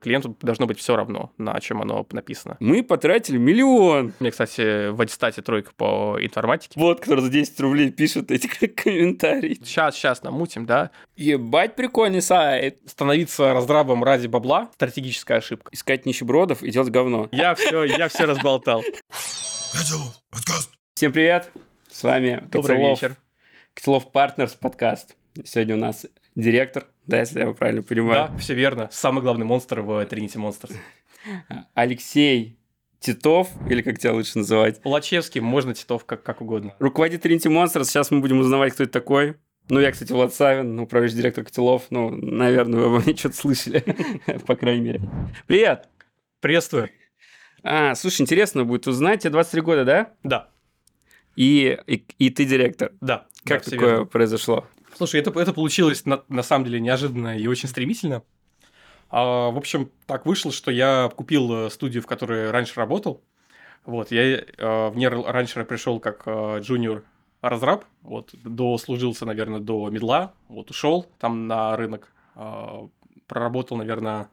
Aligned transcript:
Клиенту 0.00 0.36
должно 0.40 0.66
быть 0.66 0.78
все 0.78 0.94
равно, 0.94 1.32
на 1.38 1.58
чем 1.60 1.82
оно 1.82 2.06
написано. 2.12 2.56
Мы 2.60 2.84
потратили 2.84 3.36
миллион. 3.36 4.12
Мне, 4.20 4.30
кстати, 4.30 4.90
в 4.90 5.00
аттестате 5.00 5.42
тройка 5.42 5.72
по 5.76 6.16
информатике. 6.20 6.78
Вот, 6.78 7.00
который 7.00 7.20
за 7.20 7.30
10 7.30 7.58
рублей 7.60 7.90
пишет 7.90 8.30
эти 8.30 8.46
комментарии. 8.68 9.54
Сейчас, 9.54 9.96
сейчас 9.96 10.22
намутим, 10.22 10.66
да? 10.66 10.90
Ебать 11.16 11.74
прикольный 11.74 12.22
сайт. 12.22 12.78
Становиться 12.86 13.52
раздрабом 13.52 14.04
ради 14.04 14.28
бабла– 14.28 14.70
стратегическая 14.74 15.38
ошибка. 15.38 15.70
Искать 15.72 16.06
нищебродов 16.06 16.62
и 16.62 16.70
делать 16.70 16.90
говно. 16.90 17.28
Я 17.32 17.54
все, 17.56 17.82
я 17.84 18.08
все 18.08 18.24
разболтал. 18.24 18.84
Всем 20.94 21.12
привет. 21.12 21.50
С 21.90 22.02
вами 22.04 22.42
Добрый 22.50 22.76
Котелов. 22.76 23.02
вечер. 23.02 23.16
Котелов 23.74 24.12
Партнерс 24.12 24.54
подкаст. 24.54 25.16
Сегодня 25.44 25.74
у 25.74 25.78
нас 25.78 26.06
директор, 26.34 26.86
да, 27.08 27.18
если 27.18 27.38
я 27.38 27.44
его 27.46 27.54
правильно 27.54 27.82
понимаю. 27.82 28.28
Да, 28.30 28.36
все 28.38 28.54
верно. 28.54 28.88
Самый 28.92 29.22
главный 29.22 29.44
монстр 29.44 29.80
в 29.80 29.90
Trinity 30.04 30.36
Monsters. 30.36 30.76
Алексей 31.74 32.58
Титов, 33.00 33.48
или 33.68 33.82
как 33.82 33.98
тебя 33.98 34.12
лучше 34.12 34.38
называть. 34.38 34.80
Лачевский, 34.84 35.40
можно 35.40 35.74
Титов, 35.74 36.04
как, 36.04 36.22
как 36.22 36.40
угодно. 36.40 36.74
Руководитель 36.78 37.32
Trinity 37.32 37.50
Monsters. 37.50 37.84
Сейчас 37.84 38.10
мы 38.10 38.20
будем 38.20 38.38
узнавать, 38.38 38.74
кто 38.74 38.84
это 38.84 38.92
такой. 38.92 39.36
Ну, 39.70 39.80
я, 39.80 39.92
кстати, 39.92 40.12
Влад 40.12 40.32
Савин, 40.32 40.78
управляющий 40.80 41.16
директор 41.16 41.44
Котелов. 41.44 41.86
Ну, 41.90 42.10
наверное, 42.10 42.80
вы 42.80 42.86
обо 42.86 43.00
мне 43.00 43.14
что-то 43.14 43.36
слышали, 43.36 43.84
по 44.46 44.56
крайней 44.56 44.80
мере. 44.82 45.00
Привет! 45.46 45.88
Приветствую. 46.40 46.88
А, 47.62 47.94
слушай, 47.94 48.22
интересно 48.22 48.64
будет 48.64 48.86
узнать. 48.86 49.20
Тебе 49.22 49.30
23 49.32 49.60
года, 49.60 49.84
да? 49.84 50.12
Да, 50.22 50.48
И, 51.36 51.76
и, 51.86 52.04
и 52.18 52.30
ты 52.30 52.44
директор. 52.44 52.92
да. 53.00 53.26
Как 53.44 53.64
да, 53.64 53.70
такое 53.70 54.04
произошло? 54.04 54.66
Слушай, 54.98 55.20
это, 55.20 55.30
это 55.38 55.52
получилось 55.52 56.06
на, 56.06 56.24
на 56.28 56.42
самом 56.42 56.64
деле 56.64 56.80
неожиданно 56.80 57.38
и 57.38 57.46
очень 57.46 57.68
стремительно. 57.68 58.24
А, 59.10 59.48
в 59.52 59.56
общем, 59.56 59.92
так 60.06 60.26
вышло, 60.26 60.50
что 60.50 60.72
я 60.72 61.08
купил 61.14 61.66
э, 61.66 61.70
студию, 61.70 62.02
в 62.02 62.06
которой 62.06 62.50
раньше 62.50 62.74
работал. 62.80 63.22
Вот, 63.84 64.10
я 64.10 64.22
э, 64.24 64.42
в 64.88 64.96
ней 64.96 65.06
раньше 65.06 65.64
пришел 65.64 66.00
как 66.00 66.24
э, 66.26 66.58
джуниор 66.62 67.04
разраб, 67.42 67.84
вот, 68.02 68.34
дослужился, 68.42 69.24
наверное, 69.24 69.60
до 69.60 69.88
медла, 69.88 70.32
вот, 70.48 70.72
ушел 70.72 71.06
там 71.20 71.46
на 71.46 71.76
рынок, 71.76 72.12
э, 72.34 72.88
проработал, 73.28 73.76
наверное, 73.76 74.28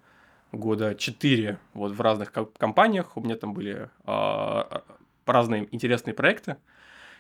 года 0.51 0.95
4 0.95 1.59
вот, 1.75 1.91
в 1.91 2.01
разных 2.01 2.31
ко- 2.31 2.45
компаниях, 2.45 3.15
у 3.17 3.21
меня 3.21 3.35
там 3.35 3.53
были 3.53 3.87
э, 4.03 4.79
разные 5.27 5.67
интересные 5.69 6.15
проекты, 6.15 6.57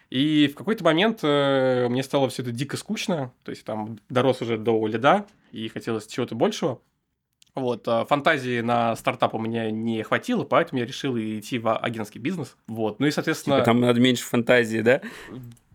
и 0.09 0.47
в 0.47 0.55
какой-то 0.55 0.83
момент 0.83 1.19
э, 1.23 1.87
мне 1.89 2.03
стало 2.03 2.29
все 2.29 2.41
это 2.41 2.51
дико 2.51 2.77
скучно, 2.77 3.31
то 3.43 3.51
есть 3.51 3.65
там 3.65 3.99
дорос 4.09 4.41
уже 4.41 4.57
до 4.57 4.85
лида, 4.87 5.25
и 5.51 5.67
хотелось 5.67 6.07
чего-то 6.07 6.35
большего. 6.35 6.79
Вот, 7.55 7.87
а 7.87 8.03
фантазии 8.03 8.59
на 8.59 8.95
стартап 8.97 9.33
у 9.33 9.39
меня 9.39 9.71
не 9.71 10.03
хватило, 10.03 10.43
поэтому 10.43 10.81
я 10.81 10.85
решил 10.85 11.17
идти 11.17 11.57
в 11.57 11.73
агентский 11.77 12.19
бизнес. 12.19 12.57
Вот, 12.67 12.99
ну 12.99 13.07
и, 13.07 13.11
соответственно... 13.11 13.57
Типа, 13.57 13.65
там 13.65 13.79
надо 13.79 14.01
меньше 14.01 14.25
фантазии, 14.25 14.79
да? 14.79 15.01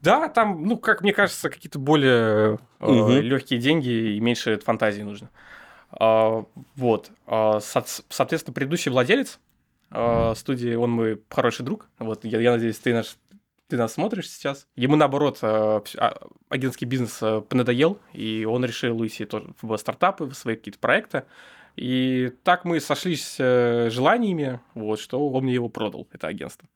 Да, 0.03 0.29
там, 0.29 0.65
ну, 0.65 0.77
как 0.77 1.01
мне 1.01 1.15
кажется, 1.15 1.49
какие-то 1.49 1.79
более 1.79 2.59
Мгм. 2.81 3.21
легкие 3.21 3.59
деньги 3.59 4.15
и 4.15 4.21
меньше 4.21 4.59
фантазии 4.59 5.03
нужно. 5.03 5.31
А, 5.91 6.45
вот. 6.77 7.11
А, 7.27 7.61
со- 7.61 7.85
соответственно, 8.09 8.55
предыдущий 8.55 8.91
владелец 8.91 9.39
студии, 10.37 10.75
он 10.75 10.91
мой 10.91 11.21
хороший 11.31 11.65
друг. 11.65 11.89
Вот, 11.99 12.25
я, 12.25 12.41
я 12.41 12.53
надеюсь, 12.53 12.79
ты 12.79 12.95
наш 12.95 13.17
ты 13.71 13.77
нас 13.77 13.95
смотришь 13.95 14.31
сейчас. 14.31 14.67
Ему, 14.77 14.97
наоборот, 14.97 15.39
вс- 15.43 15.97
а, 15.97 16.29
агентский 16.49 16.87
бизнес 16.87 17.19
а, 17.23 17.41
понадоел, 17.41 17.99
и 18.13 18.45
он 18.45 18.65
решил 18.65 19.01
уйти 19.01 19.25
тоже 19.25 19.55
в 19.63 19.77
стартапы, 19.77 20.25
в 20.25 20.35
свои 20.35 20.57
какие-то 20.57 20.79
проекты. 20.79 21.25
И 21.77 22.33
так 22.43 22.65
мы 22.65 22.81
сошлись 22.81 23.37
э, 23.39 23.89
желаниями, 23.91 24.61
вот, 24.75 24.99
что 24.99 25.31
он 25.31 25.45
мне 25.45 25.55
его 25.55 25.69
продал, 25.69 26.07
это 26.13 26.27
агентство. 26.27 26.69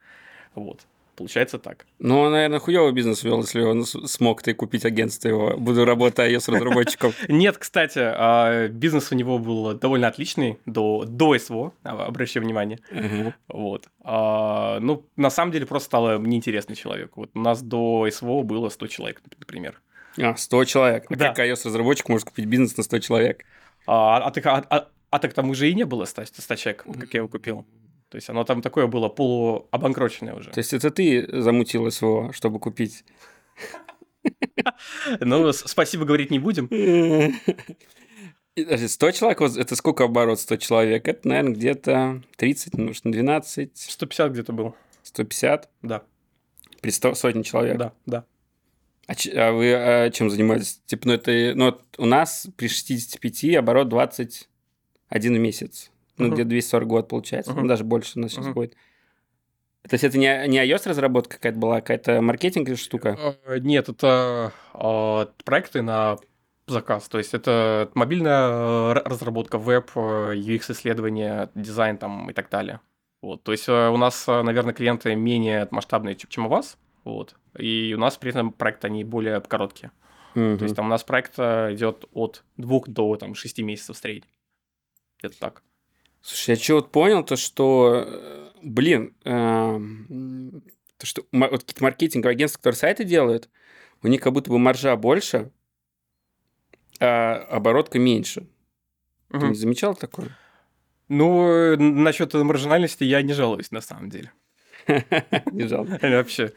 Вот. 0.55 0.87
Получается 1.17 1.59
так. 1.59 1.87
Ну, 2.01 2.21
он, 2.21 2.33
наверное, 2.33 2.59
хуёвый 2.59 2.93
бизнес 2.93 3.23
вел, 3.23 3.41
если 3.41 3.61
он 3.63 3.85
с- 3.85 4.07
смог 4.09 4.43
ты 4.43 4.53
купить 4.55 4.85
агентство 4.85 5.29
его. 5.29 5.57
Буду 5.57 5.85
работать 5.85 6.33
iOS-разработчиком. 6.33 7.13
Нет, 7.29 7.57
кстати, 7.59 8.01
а, 8.03 8.69
бизнес 8.69 9.13
у 9.13 9.15
него 9.15 9.39
был 9.39 9.75
довольно 9.75 10.09
отличный 10.09 10.59
до, 10.67 11.05
до 11.07 11.39
СВО, 11.39 11.73
а, 11.85 12.07
обращаю 12.07 12.45
внимание. 12.45 12.81
Вот. 13.49 13.89
А, 14.03 14.81
ну, 14.81 15.05
на 15.17 15.31
самом 15.31 15.53
деле, 15.53 15.67
просто 15.67 15.87
стало 15.87 16.19
неинтересный 16.19 16.75
человек. 16.77 17.17
Вот 17.17 17.31
у 17.35 17.39
нас 17.41 17.63
до 17.63 18.09
СВО 18.11 18.43
было 18.43 18.69
100 18.69 18.87
человек, 18.89 19.23
например. 19.39 19.81
А, 20.21 20.37
100 20.37 20.65
человек. 20.65 21.07
А 21.11 21.15
Да. 21.17 21.29
как 21.33 21.47
iOS-разработчик 21.47 22.09
может 22.09 22.29
купить 22.29 22.47
бизнес 22.47 22.77
на 22.77 22.83
100 22.83 22.99
человек? 22.99 23.45
А, 23.87 24.17
а, 24.19 24.31
так, 24.31 24.47
а, 24.47 24.65
а- 24.71 24.89
а 25.11 25.19
так 25.21 25.33
там 25.33 25.51
уже 25.51 25.71
и 25.71 25.75
не 25.75 25.85
было 25.85 26.07
100, 26.07 26.25
100 26.27 26.57
человек, 26.57 26.85
как 27.01 27.15
я 27.15 27.19
его 27.19 27.29
купил. 27.29 27.65
То 28.15 28.19
есть 28.19 28.31
оно 28.31 28.45
там 28.45 28.63
такое 28.63 28.87
было 28.87 29.09
полуобанкроченное 29.09 30.35
уже. 30.37 30.51
То 30.51 30.59
есть 30.59 30.73
это 30.73 30.93
ты 30.93 31.27
замутил 31.43 31.91
СВО, 31.91 32.33
чтобы 32.33 32.61
купить? 32.61 33.05
Ну, 35.19 35.53
спасибо 35.53 36.05
говорить 36.05 36.31
не 36.31 36.39
будем. 36.39 36.67
И, 36.67 37.33
подожди, 38.63 38.87
100 38.87 39.11
человек, 39.11 39.41
это 39.41 39.75
сколько 39.75 40.05
оборот 40.05 40.39
100 40.39 40.57
человек? 40.59 41.09
Это, 41.09 41.27
наверное, 41.27 41.55
где-то 41.55 42.23
30, 42.37 42.75
может, 42.79 43.05
на 43.05 43.11
12, 43.11 43.73
150 43.75 44.31
где-то 44.31 44.53
был. 44.53 44.77
150 45.03 45.69
Да, 45.83 46.05
при 46.83 46.91
100 46.91 47.17
сотни 47.17 47.43
человек. 47.43 47.79
да, 47.79 47.93
да. 48.07 48.25
А, 49.09 49.17
ч- 49.17 49.33
а 49.33 49.51
вы 49.51 49.75
а, 49.75 50.09
чем 50.11 50.31
занимаетесь? 50.31 50.81
Типа, 50.87 51.09
ну, 51.09 51.15
это, 51.15 51.53
ну, 51.57 51.77
у 51.99 52.07
нас 52.07 52.47
при 52.57 52.69
65 52.69 53.57
оборот 53.57 53.89
21 53.89 55.35
в 55.35 55.39
месяц. 55.41 55.91
Ну, 56.17 56.31
где-то 56.31 56.49
240 56.49 56.89
год 56.89 57.09
получается. 57.09 57.53
Ну, 57.53 57.67
даже 57.67 57.85
больше 57.85 58.19
у 58.19 58.23
нас 58.23 58.33
сейчас 58.33 58.49
будет. 58.49 58.75
То 59.83 59.95
есть 59.95 60.05
это 60.05 60.17
не, 60.17 60.49
не 60.49 60.59
iOS-разработка 60.59 61.37
какая-то 61.37 61.59
была, 61.59 61.77
а 61.77 61.81
какая-то 61.81 62.23
маркетинговая 62.23 62.77
штука? 62.77 63.37
Э, 63.45 63.59
Нет, 63.59 63.91
это 63.91 64.53
а, 64.73 65.29
проекты 65.45 65.83
на 65.83 66.17
заказ. 66.67 67.09
То 67.09 67.19
есть 67.19 67.35
это 67.35 67.91
мобильная 67.95 68.49
э, 68.49 68.93
разработка, 69.05 69.59
веб, 69.59 69.91
э, 69.95 70.35
UX-исследования, 70.37 71.51
дизайн 71.55 71.99
там 71.99 72.31
и 72.31 72.33
так 72.33 72.49
далее. 72.49 72.81
Вот. 73.21 73.43
То 73.43 73.53
есть 73.53 73.69
э, 73.69 73.89
у 73.89 73.97
нас, 73.99 74.27
э, 74.27 74.43
наверное, 74.43 74.73
клиенты 74.73 75.15
менее 75.15 75.69
масштабные, 75.71 76.15
чем 76.15 76.47
у 76.47 76.49
вас. 76.49 76.79
Вот. 77.05 77.37
И 77.59 77.93
у 77.95 77.99
нас 77.99 78.17
при 78.17 78.31
этом 78.31 78.53
проекты, 78.53 78.87
они 78.87 79.05
более 79.05 79.41
короткие. 79.43 79.93
Мгм. 80.35 80.59
То 80.59 80.65
есть 80.65 80.77
там 80.77 80.87
у 80.87 80.89
нас 80.89 81.05
проект 81.05 81.35
э, 81.39 81.75
идет 81.75 82.07
от 82.13 82.43
двух 82.57 82.89
до 82.89 83.17
там, 83.17 83.35
шести 83.35 83.63
месяцев 83.63 83.97
в 83.97 83.99
среднем. 83.99 84.29
Это 85.23 85.39
так. 85.39 85.63
Слушай, 86.25 86.51
я 86.51 86.57
что 86.57 86.77
вот 86.77 86.91
понял, 86.91 87.23
то 87.23 87.37
что, 87.37 88.03
э, 88.07 88.51
блин, 88.63 89.15
эм, 89.25 90.63
то 90.97 91.05
что 91.05 91.23
вот 91.31 91.61
какие-то 91.61 91.85
маркетинговые 91.85 92.33
агентства, 92.33 92.61
которые 92.61 92.79
сайты 92.79 93.05
делают, 93.05 93.51
у 94.03 94.09
них 94.09 94.23
как 94.23 94.33
будто 94.33 94.51
бы 94.51 94.59
маржа 94.59 94.97
больше, 94.97 95.53
а 96.99 97.35
оборотка 97.51 97.99
меньше. 97.99 98.49
Ты 99.29 99.37
Мгм. 99.37 99.49
не 99.51 99.55
замечал 99.55 99.95
такое? 99.95 100.31
Ну, 101.09 101.47
э, 101.47 101.77
насчет 101.77 102.33
маржинальности 102.33 103.05
я 103.05 103.21
не 103.21 103.35
жалуюсь, 103.35 103.71
на 103.71 103.83
самом 103.83 104.09
деле. 104.09 104.33
Не 105.53 105.69
жалко. 105.69 105.99
Вообще. 106.03 106.55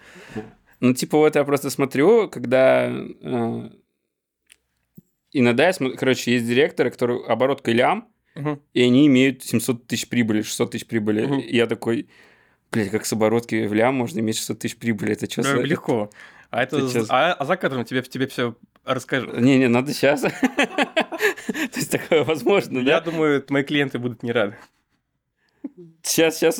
Ну, 0.79 0.93
типа, 0.93 1.17
вот 1.17 1.35
я 1.35 1.43
просто 1.43 1.69
смотрю, 1.69 2.29
когда... 2.29 2.87
э, 2.89 3.69
иногда, 5.33 5.65
я 5.67 5.73
смотрю, 5.73 5.97
короче, 5.97 6.31
есть 6.31 6.47
директоры, 6.47 6.89
которые 6.89 7.25
оборотка 7.25 7.71
лям, 7.73 8.09
Мгм. 8.37 8.61
и 8.73 8.81
они 8.81 9.07
имеют 9.07 9.43
700 9.43 9.87
тысяч 9.87 10.07
прибыли, 10.07 10.41
600 10.41 10.71
тысяч 10.71 10.85
прибыли. 10.87 11.25
Мгм. 11.25 11.39
И 11.39 11.55
я 11.55 11.67
такой, 11.67 12.07
блядь, 12.71 12.89
как 12.91 13.05
с 13.05 13.13
оборотки 13.13 13.65
в 13.65 13.73
лям 13.73 13.95
можно 13.95 14.19
иметь 14.19 14.37
600 14.37 14.59
тысяч 14.59 14.77
прибыли? 14.77 15.13
Это 15.13 15.29
что 15.29 15.41
Э, 15.41 15.63
Легко. 15.63 16.09
А 16.49 16.63
это 16.63 16.77
чё- 16.79 16.87
з- 16.87 17.07
а, 17.09 17.33
а 17.33 17.45
за 17.45 17.57
кадром 17.57 17.83
тебе 17.83 18.01
тебе 18.03 18.25
все 18.27 18.55
расскажу. 18.85 19.35
Не-не, 19.37 19.67
надо 19.67 19.93
сейчас. 19.93 20.21
То 20.21 20.31
есть 21.75 21.91
такое 21.91 22.23
возможно, 22.23 22.77
Я 22.79 22.99
да? 22.99 23.11
думаю, 23.11 23.43
мои 23.49 23.63
клиенты 23.63 23.99
будут 23.99 24.23
не 24.23 24.31
рады. 24.31 24.55
Сейчас, 26.03 26.37
сейчас 26.37 26.57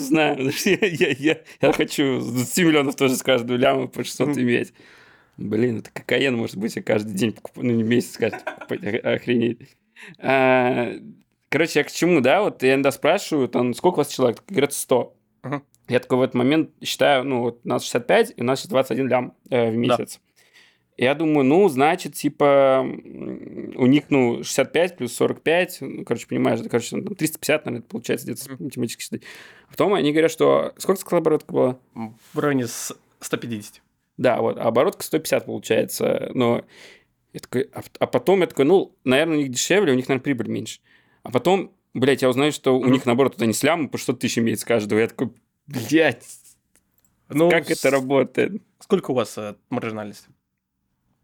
что 0.52 0.70
Я 0.70 0.78
я- 0.88 1.16
я- 1.18 1.42
я 1.62 1.72
хочу 1.74 2.20
с 2.20 2.30
20 2.32 2.64
миллионов 2.66 2.96
тоже 2.98 3.16
с 3.16 3.24
каждого 3.24 3.56
ляма 3.58 3.88
по 3.88 4.04
600 4.04 4.30
Мгм. 4.30 4.42
иметь. 4.42 4.74
Блин, 5.38 5.78
это 5.80 5.92
кокаин, 5.94 6.36
может 6.36 6.58
быть, 6.58 6.76
я 6.76 6.82
каждый 6.82 7.14
день 7.14 7.32
покупаю, 7.32 7.68
ну, 7.68 7.74
не 7.76 7.84
месяц, 7.84 8.18
каждый 8.18 8.40
покупать, 8.44 8.84
охренеть. 9.06 9.78
Короче, 11.50 11.80
я 11.80 11.84
к 11.84 11.92
чему, 11.92 12.22
да? 12.22 12.42
Вот 12.42 12.62
я 12.64 12.74
иногда 12.74 12.92
спрашиваю, 12.92 13.48
там, 13.48 13.74
сколько 13.74 13.96
у 13.96 13.98
вас 14.00 14.10
человек? 14.10 14.44
Говорят, 14.48 14.74
100. 14.74 15.16
Мгм. 15.44 15.64
Я 15.88 16.00
такой 16.00 16.18
в 16.18 16.22
этот 16.22 16.36
момент 16.36 16.72
считаю, 16.84 17.24
ну, 17.24 17.42
вот 17.42 17.62
у 17.64 17.68
нас 17.68 17.84
65, 17.84 18.34
и 18.36 18.42
у 18.42 18.44
нас 18.44 18.60
сейчас 18.60 18.70
21 18.70 19.08
лям 19.08 19.34
э, 19.50 19.72
в 19.72 19.76
месяц. 19.76 20.20
Я 20.98 21.14
думаю, 21.14 21.46
ну, 21.46 21.70
значит, 21.70 22.16
типа, 22.16 22.82
у 22.84 23.86
них, 23.86 24.06
ну, 24.10 24.44
65 24.44 24.98
плюс 24.98 25.14
45, 25.14 25.78
ну, 25.82 26.04
короче, 26.04 26.28
понимаешь, 26.28 26.60
это, 26.60 26.70
короче, 26.70 26.90
там 26.90 27.16
350, 27.16 27.66
наверное, 27.66 27.80
это 27.82 27.90
получается 27.90 28.26
где-то 28.26 28.52
Мгм. 28.54 28.66
математически 28.66 29.04
считать. 29.04 29.22
А 29.68 29.72
потом 29.72 29.94
они 29.94 30.12
говорят, 30.12 30.32
что... 30.32 30.74
Сколько 30.78 31.00
сказала 31.00 31.22
оборотка 31.22 31.54
была? 31.54 31.80
В 32.34 32.40
районе 32.40 32.68
с 32.68 32.98
150. 33.22 33.82
Да, 34.18 34.42
вот, 34.42 34.58
а 34.58 34.64
оборотка 34.64 35.04
150 35.04 35.46
получается, 35.46 36.32
но... 36.34 36.66
Я 37.32 37.42
такой, 37.42 37.70
а, 37.74 37.84
а 38.00 38.08
потом 38.08 38.42
я 38.42 38.48
такой, 38.48 38.66
ну, 38.66 38.96
наверное, 39.04 39.38
у 39.38 39.40
них 39.40 39.52
дешевле, 39.52 39.94
у 39.94 39.96
них, 39.96 40.08
наверное, 40.08 40.24
прибыль 40.24 40.48
меньше. 40.50 40.80
А 41.28 41.32
потом 41.32 41.74
блядь, 41.94 42.22
я 42.22 42.30
узнаю, 42.30 42.52
что 42.52 42.78
у 42.78 42.86
них, 42.86 43.06
наоборот, 43.06 43.34
тут 43.34 43.42
они 43.42 43.54
с 43.54 43.64
лямом 43.64 43.90
по 43.90 43.98
600 43.98 44.20
тысяч 44.20 44.38
имеет 44.40 44.60
с 44.60 44.66
каждого. 44.66 45.00
Я 45.00 45.08
такой, 45.08 45.32
блядь, 45.68 46.26
Ну, 47.30 47.50
как 47.50 47.66
с- 47.66 47.72
это 47.72 47.90
работает? 47.92 48.62
Сколько 48.80 49.12
у 49.12 49.14
вас 49.14 49.38
э, 49.38 49.56
маржинальности? 49.70 50.30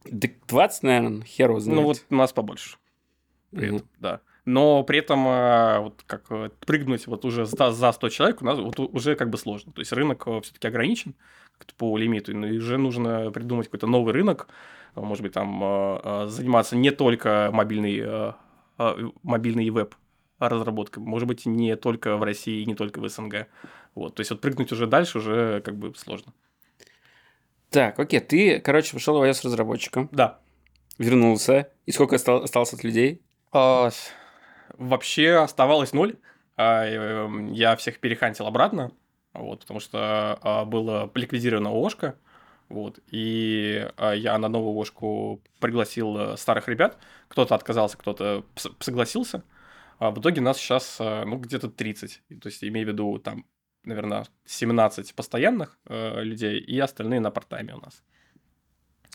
Да 0.05 0.27
20, 0.47 0.83
наверное, 0.83 1.21
хер 1.23 1.50
его 1.50 1.59
знает. 1.59 1.79
Ну, 1.79 1.85
вот 1.85 2.05
у 2.09 2.15
нас 2.15 2.33
побольше. 2.33 2.77
При 3.51 3.67
этом, 3.75 3.88
да. 4.00 4.19
Но 4.45 4.83
при 4.83 5.00
этом 5.00 5.25
э, 5.25 5.79
вот 5.79 6.03
как 6.05 6.25
э, 6.31 6.50
прыгнуть 6.65 7.07
вот 7.07 7.23
уже 7.23 7.45
за, 7.45 7.71
за 7.71 7.91
100 7.94 8.09
человек 8.09 8.41
у 8.41 8.45
нас 8.45 8.59
вот 8.59 8.77
уже 8.79 9.15
как 9.15 9.29
бы 9.29 9.38
сложно. 9.38 9.71
То 9.71 9.79
есть 9.79 9.94
рынок 9.94 10.27
все-таки 10.44 10.67
ограничен 10.67 11.15
по 11.77 11.97
лимиту, 11.97 12.33
и 12.33 12.57
уже 12.57 12.77
нужно 12.77 13.31
придумать 13.31 13.67
какой-то 13.67 13.88
новый 13.88 14.11
рынок, 14.13 14.50
э, 14.95 15.00
может 15.00 15.23
быть, 15.23 15.31
там 15.31 15.63
э, 15.63 16.00
э, 16.03 16.27
заниматься 16.27 16.75
не 16.75 16.91
только 16.91 17.51
мобильный, 17.53 18.33
мобильный 19.23 19.65
и 19.65 19.69
веб 19.69 19.95
разработкой, 20.39 21.01
может 21.03 21.27
быть, 21.27 21.45
не 21.45 21.75
только 21.75 22.17
в 22.17 22.23
России, 22.23 22.61
и 22.61 22.65
не 22.65 22.75
только 22.75 22.99
в 22.99 23.07
СНГ. 23.07 23.47
Вот, 23.95 24.15
то 24.15 24.21
есть 24.21 24.31
вот 24.31 24.41
прыгнуть 24.41 24.71
уже 24.71 24.87
дальше 24.87 25.19
уже 25.19 25.61
как 25.61 25.77
бы 25.77 25.93
сложно. 25.95 26.33
Так, 27.69 27.97
окей, 27.99 28.19
ты, 28.19 28.59
короче, 28.59 28.93
пошел 28.93 29.17
в 29.19 29.23
iOS 29.23 29.45
разработчиком, 29.45 30.09
Да. 30.11 30.39
вернулся. 30.97 31.69
И 31.85 31.91
сколько 31.91 32.15
остал- 32.17 32.43
осталось 32.43 32.73
от 32.73 32.83
людей? 32.83 33.21
А, 33.51 33.89
Вообще 34.77 35.35
оставалось 35.35 35.93
ноль. 35.93 36.17
А, 36.57 36.85
эм, 36.85 37.51
Я 37.51 37.75
всех 37.75 37.99
перехантил 37.99 38.47
обратно, 38.47 38.91
вот, 39.33 39.61
потому 39.61 39.79
что 39.79 40.37
а, 40.41 40.65
было 40.65 41.11
ликвидировано 41.15 41.69
ООшка, 41.69 42.15
вот, 42.73 42.99
и 43.11 43.87
а, 43.97 44.13
я 44.13 44.37
на 44.37 44.49
новую 44.49 44.75
ООшку 44.75 45.41
пригласил 45.59 46.17
э, 46.17 46.37
старых 46.37 46.67
ребят. 46.67 46.97
Кто-то 47.27 47.55
отказался, 47.55 47.97
кто-то 47.97 48.43
согласился. 48.79 49.43
А 49.99 50.11
в 50.11 50.19
итоге 50.19 50.41
нас 50.41 50.57
сейчас, 50.57 50.97
э, 50.99 51.23
ну, 51.25 51.37
где-то 51.37 51.69
30. 51.69 52.21
И, 52.29 52.35
То 52.35 52.49
есть, 52.49 52.63
имею 52.63 52.87
в 52.87 52.89
виду, 52.89 53.19
там, 53.19 53.45
наверное, 53.83 54.25
17 54.45 55.13
постоянных 55.15 55.77
э, 55.87 56.23
людей, 56.23 56.59
и 56.59 56.79
остальные 56.79 57.19
на 57.19 57.31
парт-тайме 57.31 57.75
у 57.75 57.79
нас. 57.79 58.03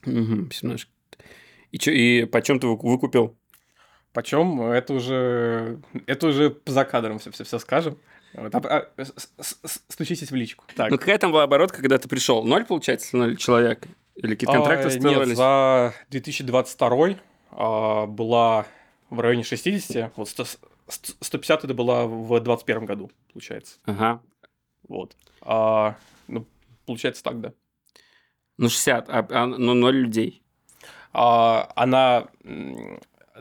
Угу, 0.07 0.51
17. 0.51 0.89
И, 1.73 1.79
чё, 1.79 1.91
и 1.93 2.25
почем 2.25 2.61
ты 2.61 2.67
вы- 2.67 2.77
выкупил? 2.77 3.37
Почем 4.13 4.63
это 4.63 4.95
уже 4.95 5.81
это 6.07 6.29
уже 6.29 6.57
за 6.67 6.85
кадром 6.85 7.19
все, 7.19 7.31
все, 7.31 7.45
все 7.45 7.59
скажем. 7.59 7.99
Вот, 8.35 8.55
а- 8.55 8.59
а, 8.97 9.05
с- 9.05 9.29
с- 9.41 9.59
с- 9.65 9.83
стучитесь 9.89 10.31
в 10.31 10.35
личку. 10.35 10.65
Так. 10.77 10.91
Ну, 10.91 10.99
какая 10.99 11.19
там 11.19 11.33
была 11.33 11.45
оборотка, 11.45 11.79
когда 11.79 11.99
ты 11.99 12.09
пришел? 12.09 12.45
Ноль, 12.45 12.65
получается, 12.65 13.17
ноль 13.17 13.37
человек? 13.37 13.87
Или 14.17 14.35
какие-то 14.35 14.53
контракты 14.53 14.85
А, 14.85 14.89
установились? 14.89 15.29
Нет, 15.29 15.37
за 15.37 15.95
2022 16.11 17.17
а, 17.53 18.07
была 18.07 18.67
в 19.11 19.21
районе 19.21 19.45
60, 19.45 20.13
вот 20.17 20.29
100 20.29 20.45
100 20.89 21.13
150 21.21 21.65
это 21.65 21.75
была 21.75 22.07
в 22.07 22.29
2021 22.29 22.85
году, 22.87 23.11
получается. 23.33 23.79
Ага. 23.85 24.21
Вот. 24.89 25.17
А, 25.43 25.97
ну, 26.27 26.47
получается 26.87 27.23
так, 27.23 27.41
да. 27.41 27.53
Ну, 28.59 28.69
60, 28.69 29.09
а, 29.09 29.27
а, 29.31 29.47
ну, 29.47 29.75
ноль 29.75 29.97
людей. 29.97 30.43
А, 31.13 31.71
она... 31.77 32.29
ну, 32.43 32.99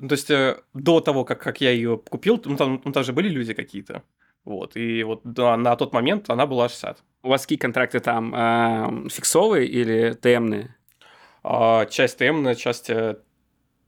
То 0.07 0.13
есть 0.13 0.29
э, 0.29 0.61
до 0.73 0.99
того, 1.01 1.25
как, 1.25 1.41
как 1.41 1.59
я 1.61 1.71
ее 1.71 1.97
купил, 1.97 2.41
ну 2.45 2.55
там, 2.55 2.81
ну, 2.83 2.91
там 2.91 3.03
же 3.03 3.13
были 3.13 3.29
люди 3.29 3.53
какие-то. 3.53 4.03
Вот. 4.47 4.77
И 4.77 5.03
вот 5.03 5.19
да, 5.25 5.57
на 5.57 5.75
тот 5.75 5.91
момент 5.91 6.29
она 6.29 6.47
была 6.47 6.69
60. 6.69 7.03
У 7.23 7.27
вас 7.27 7.41
какие 7.41 7.57
контракты 7.57 7.99
там? 7.99 8.33
а, 8.33 8.89
фиксовые 9.09 9.67
или 9.67 10.13
TM 10.13 10.33
ные? 10.33 10.73
А, 11.43 11.85
часть 11.85 12.17
TM, 12.17 12.53
часть 12.55 12.89
э, 12.89 13.17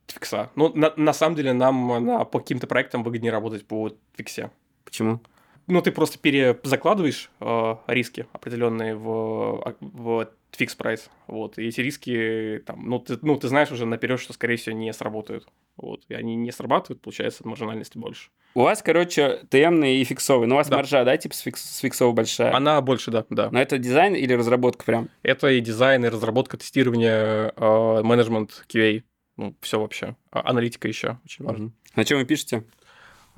фикса. 0.08 0.50
Ну, 0.56 0.74
на, 0.76 0.92
на 0.98 1.14
самом 1.14 1.38
деле, 1.38 1.54
нам 1.54 2.06
на, 2.06 2.26
по 2.26 2.40
каким-то 2.40 2.68
проектам 2.68 3.04
выгоднее 3.04 3.32
работать 3.32 3.66
по 3.66 3.90
фиксе. 4.18 4.52
Почему? 4.84 5.22
Ну, 5.70 5.82
ты 5.82 5.92
просто 5.92 6.18
перезакладываешь 6.20 7.30
э, 7.40 7.76
риски 7.88 8.26
определенные 8.34 8.96
в, 8.96 9.62
а, 9.64 9.76
в 9.80 10.28
fix 10.52 10.76
price. 10.76 11.10
Вот. 11.28 11.58
И 11.60 11.68
эти 11.68 11.80
риски, 11.82 12.62
там, 12.66 12.90
ну, 12.90 13.00
ты, 13.00 13.18
ну, 13.22 13.38
ты 13.38 13.48
знаешь 13.48 13.72
уже 13.72 13.86
наперед, 13.86 14.20
что, 14.20 14.34
скорее 14.34 14.56
всего, 14.58 14.76
не 14.76 14.92
сработают. 14.94 15.48
Вот. 15.78 16.04
И 16.10 16.16
они 16.16 16.36
не 16.36 16.52
срабатывают, 16.52 17.02
получается, 17.02 17.48
маржинальности 17.48 17.98
больше. 17.98 18.30
У 18.56 18.62
вас, 18.64 18.82
короче, 18.82 19.42
TM 19.50 19.70
ные 19.70 20.02
и 20.02 20.04
фиксовые. 20.04 20.48
Но 20.48 20.56
у 20.56 20.58
вас 20.58 20.68
Да. 20.68 20.78
маржа, 20.78 21.06
да, 21.06 21.16
типа 21.18 21.36
с, 21.36 21.40
фикс, 21.40 21.62
с 21.64 21.78
фиксовой 21.80 22.14
большая? 22.14 22.54
Она 22.54 22.82
больше, 22.82 23.12
да, 23.12 23.24
да. 23.30 23.50
Но 23.52 23.62
это 23.62 23.78
дизайн 23.78 24.16
или 24.16 24.34
разработка 24.34 24.84
прям? 24.86 25.10
Это 25.22 25.50
и 25.50 25.62
дизайн, 25.62 26.04
и 26.04 26.10
разработка, 26.10 26.58
тестирование, 26.58 27.54
э, 27.56 28.02
менеджмент, 28.04 28.66
QA. 28.68 29.04
Ну, 29.38 29.56
все 29.62 29.80
вообще. 29.80 30.16
А, 30.32 30.50
аналитика 30.50 30.88
еще 30.88 31.20
очень 31.24 31.46
важно. 31.46 31.66
Мгм. 31.66 31.74
На 31.96 32.04
чем 32.06 32.18
вы 32.18 32.26
пишете? 32.26 32.64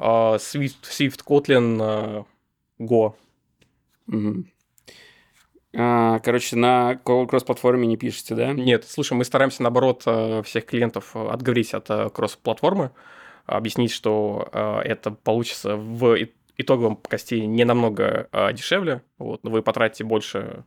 А, 0.02 0.36
Swift, 0.38 0.82
Swift, 0.84 1.24
Kotlin, 1.24 1.80
а, 1.80 2.26
Go. 2.80 3.14
Мгм. 4.08 4.48
А, 5.74 6.20
короче, 6.20 6.56
на 6.56 6.96
кросс-платформе 6.96 7.88
не 7.88 7.98
пишете, 7.98 8.36
да? 8.36 8.52
Нет, 8.52 8.86
слушай, 8.88 9.14
мы 9.14 9.24
стараемся, 9.24 9.64
наоборот, 9.64 10.04
э, 10.06 10.42
всех 10.44 10.66
клиентов 10.66 11.16
отговорить 11.16 11.74
от 11.74 11.88
кросс-платформы, 12.14 12.92
объяснить, 13.46 13.92
что 13.92 14.50
это 14.52 15.12
получится 15.12 15.78
в 15.78 16.18
итоговом 16.58 16.98
косте 16.98 17.46
не 17.46 17.64
намного 17.64 18.28
дешевле, 18.54 19.02
вот, 19.18 19.44
но 19.44 19.50
вы 19.50 19.62
потратите 19.62 20.04
больше 20.04 20.66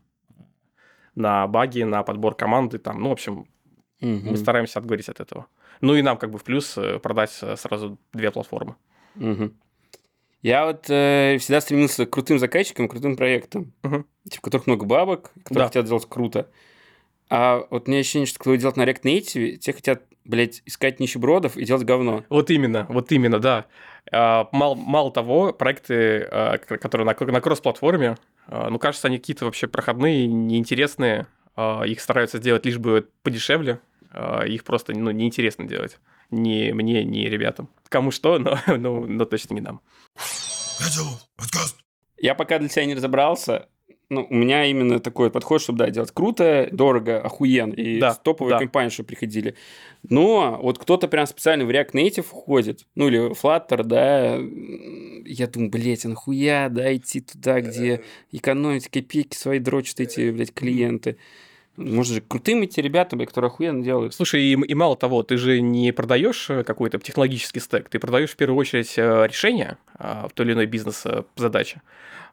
на 1.15 1.47
баги, 1.47 1.83
на 1.83 2.03
подбор 2.03 2.35
команды, 2.35 2.79
там, 2.79 3.01
ну, 3.01 3.11
в 3.11 3.13
общем, 3.13 3.47
Мгм. 4.01 4.31
мы 4.31 4.37
стараемся 4.37 4.79
отговорить 4.79 5.09
от 5.09 5.21
этого. 5.21 5.47
Ну 5.81 5.95
и 5.95 6.03
нам 6.03 6.17
как 6.19 6.31
бы 6.31 6.39
в 6.39 6.45
плюс 6.45 6.77
э, 6.77 6.99
продать 6.99 7.39
э, 7.43 7.57
сразу 7.57 7.99
две 8.13 8.31
платформы. 8.31 8.77
Мгм. 9.15 9.55
Я 10.43 10.67
вот 10.67 10.87
э, 10.91 11.39
всегда 11.41 11.61
стремился 11.61 12.05
к 12.07 12.11
крутым 12.11 12.39
заказчикам, 12.39 12.87
к 12.87 12.91
крутым 12.91 13.17
проектам, 13.17 13.73
Мгм. 13.83 14.07
типа, 14.29 14.37
в 14.39 14.41
которых 14.43 14.67
много 14.67 14.85
бабок, 14.85 15.31
которые 15.43 15.63
Да. 15.63 15.67
хотят 15.69 15.87
делать 15.87 16.07
круто. 16.09 16.51
А 17.31 17.67
вот 17.71 17.89
у 17.89 17.91
меня 17.91 18.01
ощущение, 18.01 18.27
что 18.27 18.39
кто 18.39 18.55
делать 18.55 18.77
на 18.77 18.83
React 18.83 19.03
Native, 19.05 19.57
те 19.57 19.73
хотят, 19.73 20.03
блядь, 20.25 20.63
искать 20.67 21.01
нищебродов 21.01 21.57
и 21.57 21.65
делать 21.65 21.85
говно. 21.85 22.25
Вот 22.29 22.51
именно, 22.51 22.87
вот 22.91 23.11
именно, 23.13 23.39
да. 23.39 23.65
А, 24.13 24.49
Мало, 24.53 24.75
мало 24.75 25.11
того, 25.11 25.55
проекты, 25.55 26.29
а, 26.31 26.59
которые 26.59 27.07
на, 27.07 27.17
на 27.33 27.41
кросс-платформе, 27.41 28.17
а, 28.47 28.69
ну, 28.69 28.79
кажется, 28.79 29.09
они 29.09 29.17
какие-то 29.19 29.47
вообще 29.47 29.67
проходные, 29.67 30.27
неинтересные. 30.27 31.27
а, 31.57 31.85
Их 31.85 32.01
стараются 32.03 32.37
сделать 32.37 32.67
лишь 32.67 32.77
бы 32.79 33.09
подешевле. 33.23 33.81
а, 34.13 34.43
Их 34.43 34.65
просто 34.65 34.93
ну, 34.95 35.11
неинтересно 35.11 35.65
делать. 35.67 35.99
Ни 36.31 36.73
мне, 36.73 37.05
ни 37.05 37.27
ребятам. 37.27 37.69
Кому 37.89 38.11
что, 38.11 38.39
но, 38.39 38.59
но, 38.77 39.01
но 39.01 39.25
точно 39.25 39.55
не 39.55 39.61
нам. 39.61 39.81
Я 42.19 42.35
пока 42.35 42.59
для 42.59 42.69
себя 42.69 42.85
не 42.87 42.95
разобрался. 42.95 43.69
Ну, 44.11 44.27
у 44.29 44.35
меня 44.35 44.67
именно 44.67 45.01
такой 45.01 45.31
подход, 45.31 45.63
чтобы, 45.63 45.79
да, 45.79 45.91
делать 45.91 46.11
круто, 46.13 46.69
дорого, 46.71 47.21
охуенно. 47.21 47.73
И 47.73 47.99
Да, 47.99 48.15
топовые 48.15 48.55
да. 48.55 48.59
компании, 48.59 48.91
чтобы 48.91 49.09
приходили. 49.09 49.55
Но 50.03 50.59
вот 50.63 50.79
кто-то 50.79 51.09
прям 51.09 51.27
специально 51.27 51.65
в 51.65 51.71
React 51.71 51.93
Native 51.93 52.27
уходит, 52.31 52.87
ну, 52.95 53.09
или 53.09 53.31
Flutter, 53.33 53.83
да, 53.83 54.37
я 55.27 55.47
думаю, 55.47 55.71
блядь, 55.71 56.05
а 56.05 56.09
нахуя, 56.09 56.69
да, 56.69 56.95
идти 56.95 57.23
туда, 57.23 57.61
где 57.61 58.03
экономить 58.31 58.89
копейки 58.89 59.37
свои 59.37 59.59
дрочат 59.59 60.01
эти, 60.01 60.31
блядь, 60.31 60.53
клиенты. 60.53 61.17
Может 61.77 62.15
же, 62.15 62.21
крутым 62.21 62.65
идти 62.65 62.81
ребята, 62.81 63.17
которые 63.19 63.49
охуенно 63.49 63.83
делают. 63.83 64.15
Слушай, 64.15 64.43
и, 64.43 64.53
и 64.53 64.75
мало 64.75 64.97
того, 64.97 65.23
ты 65.23 65.37
же 65.37 65.61
не 65.61 65.93
продаешь 65.93 66.49
э, 66.51 66.63
какой-то 66.63 66.99
технологический 66.99 67.61
стек, 67.61 67.89
ты 67.89 67.99
продаешь 67.99 68.31
в 68.31 68.37
первую 68.37 68.59
очередь 68.59 68.95
э, 68.97 69.27
решение 69.27 69.79
а, 69.99 70.29
в 70.29 70.33
той 70.33 70.47
или 70.47 70.53
иной 70.53 70.67
бизнес-задаче. 70.67 71.83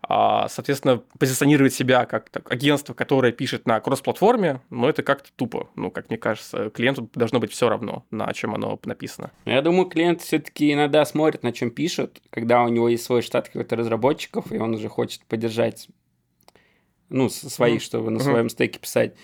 А, 0.04 0.48
соответственно, 0.50 1.02
позиционировать 1.20 1.74
себя 1.74 2.06
как 2.06 2.30
так, 2.30 2.52
агентство, 2.52 2.94
которое 2.94 3.32
пишет 3.32 3.68
на 3.68 3.80
кросс-платформе, 3.80 4.62
ну, 4.70 4.88
это 4.88 5.04
как-то 5.04 5.30
тупо. 5.36 5.70
Ну, 5.76 5.92
как 5.92 6.10
мне 6.10 6.18
кажется, 6.18 6.70
клиенту 6.72 7.10
должно 7.14 7.40
быть 7.40 7.52
все 7.52 7.70
равно, 7.70 8.04
на 8.10 8.32
чем 8.34 8.56
оно 8.56 8.80
написано. 8.84 9.32
Я 9.46 9.62
думаю, 9.62 9.86
клиент 9.86 10.22
все-таки 10.22 10.74
иногда 10.74 11.06
смотрит, 11.06 11.44
на 11.44 11.52
чем 11.52 11.70
пишет, 11.70 12.22
когда 12.30 12.64
у 12.64 12.70
него 12.70 12.90
есть 12.90 13.04
свой 13.04 13.22
штат 13.22 13.50
каких-то 13.50 13.76
разработчиков, 13.76 14.52
и 14.52 14.58
он 14.58 14.74
уже 14.74 14.90
хочет 14.90 15.24
поддержать, 15.26 15.88
ну, 17.12 17.30
с- 17.30 17.50
своих, 17.50 17.76
Мгм. 17.76 17.82
чтобы 17.82 18.06
на 18.12 18.16
Мгм. 18.20 18.24
своем 18.24 18.50
стеке 18.50 18.80
писать. 18.80 19.16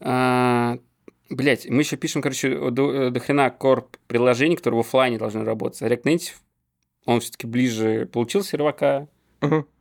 А, 0.00 0.78
блять, 1.30 1.68
мы 1.68 1.82
еще 1.82 1.96
пишем, 1.96 2.22
короче, 2.22 2.70
до, 2.70 3.10
до 3.10 3.20
хрена 3.20 3.50
корп 3.50 3.96
приложений, 4.06 4.56
которые 4.56 4.78
в 4.82 4.86
офлайне 4.86 5.18
должны 5.18 5.44
работать. 5.44 5.82
А 5.82 5.88
React 5.88 6.02
Native, 6.04 6.34
он 7.06 7.20
все-таки 7.20 7.46
ближе 7.46 8.06
получил 8.12 8.42
сервака, 8.42 9.08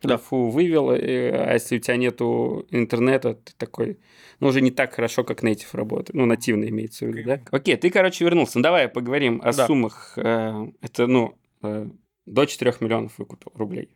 Да. 0.02 0.18
фу, 0.18 0.50
вывел, 0.50 0.90
э, 0.92 0.98
а 1.32 1.54
если 1.54 1.78
у 1.78 1.80
тебя 1.80 1.96
нету 1.98 2.66
интернета, 2.72 3.36
ты 3.36 3.54
такой, 3.58 4.00
ну, 4.40 4.48
уже 4.48 4.60
не 4.62 4.72
так 4.72 4.94
хорошо, 4.96 5.24
как 5.24 5.44
native 5.44 5.68
работает. 5.74 6.16
Ну, 6.16 6.26
нативно 6.26 6.66
имеется 6.66 7.06
в 7.06 7.10
виду, 7.10 7.28
да? 7.28 7.42
Окей, 7.52 7.76
ты, 7.78 7.92
короче, 7.92 8.26
вернулся. 8.26 8.58
Ну, 8.58 8.64
давай 8.64 8.88
поговорим 8.88 9.40
о 9.44 9.54
Да. 9.54 9.68
суммах. 9.68 10.14
Э, 10.18 10.66
Это, 10.82 11.06
ну, 11.06 11.36
э, 11.62 11.88
до 12.26 12.46
4 12.46 12.82
миллионов 12.82 13.20
выкупил 13.20 13.52
рублей. 13.56 13.90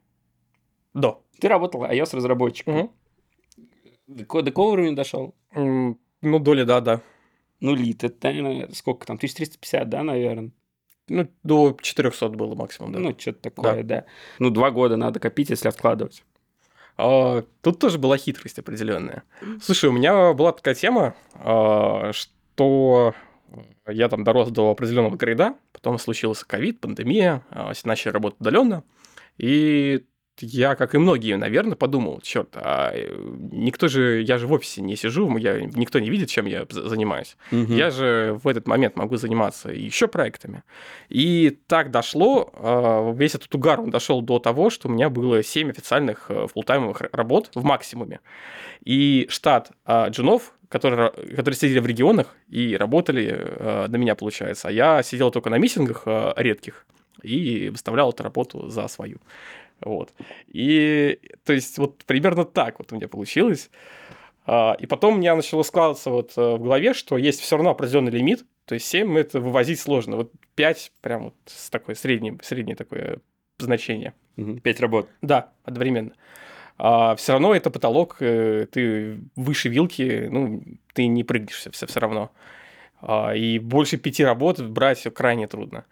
Да. 0.93 1.17
Ты 1.39 1.47
работал 1.47 1.83
iOS-разработчиком. 1.83 2.73
Мгм. 2.75 2.91
До, 4.07 4.25
ко- 4.25 4.41
до 4.41 4.51
какого 4.51 4.73
уровня 4.73 4.95
дошел? 4.95 5.35
Ну, 5.53 6.39
доля, 6.39 6.65
да, 6.65 6.81
да. 6.81 7.01
Ну, 7.59 7.75
лит, 7.75 8.03
это, 8.03 8.27
наверное, 8.31 8.69
сколько 8.73 9.05
там? 9.05 9.15
1350, 9.17 9.89
да, 9.89 10.03
наверное? 10.03 10.51
Ну, 11.07 11.27
до 11.43 11.77
400 11.81 12.29
было 12.29 12.55
максимум, 12.55 12.91
да. 12.91 12.99
Ну, 12.99 13.15
что-то 13.17 13.39
такое, 13.41 13.83
да. 13.83 14.05
Ну, 14.39 14.49
два 14.49 14.71
года 14.71 14.97
надо 14.97 15.19
копить, 15.19 15.49
если 15.49 15.67
откладывать. 15.67 16.23
А, 16.97 17.43
тут 17.61 17.79
тоже 17.79 17.97
была 17.99 18.17
хитрость 18.17 18.59
определенная. 18.59 19.23
Слушай, 19.61 19.89
у 19.89 19.93
меня 19.93 20.33
была 20.33 20.51
такая 20.51 20.75
тема, 20.75 21.15
а, 21.35 22.11
что 22.13 23.13
я 23.87 24.09
там 24.09 24.23
дорос 24.23 24.49
до 24.49 24.71
определенного 24.71 25.15
грейда, 25.15 25.55
потом 25.71 25.99
случился 25.99 26.45
ковид, 26.47 26.79
пандемия, 26.79 27.43
а, 27.49 27.73
все 27.73 27.87
начали 27.87 28.11
работать 28.13 28.39
удаленно, 28.41 28.83
и 29.37 30.05
я, 30.41 30.75
как 30.75 30.95
и 30.95 30.97
многие, 30.97 31.37
наверное, 31.37 31.75
подумал, 31.75 32.19
черт, 32.21 32.49
а 32.55 32.91
э, 32.93 33.09
никто 33.51 33.87
же, 33.87 34.21
я 34.21 34.37
же 34.37 34.47
в 34.47 34.53
офисе 34.53 34.81
не 34.81 34.95
сижу, 34.95 35.35
я, 35.37 35.61
никто 35.61 35.99
не 35.99 36.09
видит, 36.09 36.29
чем 36.29 36.45
я 36.45 36.65
занимаюсь. 36.69 37.37
Мгм. 37.51 37.75
Я 37.75 37.89
же 37.89 38.39
в 38.43 38.47
этот 38.47 38.67
момент 38.67 38.95
могу 38.95 39.17
заниматься 39.17 39.69
еще 39.69 40.07
проектами. 40.07 40.63
И 41.09 41.57
так 41.67 41.91
дошло, 41.91 42.51
а, 42.53 43.11
весь 43.13 43.35
этот 43.35 43.53
угар 43.55 43.79
он 43.79 43.89
дошел 43.89 44.21
до 44.21 44.39
того, 44.39 44.69
что 44.69 44.87
у 44.87 44.91
меня 44.91 45.09
было 45.09 45.43
7 45.43 45.69
официальных 45.69 46.25
э, 46.29 46.47
фултаймовых 46.53 47.01
р- 47.01 47.09
работ 47.13 47.51
в 47.55 47.63
максимуме. 47.63 48.19
И 48.83 49.27
штат 49.29 49.71
а, 49.85 50.09
джунов, 50.09 50.53
которые, 50.69 51.11
которые 51.11 51.55
сидели 51.55 51.79
в 51.79 51.85
регионах 51.85 52.35
и 52.49 52.75
работали 52.75 53.33
э, 53.37 53.87
на 53.87 53.95
меня, 53.95 54.15
получается. 54.15 54.67
А 54.67 54.71
я 54.71 55.03
сидел 55.03 55.31
только 55.31 55.49
на 55.49 55.57
митингах 55.57 56.03
э, 56.05 56.33
редких 56.37 56.85
и 57.23 57.69
выставлял 57.69 58.11
эту 58.11 58.23
работу 58.23 58.69
за 58.69 58.87
свою. 58.87 59.19
Вот. 59.81 60.13
И, 60.47 61.19
то 61.43 61.53
есть, 61.53 61.77
вот 61.77 62.03
примерно 62.05 62.45
так 62.45 62.79
вот 62.79 62.91
у 62.91 62.95
меня 62.95 63.07
получилось. 63.07 63.69
А, 64.45 64.75
И 64.79 64.85
потом 64.85 65.15
у 65.15 65.17
меня 65.17 65.35
начало 65.35 65.63
складываться 65.63 66.09
вот 66.09 66.33
э, 66.37 66.55
в 66.55 66.63
голове, 66.63 66.93
что 66.93 67.17
есть 67.17 67.41
все 67.41 67.55
равно 67.57 67.71
определенный 67.71 68.11
лимит, 68.11 68.45
то 68.65 68.75
есть 68.75 68.87
7 68.87 69.17
это 69.17 69.39
вывозить 69.39 69.79
сложно. 69.79 70.17
Вот 70.17 70.31
5 70.55 70.91
прям 71.01 71.25
вот 71.25 71.35
с 71.45 71.69
такой 71.69 71.95
среднее, 71.95 72.37
среднее 72.41 72.75
такое 72.75 73.19
значение. 73.57 74.13
Мгм. 74.35 74.59
Пять 74.59 74.79
работ. 74.79 75.09
Да, 75.21 75.51
одновременно. 75.63 76.11
все 76.77 77.31
равно 77.31 77.55
это 77.55 77.69
потолок, 77.69 78.17
э, 78.19 78.67
ты 78.71 79.19
выше 79.35 79.69
вилки, 79.69 80.27
ну, 80.29 80.63
ты 80.93 81.07
не 81.07 81.23
прыгнешь 81.23 81.55
все, 81.55 81.69
все 81.71 81.99
равно. 81.99 82.31
А, 83.01 83.35
и 83.35 83.59
больше 83.59 83.97
пяти 83.97 84.23
работ 84.23 84.59
брать 84.61 85.03
крайне 85.13 85.47
трудно. 85.47 85.79
А, 85.79 85.85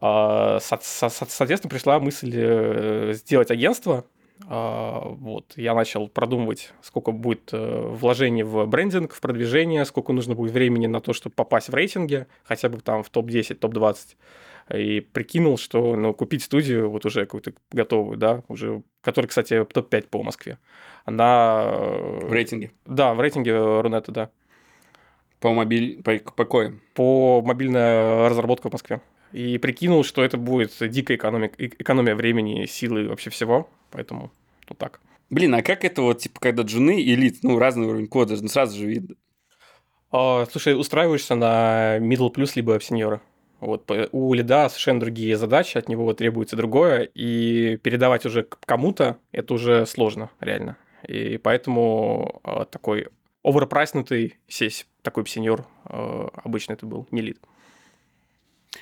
соответственно, 0.00 1.70
пришла 1.70 1.98
мысль 2.00 2.32
э, 2.34 3.12
сделать 3.14 3.50
агентство. 3.50 4.04
А, 4.48 5.00
Вот, 5.08 5.54
я 5.56 5.74
начал 5.74 6.08
продумывать, 6.08 6.72
сколько 6.82 7.12
будет 7.12 7.50
э, 7.52 7.80
вложений 7.88 8.42
в 8.42 8.66
брендинг, 8.66 9.14
в 9.14 9.20
продвижение, 9.20 9.84
сколько 9.84 10.12
нужно 10.12 10.34
будет 10.34 10.52
времени 10.52 10.86
на 10.86 11.00
то, 11.00 11.12
чтобы 11.12 11.34
попасть 11.34 11.68
в 11.68 11.74
рейтинге, 11.74 12.26
хотя 12.44 12.68
бы 12.68 12.80
там 12.80 13.02
в 13.02 13.10
топ-10, 13.10 13.54
топ-20 13.54 14.16
и 14.74 15.00
прикинул, 15.00 15.58
что 15.58 15.94
ну, 15.94 16.12
купить 16.12 16.42
студию 16.42 16.90
вот 16.90 17.06
уже 17.06 17.24
какую-то 17.24 17.52
готовую, 17.70 18.16
да, 18.16 18.42
уже, 18.48 18.82
которая, 19.00 19.28
кстати, 19.28 19.64
топ-5 19.64 20.08
по 20.08 20.22
Москве. 20.22 20.58
Она... 21.04 21.62
э, 21.66 22.26
В 22.26 22.32
рейтинге. 22.32 22.72
Да, 22.84 23.14
в 23.14 23.20
рейтинге 23.20 23.56
Рунета, 23.80 24.12
да. 24.12 24.30
По 25.40 25.52
мобиль... 25.52 26.02
По, 26.02 26.18
по 26.18 26.44
коим? 26.44 26.80
По 26.94 27.42
мобильной 27.42 28.28
разработке 28.28 28.68
в 28.68 28.72
Москве. 28.72 29.00
И 29.32 29.58
прикинул, 29.58 30.04
что 30.04 30.24
это 30.24 30.36
будет 30.36 30.72
дикая 30.80 31.16
экономия, 31.16 31.50
э- 31.58 31.66
экономия 31.78 32.14
времени, 32.14 32.66
силы 32.66 33.04
и 33.04 33.06
вообще 33.06 33.30
всего. 33.30 33.68
Поэтому 33.90 34.30
вот 34.68 34.78
так. 34.78 35.00
Блин, 35.30 35.54
а 35.54 35.62
как 35.62 35.84
это 35.84 36.02
вот, 36.02 36.20
типа, 36.20 36.40
когда 36.40 36.62
джуны 36.62 37.00
и 37.00 37.14
элит, 37.14 37.38
ну, 37.42 37.58
разный 37.58 37.86
уровень 37.86 38.06
кода, 38.06 38.36
ну, 38.40 38.48
сразу 38.48 38.78
же 38.78 38.86
видно. 38.86 39.16
А, 40.12 40.46
слушай, 40.50 40.78
устраиваешься 40.78 41.34
на 41.34 41.98
middle 41.98 42.30
плюс 42.30 42.54
либо 42.56 42.80
сеньора. 42.80 43.20
Вот, 43.58 43.90
у 44.12 44.34
лида 44.34 44.68
совершенно 44.68 45.00
другие 45.00 45.36
задачи, 45.36 45.78
от 45.78 45.88
него 45.88 46.12
требуется 46.12 46.56
другое, 46.56 47.08
и 47.14 47.78
передавать 47.78 48.26
уже 48.26 48.46
кому-то 48.64 49.16
это 49.32 49.54
уже 49.54 49.86
сложно, 49.86 50.30
реально. 50.40 50.76
И 51.08 51.38
поэтому 51.38 52.40
а, 52.44 52.66
такой 52.66 53.08
оверпрайснутый 53.42 54.36
сесть, 54.46 54.86
такой 55.02 55.26
сеньор 55.26 55.66
а, 55.84 56.28
обычно 56.44 56.74
это 56.74 56.84
был, 56.84 57.06
не 57.10 57.22
лид. 57.22 57.38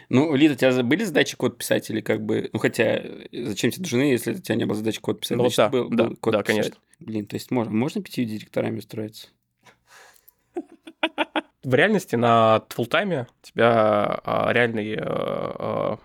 Ну, 0.08 0.34
Лид, 0.34 0.52
у 0.52 0.54
тебя 0.56 0.82
были 0.82 1.04
задачи 1.04 1.36
код 1.36 1.56
писать 1.58 1.88
или 1.90 2.00
как 2.00 2.20
бы... 2.24 2.50
Ну, 2.52 2.58
хотя, 2.58 2.96
э, 2.96 3.26
зачем 3.32 3.70
тебе 3.70 3.86
джуны, 3.86 4.02
если 4.02 4.32
у 4.32 4.38
тебя 4.38 4.56
не 4.56 4.64
было 4.64 4.76
задачи 4.76 5.00
код 5.00 5.20
писать? 5.20 5.36
Ну, 5.38 5.44
Значит, 5.44 5.56
да, 5.58 5.68
был- 5.68 5.88
да, 5.88 6.04
был 6.04 6.16
код 6.16 6.32
да, 6.32 6.42
писать. 6.42 6.56
конечно. 6.56 6.76
Блин, 7.00 7.26
то 7.26 7.36
есть 7.36 7.50
можно, 7.50 7.72
можно 7.72 8.02
пятью 8.02 8.24
директорами 8.24 8.78
устроиться? 8.78 9.28
В 11.62 11.74
реальности 11.74 12.16
на 12.16 12.62
фултайме 12.68 13.26
у 13.42 13.46
тебя 13.46 14.20
а, 14.24 14.52
реальный, 14.52 14.96
а, 14.98 15.98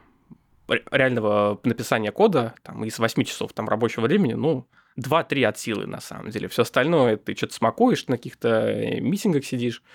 а, 0.70 0.72
ре- 0.74 0.84
реального 0.92 1.60
написания 1.64 2.12
кода 2.14 2.54
там, 2.64 2.86
из 2.86 2.98
8 2.98 3.24
часов 3.26 3.52
там, 3.54 3.68
рабочего 3.68 4.04
времени, 4.06 4.34
ну, 4.34 4.68
2-3 4.98 5.44
от 5.44 5.58
силы, 5.60 5.86
на 5.86 6.00
самом 6.00 6.30
деле. 6.30 6.48
Все 6.48 6.62
остальное 6.62 7.18
ты 7.18 7.36
что-то 7.36 7.54
смакуешь, 7.56 8.08
на 8.08 8.16
каких-то 8.16 8.70
э, 8.70 9.00
митингах 9.02 9.44
сидишь, 9.46 9.84
э, 9.84 9.88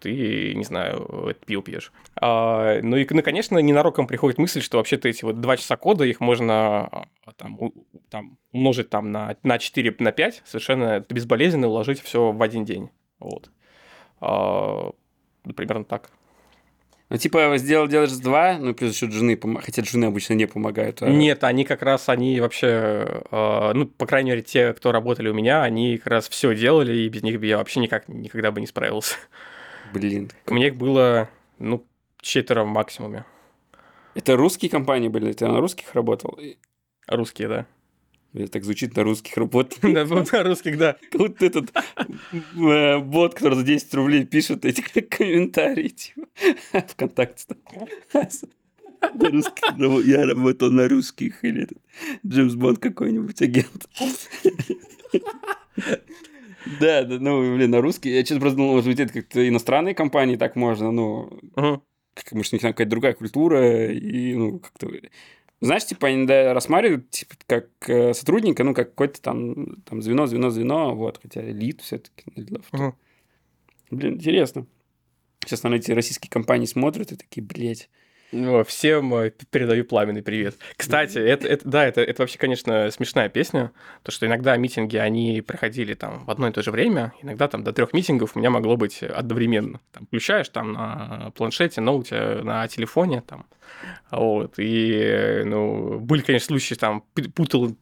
ты, 0.00 0.54
не 0.54 0.64
знаю, 0.64 1.34
пиво 1.46 1.62
пьешь. 1.62 1.92
А, 2.20 2.80
ну 2.82 2.96
и, 2.96 3.06
ну, 3.08 3.22
конечно, 3.22 3.58
ненароком 3.58 4.06
приходит 4.06 4.38
мысль, 4.38 4.60
что 4.60 4.78
вообще-то 4.78 5.08
эти 5.08 5.24
вот 5.24 5.40
2 5.40 5.56
часа 5.56 5.76
кода, 5.76 6.04
их 6.04 6.20
можно 6.20 6.86
а, 6.86 7.06
там, 7.36 7.58
у- 7.60 7.72
там, 8.10 8.38
умножить 8.52 8.90
там, 8.90 9.10
на, 9.12 9.36
на 9.42 9.58
4, 9.58 9.94
на 9.98 10.12
5, 10.12 10.42
совершенно 10.44 11.00
безболезненно 11.08 11.68
уложить 11.68 12.00
все 12.02 12.32
в 12.32 12.42
один 12.42 12.64
день. 12.64 12.90
Вот. 13.18 13.50
А, 14.20 14.90
ну, 15.44 15.52
примерно 15.54 15.84
так. 15.84 16.10
Ну, 17.10 17.18
типа, 17.18 17.52
сделал, 17.58 17.86
делаешь 17.86 18.12
два, 18.12 18.56
ну, 18.58 18.74
плюс 18.74 18.94
еще 19.00 19.06
помо- 19.36 19.60
хотя 19.60 19.82
джуны 19.82 20.06
обычно 20.06 20.32
не 20.34 20.46
помогают. 20.46 21.02
а- 21.02 21.08
Нет, 21.10 21.44
они 21.44 21.64
как 21.64 21.82
раз, 21.82 22.08
они 22.08 22.40
вообще, 22.40 22.66
э, 23.30 23.72
ну, 23.74 23.86
по 23.86 24.06
крайней 24.06 24.30
мере, 24.30 24.42
те, 24.42 24.72
кто 24.72 24.90
работали 24.90 25.28
у 25.28 25.34
меня, 25.34 25.62
они 25.62 25.98
как 25.98 26.06
раз 26.08 26.28
все 26.28 26.54
делали, 26.56 26.96
и 26.96 27.08
без 27.10 27.22
них 27.22 27.38
бы 27.38 27.46
я 27.46 27.58
вообще 27.58 27.80
никак 27.80 28.08
никогда 28.08 28.50
бы 28.50 28.60
не 28.60 28.66
справился. 28.66 29.16
Блин. 29.94 30.30
Мне 30.46 30.68
их 30.68 30.76
было, 30.76 31.28
ну, 31.58 31.86
четверо 32.20 32.64
в 32.64 32.68
максимуме. 32.68 33.24
Это 34.14 34.36
русские 34.36 34.70
компании 34.70 35.08
были? 35.08 35.32
Ты 35.32 35.46
на 35.46 35.60
русских 35.60 35.94
работал? 35.94 36.38
Русские, 37.06 37.48
да. 37.48 37.66
Блин, 38.32 38.48
Так 38.48 38.64
звучит 38.64 38.96
на 38.96 39.04
русских 39.04 39.36
работал. 39.36 39.78
Да, 39.82 40.04
ну, 40.04 40.24
на 40.32 40.42
русских, 40.42 40.76
да. 40.78 40.96
Будто 41.12 41.46
этот 41.46 41.70
э, 42.32 42.98
бот, 42.98 43.34
который 43.34 43.54
за 43.54 43.62
10 43.64 43.94
рублей 43.94 44.24
пишет 44.24 44.64
эти 44.64 44.80
комментарии, 45.00 45.88
типа, 45.88 46.26
ВКонтакте. 46.88 47.56
На 49.14 49.30
русских 49.30 49.62
рабо- 49.78 50.02
Я 50.02 50.26
работал 50.26 50.70
на 50.72 50.88
русских, 50.88 51.44
или 51.44 51.64
этот 51.64 51.78
Джеймс 52.26 52.54
Бонд 52.54 52.78
какой-нибудь 52.80 53.40
агент. 53.42 53.86
Да, 56.80 57.04
да, 57.04 57.18
ну, 57.18 57.54
блин, 57.56 57.70
на 57.70 57.80
русский. 57.80 58.10
Я 58.10 58.24
что-то 58.24 58.40
просто 58.40 58.56
думал, 58.56 58.74
может 58.74 58.88
быть, 58.88 59.00
это 59.00 59.12
как-то 59.12 59.46
иностранные 59.46 59.94
компании 59.94 60.36
так 60.36 60.56
можно, 60.56 60.90
ну, 60.90 61.30
как, 62.14 62.32
может, 62.32 62.52
у 62.52 62.56
них 62.56 62.62
там 62.62 62.72
какая-то 62.72 62.90
другая 62.90 63.14
культура, 63.14 63.90
и, 63.92 64.34
ну, 64.34 64.58
как-то... 64.60 64.88
Знаешь, 65.60 65.86
типа, 65.86 66.08
они 66.08 66.26
да, 66.26 66.52
рассматривают, 66.52 67.10
типа, 67.10 67.34
как 67.46 67.68
э, 67.88 68.12
сотрудника, 68.12 68.64
ну, 68.64 68.74
как 68.74 68.90
какое-то 68.90 69.20
там, 69.22 69.76
там 69.82 70.02
звено, 70.02 70.26
звено, 70.26 70.50
звено, 70.50 70.94
вот, 70.94 71.18
хотя 71.22 71.48
элит 71.48 71.80
все 71.80 71.98
таки 71.98 72.24
Мгм. 72.72 72.94
Блин, 73.90 74.14
интересно. 74.14 74.66
Сейчас, 75.40 75.62
наверное, 75.62 75.82
эти 75.82 75.92
российские 75.92 76.30
компании 76.30 76.66
смотрят 76.66 77.12
и 77.12 77.16
такие, 77.16 77.42
блядь, 77.42 77.88
Ну, 77.88 78.03
Всем 78.66 79.14
э, 79.14 79.30
передаю 79.50 79.84
пламенный 79.84 80.22
привет. 80.22 80.56
Кстати, 80.76 81.18
это, 81.18 81.46
это- 81.46 81.68
да, 81.68 81.84
это, 81.86 82.00
это 82.00 82.22
вообще, 82.22 82.38
конечно, 82.38 82.90
смешная 82.90 83.28
песня, 83.28 83.70
то 84.02 84.10
что 84.10 84.26
иногда 84.26 84.56
митинги, 84.56 84.96
они 84.96 85.40
проходили 85.40 85.94
там 85.94 86.24
в 86.24 86.30
одно 86.30 86.48
и 86.48 86.52
то 86.52 86.62
же 86.62 86.70
время, 86.70 87.12
иногда 87.22 87.48
там 87.48 87.62
до 87.62 87.72
трех 87.72 87.92
митингов 87.92 88.34
у 88.34 88.38
меня 88.38 88.50
могло 88.50 88.76
быть 88.76 89.02
одновременно. 89.02 89.80
Там 89.92 90.06
включаешь 90.06 90.48
там 90.48 90.72
на 90.72 91.32
планшете, 91.36 91.80
ноуте, 91.80 92.40
на 92.42 92.66
телефоне 92.68 93.22
там, 93.26 93.46
вот, 94.10 94.54
и, 94.58 95.42
ну, 95.44 95.98
были, 96.00 96.22
конечно, 96.22 96.46
случаи, 96.46 96.74
там, 96.74 97.04
путал 97.34 97.76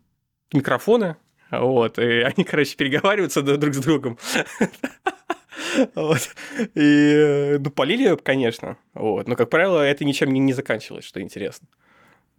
микрофоны, 0.53 1.17
вот, 1.51 1.99
и 1.99 2.21
они, 2.23 2.45
короче, 2.45 2.77
переговариваются 2.77 3.43
друг 3.43 3.75
с 3.75 3.79
другом. 3.79 4.19
Вот. 5.95 6.35
И, 6.75 7.13
э, 7.15 7.59
ну, 7.59 7.71
полили, 7.71 8.17
конечно. 8.17 8.77
Вот. 8.95 9.29
Но, 9.29 9.37
как 9.37 9.51
правило, 9.51 9.81
это 9.81 10.05
ничем 10.05 10.33
не, 10.33 10.41
не 10.41 10.53
заканчивалось, 10.53 11.05
что 11.05 11.21
интересно. 11.21 11.69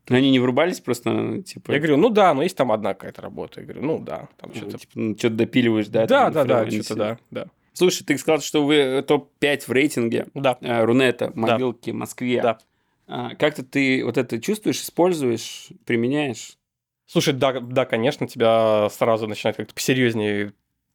ну, 0.10 0.18
они 0.18 0.32
не 0.32 0.40
врубались 0.40 0.80
просто, 0.80 1.42
типа... 1.42 1.72
Я 1.72 1.80
говорю, 1.80 1.98
ну 1.98 2.10
да, 2.10 2.34
но 2.34 2.44
есть 2.44 2.58
там 2.58 2.72
одна 2.72 2.94
какая-то 2.94 3.22
работа. 3.22 3.62
Я 3.62 3.68
говорю, 3.68 3.86
ну 3.86 4.00
да, 4.00 4.30
там 4.38 4.52
ну, 4.54 4.56
что-то... 4.56 4.78
типа, 4.78 4.92
ну, 4.96 5.18
что-то 5.18 5.36
допиливаешь, 5.36 5.88
да? 5.88 6.06
Да, 6.06 6.30
да, 6.30 6.44
да, 6.44 6.70
что-то 6.70 6.96
да, 6.96 7.18
да. 7.32 7.46
Слушай, 7.74 8.04
ты 8.04 8.18
сказал, 8.18 8.40
что 8.42 8.66
вы 8.66 9.04
топ-5 9.08 9.64
в 9.68 9.70
рейтинге 9.72 10.28
Да, 10.36 10.58
э, 10.62 10.84
Рунета, 10.84 11.32
мобилки, 11.34 11.90
Москве. 11.90 12.42
Да. 12.42 12.60
А, 13.08 13.36
Как-то 13.36 13.64
ты 13.64 14.06
вот 14.06 14.18
это 14.18 14.40
чувствуешь, 14.40 14.82
используешь, 14.82 15.70
применяешь? 15.86 16.58
Слушай, 17.06 17.34
да, 17.34 17.60
да, 17.60 17.86
конечно, 17.86 18.28
тебя 18.28 18.90
сразу 18.90 19.28
начинает 19.28 19.58
как-то 19.58 19.74
посерьезнее 19.74 20.54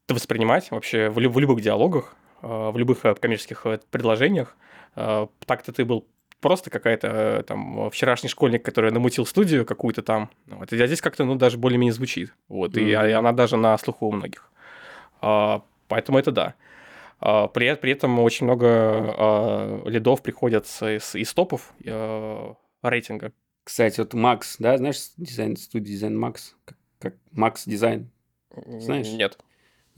воспринимать 0.09 0.71
вообще 0.71 1.09
в, 1.11 1.15
в 1.15 1.39
любых 1.39 1.61
диалогах, 1.61 2.17
э, 2.43 2.47
в 2.47 2.77
любых 2.77 3.05
э, 3.05 3.15
коммерческих 3.15 3.67
э, 3.67 3.79
предложениях. 3.91 4.57
Так-то 4.95 5.73
ты 5.73 5.85
был 5.85 6.07
просто 6.41 6.71
какая-то 6.71 7.45
там 7.47 7.89
вчерашний 7.91 8.29
школьник, 8.29 8.65
который 8.65 8.91
намутил 8.91 9.27
студию 9.27 9.65
какую-то 9.65 10.03
там. 10.03 10.31
Вот. 10.47 10.73
А 10.73 10.87
здесь 10.87 11.01
как-то, 11.01 11.25
ну, 11.25 11.37
даже 11.37 11.57
более-менее 11.57 11.93
звучит. 11.93 12.35
Вот. 12.49 12.77
И, 12.77 12.81
Мгм. 12.81 12.89
и 12.89 13.13
она 13.13 13.33
даже 13.33 13.57
на 13.57 13.79
слуху 13.79 14.07
у 14.07 14.13
многих. 14.13 14.51
А, 15.21 15.63
поэтому 15.87 16.19
это 16.19 16.33
да. 16.33 16.55
А, 17.21 17.47
при, 17.49 17.75
при 17.75 17.93
этом 17.93 18.19
очень 18.19 18.47
много 18.47 18.67
а, 18.67 19.83
лидов 19.87 20.23
приходят 20.23 20.65
из, 20.67 21.15
из 21.15 21.33
топов 21.35 21.73
э, 21.85 22.55
рейтинга. 22.83 23.33
Кстати, 23.63 24.01
вот 24.01 24.15
Макс, 24.15 24.57
да, 24.59 24.79
знаешь, 24.79 24.99
дизайн, 25.17 25.57
студия 25.57 25.93
дизайн 25.95 26.19
Макс, 26.19 26.57
как, 26.65 26.77
как 26.99 27.15
Макс 27.33 27.65
дизайн. 27.67 28.11
Знаешь? 28.67 29.09
Нет. 29.09 29.39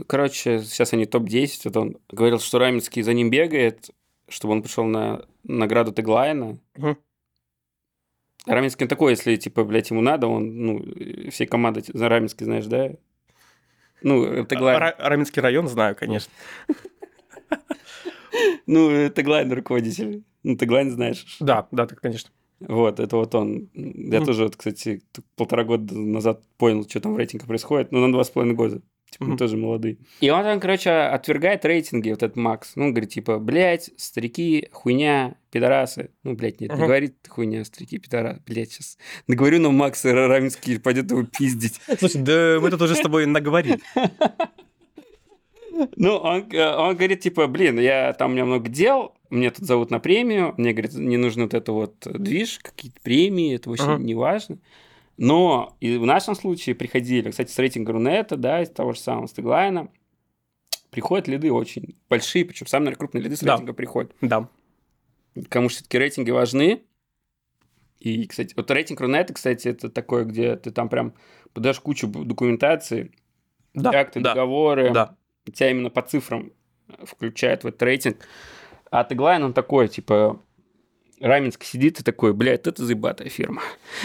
Короче, 0.07 0.61
сейчас 0.61 0.93
они 0.93 1.07
топ-10. 1.07 1.61
Вот 1.65 1.77
он 1.77 1.97
говорил, 2.11 2.39
что 2.41 2.59
Раменский 2.59 3.03
за 3.03 3.13
ним 3.13 3.31
бегает, 3.31 3.91
чтобы 4.29 4.53
он 4.55 4.63
пришел 4.63 4.85
на 4.85 5.25
награду 5.45 5.93
Tagline 5.93 6.44
а. 6.44 6.59
А 6.79 8.55
Раменский 8.55 8.87
такой, 8.87 9.13
если, 9.13 9.37
типа, 9.37 9.65
блядь, 9.65 9.91
ему 9.91 10.01
надо, 10.01 10.27
он, 10.27 10.57
ну, 10.57 10.81
э, 10.83 11.29
всей 11.31 11.47
командой, 11.47 11.85
за 11.87 12.09
Раменский, 12.09 12.45
знаешь, 12.47 12.65
да? 12.67 12.93
Ну, 14.03 14.25
э, 14.25 14.47
Теглайн. 14.47 14.81
Ра- 14.81 14.95
Раменский 14.99 15.43
район 15.43 15.69
знаю, 15.69 15.95
конечно. 15.97 16.33
Ну, 18.67 18.91
э, 18.91 19.11
Теглайн 19.11 19.53
руководитель. 19.53 20.23
Ну, 20.43 20.57
Теглайн 20.57 20.91
знаешь. 20.91 21.37
Да, 21.41 21.67
да, 21.73 21.87
так, 21.87 22.01
конечно. 22.01 22.31
Вот, 22.61 23.01
это 23.01 23.17
вот 23.17 23.35
он. 23.35 23.69
Я 23.75 24.19
Мгм. 24.19 24.27
тоже, 24.27 24.45
вот, 24.45 24.57
кстати, 24.57 25.03
полтора 25.37 25.65
года 25.65 25.95
назад 25.95 26.43
понял, 26.57 26.89
что 26.89 27.01
там 27.01 27.15
в 27.15 27.17
рейтинге 27.19 27.47
происходит. 27.47 27.91
Ну, 27.91 27.99
на 28.07 28.13
два 28.13 28.23
с 28.23 28.31
половиной 28.31 28.55
года. 28.55 28.81
Мы 29.29 29.37
тоже 29.37 29.57
молодые. 29.59 29.99
И 30.21 30.31
он 30.31 30.43
там, 30.43 30.61
короче, 30.61 30.91
отвергает 30.91 31.65
рейтинги, 31.65 32.11
вот 32.11 32.23
этот 32.23 32.37
Макс. 32.37 32.73
Ну, 32.75 32.87
он 32.87 32.93
говорит, 32.93 33.11
типа, 33.11 33.39
блядь, 33.39 33.91
старики, 33.99 34.69
хуйня, 34.73 35.37
пидорасы. 35.51 36.11
Ну, 36.23 36.35
блядь, 36.35 36.61
нет, 36.61 36.73
не 36.73 36.79
говорит 36.79 37.17
хуйня, 37.29 37.65
старики, 37.65 37.99
пидорасы. 37.99 38.41
Блядь, 38.47 38.73
сейчас 38.73 38.97
наговорю 39.27 39.61
на 39.61 39.71
Макса 39.71 40.13
Раменский 40.15 40.81
пойдет 40.81 41.11
его 41.11 41.25
пиздить. 41.25 41.81
Слушай, 41.99 42.23
да 42.23 42.59
мы 42.61 42.71
тут 42.71 42.81
уже 42.81 42.95
с 42.95 43.01
тобой 43.01 43.27
наговорили. 43.27 43.79
Ну, 45.97 46.17
он, 46.17 46.47
э, 46.53 46.75
он 46.77 46.95
говорит, 46.95 47.21
типа, 47.21 47.47
блин, 47.47 47.79
я 47.81 48.13
там 48.13 48.31
у 48.33 48.35
меня 48.35 48.45
много 48.45 48.69
дел, 48.69 49.15
мне 49.31 49.51
тут 49.51 49.65
зовут 49.65 49.91
на 49.91 49.99
премию, 49.99 50.55
мне, 50.59 50.73
говорит, 50.73 50.93
не 50.93 51.17
нужно 51.17 51.45
вот 51.45 51.55
это 51.55 51.73
вот 51.73 51.95
движ, 52.05 52.59
какие-то 52.61 53.01
премии, 53.01 53.55
это 53.55 53.71
вообще 53.71 53.85
Ага. 53.85 54.03
не 54.03 54.15
важно. 54.15 54.59
Но 55.21 55.77
и 55.81 55.99
в 55.99 56.07
нашем 56.07 56.35
случае 56.35 56.75
приходили, 56.75 57.31
кстати, 57.31 57.51
с 57.53 57.59
рейтинга 57.59 57.93
Рунета, 57.93 58.37
да, 58.39 58.63
из 58.63 58.71
того 58.71 58.95
же 58.95 59.01
самого 59.01 59.29
Стеглайна, 59.29 59.89
приходят 60.91 61.29
лиды 61.29 61.53
очень 61.53 61.95
большие, 62.09 62.47
причем 62.47 62.67
самые 62.67 62.97
крупные 62.97 63.23
лиды 63.23 63.37
с 63.37 63.41
Да. 63.41 63.53
рейтинга 63.53 63.75
приходят. 63.75 64.13
Да. 64.23 64.49
Кому 65.51 65.69
все-таки 65.69 65.99
рейтинги 65.99 66.31
важны. 66.31 66.85
И, 67.99 68.27
кстати, 68.27 68.55
вот 68.57 68.71
рейтинг 68.71 68.99
Рунета, 69.03 69.35
кстати, 69.35 69.69
это 69.69 69.91
такое, 69.91 70.25
где 70.25 70.57
ты 70.57 70.71
там 70.71 70.89
прям 70.89 71.13
подаешь 71.53 71.81
кучу 71.81 72.07
документации, 72.09 73.13
Да, 73.75 73.91
акты, 73.91 74.21
да, 74.21 74.31
договоры, 74.33 74.91
да. 74.91 75.17
тебя 75.53 75.71
именно 75.71 75.91
по 75.91 76.01
цифрам 76.01 76.51
включает 77.05 77.63
в 77.63 77.67
этот 77.67 77.83
рейтинг. 77.83 78.17
А 78.91 79.05
Теглайн, 79.05 79.43
он 79.45 79.53
такой, 79.53 79.89
типа, 79.89 80.41
Раменский 81.21 81.67
сидит 81.67 82.01
и 82.01 82.03
такой, 82.03 82.33
блядь, 82.33 82.67
это 82.67 82.85
заебатая 82.85 83.29
фирма. 83.29 83.63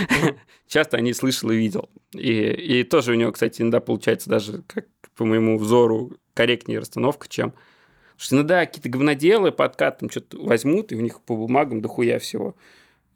Часто 0.67 0.98
о 0.98 1.01
ней 1.01 1.13
слышал 1.13 1.50
и 1.50 1.55
видел. 1.55 1.89
И, 2.13 2.29
и 2.29 2.84
тоже 2.84 3.13
у 3.13 3.15
него, 3.15 3.31
кстати, 3.31 3.62
иногда 3.62 3.79
получается 3.79 4.29
даже, 4.29 4.63
как 4.67 4.86
по 5.15 5.24
моему 5.24 5.57
взору, 5.57 6.12
корректнее 6.34 6.79
расстановка, 6.79 7.27
чем... 7.29 7.51
Потому 7.51 8.25
что 8.25 8.36
иногда 8.36 8.65
какие-то 8.65 8.89
говноделы 8.89 9.51
по 9.51 9.65
откатам 9.65 10.10
что-то 10.10 10.41
возьмут, 10.41 10.93
и 10.93 10.95
у 10.95 11.01
них 11.01 11.19
по 11.22 11.36
бумагам 11.36 11.81
дохуя 11.81 12.17
всего. 12.19 12.55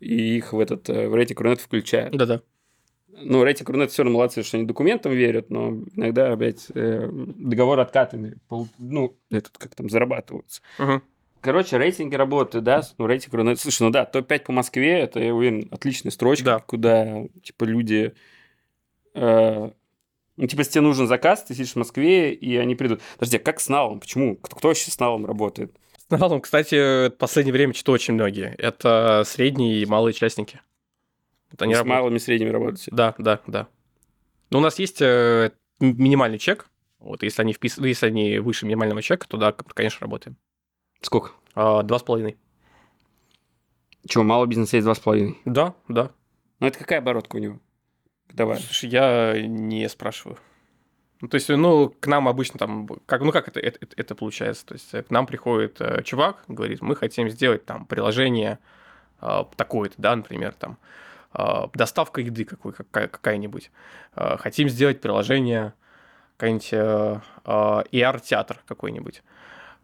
И 0.02 0.38
их 0.38 0.52
в 0.52 0.60
этот 0.60 0.90
э, 0.90 1.08
в 1.08 1.16
рейтинг 1.16 1.40
Рунет 1.40 1.62
включают. 1.62 2.16
Да-да. 2.16 2.42
Ну, 3.08 3.44
рейтинг 3.44 3.70
Рунет 3.70 3.92
все 3.92 4.04
равно 4.04 4.18
молодцы, 4.18 4.44
что 4.44 4.58
они 4.58 4.66
документам 4.66 5.14
верят, 5.14 5.50
но 5.50 5.70
иногда, 5.96 6.34
опять, 6.34 6.68
э, 6.74 7.10
договор 7.12 7.80
откатами, 7.80 8.36
ну, 8.78 9.18
этот, 9.30 9.58
как 9.58 9.74
там, 9.76 9.90
зарабатываются. 9.90 10.62
Мгм. 10.78 11.02
Короче, 11.42 11.78
рейтинги 11.78 12.16
работают, 12.16 12.66
да, 12.66 12.82
ну, 12.98 13.08
рейтинг 13.08 13.34
Рунет. 13.34 13.60
Слушай, 13.60 13.84
ну 13.84 13.90
да, 13.92 14.06
топ-5 14.06 14.40
по 14.46 14.52
Москве, 14.52 15.00
это, 15.00 15.20
я 15.20 15.34
уверен, 15.34 15.68
отличная 15.72 16.12
строчка, 16.12 16.44
Да. 16.46 16.60
куда, 16.60 17.24
типа, 17.44 17.64
люди... 17.64 18.14
э, 19.14 19.72
ну, 20.38 20.48
типа, 20.48 20.60
если 20.62 20.74
тебе 20.74 20.82
нужен 20.82 21.08
заказ, 21.08 21.44
ты 21.44 21.54
сидишь 21.54 21.74
в 21.74 21.76
Москве, 21.78 22.34
и 22.34 22.56
они 22.58 22.76
придут. 22.76 23.02
Подожди, 23.18 23.38
а 23.38 23.40
как 23.40 23.60
с 23.60 23.70
налом? 23.70 24.00
Почему? 24.00 24.36
Кто, 24.38 24.56
кто 24.56 24.68
вообще 24.70 24.92
с 24.92 25.00
налом 25.00 25.26
работает? 25.26 25.76
С 25.98 26.10
налом, 26.10 26.42
кстати, 26.42 27.08
в 27.10 27.12
последнее 27.12 27.54
время 27.54 27.74
что 27.74 27.92
очень 27.92 28.14
многие. 28.16 28.56
Это 28.58 29.24
средние 29.26 29.82
и 29.82 29.86
малые 29.86 30.14
частники. 30.14 30.60
Вот 31.52 31.62
они 31.62 31.74
с 31.74 31.78
работают. 31.78 32.00
малыми 32.00 32.16
и 32.18 32.20
средними 32.20 32.50
работаете? 32.50 32.92
Да, 32.92 33.16
да, 33.18 33.42
да. 33.48 33.68
Но 34.50 34.60
у 34.60 34.62
нас 34.62 34.80
есть 34.80 35.02
э, 35.02 35.52
минимальный 35.80 36.38
чек. 36.38 36.70
Вот, 37.00 37.24
если 37.24 37.42
они, 37.42 37.54
впис... 37.54 37.78
если 37.78 38.08
они 38.08 38.40
выше 38.40 38.66
минимального 38.66 39.02
чека, 39.02 39.28
то 39.28 39.38
да, 39.38 39.52
конечно, 39.52 40.00
работаем. 40.02 40.38
Сколько? 41.02 41.32
А, 41.56 41.84
Два 41.84 42.00
с 42.00 42.04
половиной. 42.04 42.38
Чего, 44.08 44.24
мало 44.24 44.46
бизнеса 44.46 44.78
есть 44.78 44.88
2,5? 44.88 45.36
Да, 45.46 45.76
да. 45.88 46.12
Ну, 46.60 46.68
это 46.68 46.80
какая 46.80 47.00
оборотка 47.00 47.36
у 47.36 47.40
него? 47.40 47.60
Давай. 48.30 48.58
Слушай, 48.58 48.90
я 48.90 49.42
не 49.48 49.88
спрашиваю. 49.90 50.38
Ну, 51.22 51.28
то 51.28 51.36
есть, 51.36 51.50
ну, 51.50 51.94
к 52.00 52.08
нам 52.08 52.28
обычно 52.28 52.58
там, 52.58 52.88
как, 53.06 53.22
ну, 53.22 53.32
как 53.32 53.50
это, 53.50 53.60
это, 53.60 53.88
это 53.98 54.16
получается? 54.16 54.66
То 54.66 54.74
есть, 54.76 54.94
э, 54.94 55.04
к 55.04 55.10
нам 55.10 55.26
приходит 55.26 55.82
э, 55.82 56.02
чувак, 56.04 56.44
говорит, 56.48 56.82
мы 56.82 56.96
хотим 56.96 57.30
сделать 57.30 57.66
там 57.66 57.86
приложение 57.86 58.60
э, 59.22 59.44
такое-то, 59.58 59.96
да, 59.98 60.16
например, 60.16 60.54
там, 60.54 60.78
э, 61.34 61.68
доставка 61.74 62.22
еды 62.22 62.46
какой, 62.46 62.72
какая, 62.72 63.10
какая-нибудь. 63.10 63.70
Э, 64.16 64.38
хотим 64.38 64.70
сделать 64.70 65.02
приложение, 65.02 65.74
какой-нибудь 66.38 66.70
э, 66.72 67.20
э, 67.44 67.84
ER-театр 67.92 68.62
какой-нибудь. 68.66 69.18
Э, 69.18 69.22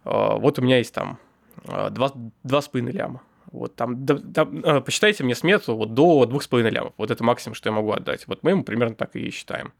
вот 0.06 0.60
у 0.60 0.62
меня 0.62 0.78
есть 0.80 0.94
там 0.94 1.18
э, 1.65 1.89
два, 1.91 2.12
два 2.44 2.62
с 2.62 2.68
половиной 2.70 2.94
ляма. 2.94 3.22
Вот 3.52 3.76
там, 3.76 4.06
да- 4.06 4.48
э, 4.63 4.82
посчитайте 4.82 5.24
мне 5.24 5.36
смету 5.36 5.76
вот 5.76 5.94
до 5.94 6.26
двух 6.26 6.44
с 6.44 6.48
половиной 6.48 6.72
лямов. 6.72 6.94
Вот 6.98 7.12
это 7.12 7.24
максимум, 7.24 7.56
что 7.56 7.70
я 7.70 7.74
могу 7.76 7.91
отдать. 7.91 8.28
Вот 8.28 8.44
мы 8.44 8.52
ему 8.52 8.63
примерно 8.63 8.96
так 8.96 9.15
и 9.15 9.30
считаем. 9.32 9.74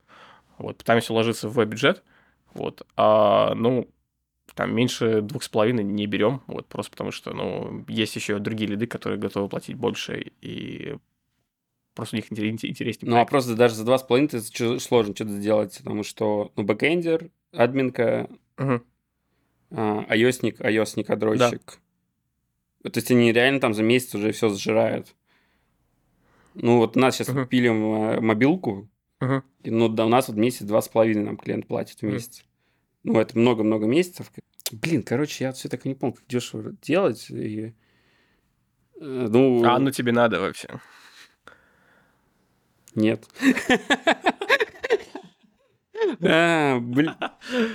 Вот, 0.58 0.78
пытаемся 0.78 1.14
уложиться 1.14 1.50
в 1.50 1.66
бюджет. 1.66 2.04
Вот, 2.54 2.88
а, 2.98 3.54
ну, 3.56 3.90
там 4.56 4.74
меньше 4.76 5.22
двух 5.22 5.44
с 5.44 5.50
половиной 5.50 5.84
не 5.84 6.08
берем, 6.08 6.42
вот, 6.48 6.68
просто 6.68 6.92
потому 6.92 7.12
что, 7.12 7.34
ну, 7.34 7.84
есть 7.90 8.16
еще 8.16 8.40
другие 8.40 8.70
лиды, 8.72 8.88
которые 8.88 9.20
готовы 9.20 9.50
платить 9.50 9.76
больше, 9.78 10.32
и 10.42 10.96
просто 11.96 12.16
у 12.16 12.20
них 12.20 12.32
интерес- 12.32 12.64
интереснее. 12.66 13.10
Ну, 13.12 13.20
а 13.20 13.26
просто 13.26 13.56
даже 13.56 13.76
за 13.76 13.86
2,5 13.86 14.34
это 14.34 14.52
чё- 14.54 14.80
сложно 14.80 15.16
что-то 15.16 15.32
сделать, 15.32 15.78
потому 15.84 16.04
что, 16.04 16.52
ну, 16.56 16.64
бэкендер, 16.63 17.30
админка, 17.54 18.30
Мгм. 18.58 18.84
А, 19.78 20.06
айосник, 20.08 20.62
айосник, 20.62 21.10
андроидщик. 21.10 21.80
То 22.84 22.92
есть 22.96 23.12
они 23.12 23.32
реально 23.34 23.60
там 23.60 23.74
за 23.74 23.84
месяц 23.84 24.16
уже 24.16 24.32
все 24.32 24.50
сжирают. 24.50 25.14
Ну, 26.54 26.78
вот 26.78 26.96
у 26.96 27.00
нас 27.00 27.16
сейчас 27.16 27.28
Мгм. 27.30 27.48
пилим 27.48 27.84
э, 27.94 28.22
мобилку, 28.22 28.88
Мгм. 29.20 29.44
и, 29.64 29.72
ну, 29.72 29.90
да, 29.90 30.06
у 30.06 30.10
нас 30.10 30.30
вот 30.30 30.38
месяц 30.38 30.66
два 30.66 30.82
с 30.82 30.88
половиной 30.88 31.24
нам 31.24 31.38
клиент 31.38 31.68
платит 31.68 32.00
в 32.00 32.04
месяц. 32.04 32.46
Ну, 33.04 33.20
это 33.20 33.38
много-много 33.38 33.86
месяцев. 33.86 34.32
Блин, 34.72 35.04
короче, 35.04 35.44
я 35.44 35.52
все 35.52 35.68
так 35.68 35.86
и 35.86 35.90
не 35.90 35.96
помню, 35.96 36.16
как 36.16 36.26
дешево 36.28 36.72
делать. 36.82 37.30
И... 37.30 37.74
э, 38.96 39.28
Ну, 39.30 39.64
А 39.66 39.78
ну 39.80 39.92
тебе 39.92 40.12
надо 40.14 40.40
вообще. 40.40 40.70
Нет. 42.96 43.28
А, 46.22 46.80
блин. 46.80 47.13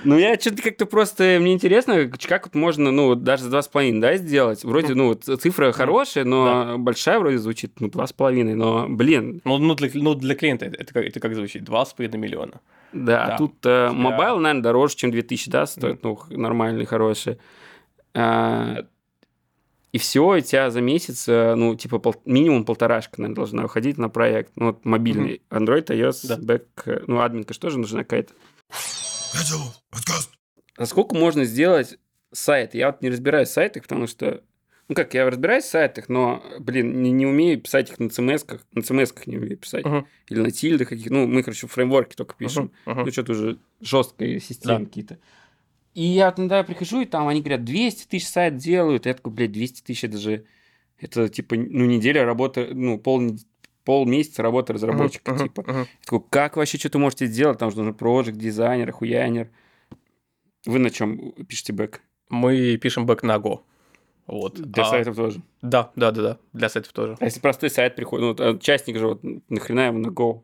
Ну, 0.05 0.19
я 0.19 0.38
что-то 0.38 0.62
как-то 0.62 0.87
просто... 0.87 1.38
Мне 1.40 1.53
интересно, 1.53 2.11
как 2.29 2.47
вот 2.47 2.55
можно, 2.55 2.90
ну, 2.90 3.14
даже 3.14 3.45
за 3.45 3.51
два 3.51 3.62
с 3.62 3.69
половиной, 3.69 4.01
да, 4.01 4.16
сделать? 4.16 4.64
Вроде, 4.64 4.95
ну, 4.95 5.09
вот 5.09 5.25
цифра 5.40 5.73
хорошая, 5.73 6.25
но 6.25 6.77
большая 6.79 7.19
вроде 7.19 7.38
звучит, 7.38 7.81
ну, 7.81 7.88
два 7.88 8.07
с 8.07 8.12
половиной, 8.12 8.55
но, 8.55 8.87
блин, 8.88 9.40
Ну, 9.45 9.59
ну, 9.59 9.75
для, 9.75 9.90
ну, 9.95 10.14
для 10.14 10.35
клиента 10.35 10.66
это, 10.66 10.93
как, 10.93 11.05
это 11.05 11.21
как 11.21 11.35
звучит? 11.35 11.64
Два 11.64 11.85
с 11.85 11.93
половиной 11.93 12.19
миллиона. 12.19 12.61
да. 12.93 13.27
Да. 13.27 13.35
А 13.35 13.38
тут 13.38 13.55
э, 13.64 13.90
mobile, 13.93 14.38
наверное, 14.38 14.62
дороже, 14.62 14.97
чем 14.97 15.11
2000, 15.11 15.51
да, 15.51 15.66
стоит, 15.66 16.03
ну, 16.03 16.19
нормальный, 16.31 16.85
хороший. 16.85 17.38
И 19.92 19.98
все, 19.98 20.20
у 20.24 20.40
тебя 20.40 20.70
за 20.70 20.81
месяц, 20.81 21.26
э, 21.29 21.55
ну, 21.57 21.74
типа, 21.74 21.98
пол- 21.98 22.22
минимум 22.24 22.64
полторашка, 22.64 23.20
наверное, 23.20 23.35
должна 23.37 23.62
выходить 23.62 23.98
на 23.98 24.09
проект. 24.09 24.53
Ну, 24.57 24.66
вот 24.66 24.85
мобильный. 24.85 25.42
Android, 25.50 25.87
iOS, 25.87 26.26
Да. 26.29 26.37
бэк, 26.37 26.83
э, 26.87 27.00
ну, 27.09 27.20
админка 27.20 27.55
же 27.55 27.61
тоже 27.61 27.79
нужна 27.79 28.05
какая-то. 28.05 28.33
А 30.76 30.87
сколько 30.87 31.14
можно 31.14 31.44
сделать 31.44 31.98
сайт? 32.33 32.74
Я 32.74 32.87
вот 32.92 33.03
не 33.03 33.11
разбираюсь 33.11 33.48
в 33.48 33.53
сайтах, 33.53 33.83
потому 33.85 34.07
что... 34.07 34.42
Ну 34.88 34.94
как, 34.96 35.14
я 35.14 35.29
разбираюсь 35.31 35.64
в 35.64 35.68
сайтах, 35.68 36.09
но, 36.09 36.42
блин, 36.59 37.00
не, 37.03 37.12
не 37.12 37.24
умею 37.26 37.61
писать 37.61 37.90
их 37.90 38.00
на 38.00 38.07
CMS-ках. 38.07 38.61
На 38.72 38.81
CMS-ках 38.81 39.26
не 39.29 39.37
умею 39.37 39.57
писать. 39.57 39.85
Мгм. 39.85 40.07
Или 40.29 40.40
на 40.40 40.50
тильдах 40.50 40.88
каких 40.88 41.11
Ну, 41.11 41.26
мы, 41.29 41.42
короче, 41.44 41.68
в 41.68 41.72
фреймворке 41.72 42.16
только 42.16 42.35
пишем. 42.35 42.72
Мгм, 42.87 42.96
мгм. 42.96 43.05
Ну, 43.07 43.12
что-то 43.12 43.33
уже 43.33 43.59
жесткие 43.81 44.40
системы 44.40 44.81
Да. 44.81 44.85
какие-то. 44.87 45.18
И 45.94 46.03
я 46.03 46.33
иногда 46.37 46.62
прихожу, 46.62 47.00
и 47.00 47.05
там 47.07 47.26
они 47.29 47.40
говорят, 47.40 47.64
200 47.64 48.07
тысяч 48.09 48.29
сайт 48.29 48.57
делают. 48.57 49.07
Я 49.07 49.14
такой, 49.14 49.33
блядь, 49.33 49.53
200 49.53 49.83
тысяч, 49.83 50.05
это 50.05 50.18
же... 50.18 50.44
Это 50.98 51.29
типа, 51.29 51.57
ну, 51.57 51.87
неделя 51.87 52.24
работы, 52.24 52.68
ну, 52.74 52.98
пол, 52.98 53.22
полмесяца 53.85 54.42
работы 54.42 54.74
разработчика, 54.74 55.33
Мгм, 55.33 55.42
типа. 55.44 55.62
мгм. 55.62 55.79
Я 55.81 55.87
такой, 56.05 56.22
как 56.31 56.57
вообще 56.57 56.79
что-то 56.79 56.98
можете 56.98 57.26
сделать? 57.26 57.59
Там 57.59 57.70
же 57.70 57.79
нужен 57.79 57.94
проект, 57.94 58.37
дизайнер, 58.37 58.92
хуянер. 58.92 59.50
Вы 60.66 60.79
на 60.79 60.90
чем 60.90 61.33
пишете 61.48 61.72
бэк? 61.72 62.00
Мы 62.29 62.76
пишем 62.76 63.07
бэк 63.07 63.22
на 63.22 63.37
Go. 63.37 63.61
Вот. 64.26 64.61
Для 64.61 64.85
А, 64.85 64.87
сайтов 64.87 65.16
тоже. 65.16 65.40
Да, 65.62 65.90
да, 65.96 66.11
да, 66.12 66.22
да. 66.22 66.38
Для 66.53 66.68
сайтов 66.68 66.92
тоже. 66.92 67.16
А 67.18 67.24
если 67.24 67.40
простой 67.40 67.70
сайт 67.70 67.96
приходит, 67.96 68.38
ну, 68.38 68.44
а 68.46 68.50
частник 68.53 68.99
же, 68.98 69.07
вот, 69.09 69.22
нахрена 69.48 69.87
ему 69.87 69.98
на 69.98 70.09
Go? 70.09 70.42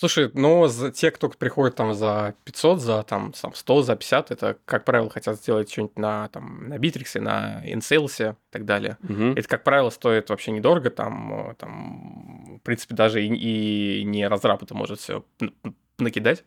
Слушай, 0.00 0.30
ну, 0.32 0.66
за 0.66 0.90
те, 0.90 1.10
кто 1.10 1.28
приходит 1.28 1.76
там 1.76 1.92
за 1.92 2.34
500, 2.44 2.80
за 2.80 3.02
там, 3.02 3.34
сам 3.34 3.52
100, 3.52 3.82
за 3.82 3.96
50, 3.96 4.30
это, 4.30 4.56
как 4.64 4.86
правило, 4.86 5.10
хотят 5.10 5.36
сделать 5.36 5.70
что-нибудь 5.70 5.98
на, 5.98 6.28
там, 6.28 6.68
на 6.68 6.78
Битриксе, 6.78 7.20
на 7.20 7.62
InSales 7.66 8.30
и 8.30 8.34
так 8.50 8.64
далее. 8.64 8.96
Мгм. 9.02 9.32
Это, 9.32 9.46
как 9.46 9.62
правило, 9.62 9.90
стоит 9.90 10.30
вообще 10.30 10.52
недорого, 10.52 10.88
там, 10.88 11.54
там 11.58 12.56
в 12.56 12.62
принципе, 12.62 12.94
даже 12.94 13.22
и, 13.22 14.00
и 14.00 14.04
не 14.04 14.26
разраб 14.26 14.62
это 14.62 14.74
может 14.74 15.00
все 15.00 15.22
накидать. 15.98 16.44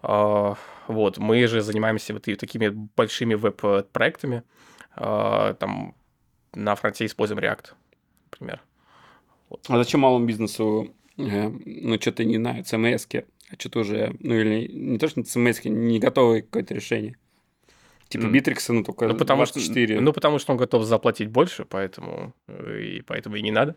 А, 0.00 0.56
Вот, 0.88 1.18
мы 1.18 1.46
же 1.46 1.60
занимаемся 1.60 2.14
вот 2.14 2.22
такими 2.22 2.68
большими 2.68 3.34
веб-проектами, 3.34 4.42
А, 4.96 5.52
там 5.52 5.94
на 6.54 6.74
фронте 6.76 7.04
используем 7.04 7.40
React, 7.40 7.74
например. 8.30 8.62
А 9.68 9.76
зачем 9.76 10.00
малому 10.00 10.24
бизнесу, 10.24 10.94
ну, 11.16 12.00
что-то 12.00 12.24
не 12.24 12.38
на 12.38 12.60
CMS, 12.60 13.24
а 13.50 13.54
что-то 13.58 13.80
уже, 13.80 14.16
ну, 14.20 14.34
или 14.34 14.66
не 14.72 14.98
то, 14.98 15.08
что 15.08 15.20
на 15.20 15.24
CMS, 15.24 15.68
не 15.68 15.98
готовое 15.98 16.42
какое-то 16.42 16.74
решение? 16.74 17.16
Типа. 18.08 18.26
Битрикса, 18.26 18.72
ну, 18.72 18.84
только 18.84 19.08
Ну 19.08 19.16
потому, 19.16 19.46
что, 19.46 19.54
24. 19.54 20.00
ну, 20.00 20.12
потому 20.12 20.38
что 20.38 20.52
он 20.52 20.58
готов 20.58 20.84
заплатить 20.84 21.28
больше, 21.28 21.64
поэтому 21.64 22.34
э, 22.46 22.80
и 22.82 23.00
поэтому 23.00 23.36
и 23.36 23.42
не 23.42 23.50
надо. 23.50 23.76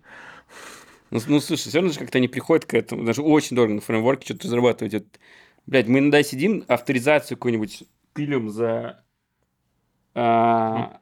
Ну, 1.11 1.19
ну, 1.27 1.39
слушай, 1.39 1.69
все 1.69 1.77
равно 1.79 1.93
же 1.93 1.99
как-то 1.99 2.19
не 2.19 2.27
приходит 2.27 2.65
к 2.65 2.73
этому. 2.73 3.03
Даже 3.03 3.21
очень 3.21 3.55
дорого 3.55 3.75
на 3.75 3.81
фреймворке 3.81 4.25
что-то 4.25 4.45
разрабатывать. 4.47 4.93
Вот, 4.93 5.05
блядь, 5.65 5.87
мы 5.87 5.99
иногда 5.99 6.21
сидим, 6.23 6.65
авторизацию 6.67 7.37
какую-нибудь 7.37 7.83
пилим 8.13 8.49
за... 8.49 9.03
а, 10.13 10.99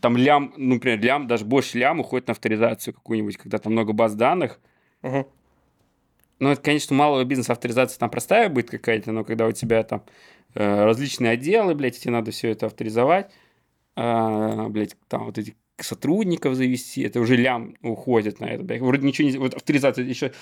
там 0.00 0.16
лям, 0.16 0.52
ну, 0.56 0.74
например, 0.74 1.00
лям, 1.00 1.26
даже 1.26 1.44
больше 1.44 1.78
лям 1.78 2.00
уходит 2.00 2.28
на 2.28 2.32
авторизацию 2.32 2.94
какую-нибудь, 2.94 3.36
когда 3.36 3.58
там 3.58 3.72
много 3.72 3.92
баз 3.92 4.14
данных. 4.14 4.60
Мгм. 5.02 5.26
Ну, 6.40 6.48
это, 6.50 6.60
конечно, 6.60 6.94
у 6.96 6.98
малого 6.98 7.22
бизнеса 7.24 7.52
авторизация 7.52 7.98
там 7.98 8.10
простая 8.10 8.48
будет 8.48 8.70
какая-то, 8.70 9.12
но 9.12 9.24
когда 9.24 9.46
у 9.46 9.52
тебя 9.52 9.82
там 9.82 10.04
э, 10.54 10.84
различные 10.84 11.32
отделы, 11.32 11.74
блядь, 11.74 12.00
тебе 12.00 12.12
надо 12.12 12.30
все 12.30 12.48
это 12.48 12.66
авторизовать, 12.66 13.30
а, 13.94 14.68
блядь, 14.70 14.96
там 15.08 15.26
вот 15.26 15.36
эти 15.36 15.54
сотрудников 15.78 16.54
завести, 16.54 17.02
это 17.02 17.20
уже 17.20 17.36
лям 17.36 17.76
уходит 17.82 18.40
на 18.40 18.46
это, 18.46 18.62
блядь. 18.64 18.80
Вроде 18.80 19.06
ничего 19.06 19.28
не... 19.28 19.36
Вот 19.38 19.54
авторизация 19.54 20.04
еще... 20.04 20.32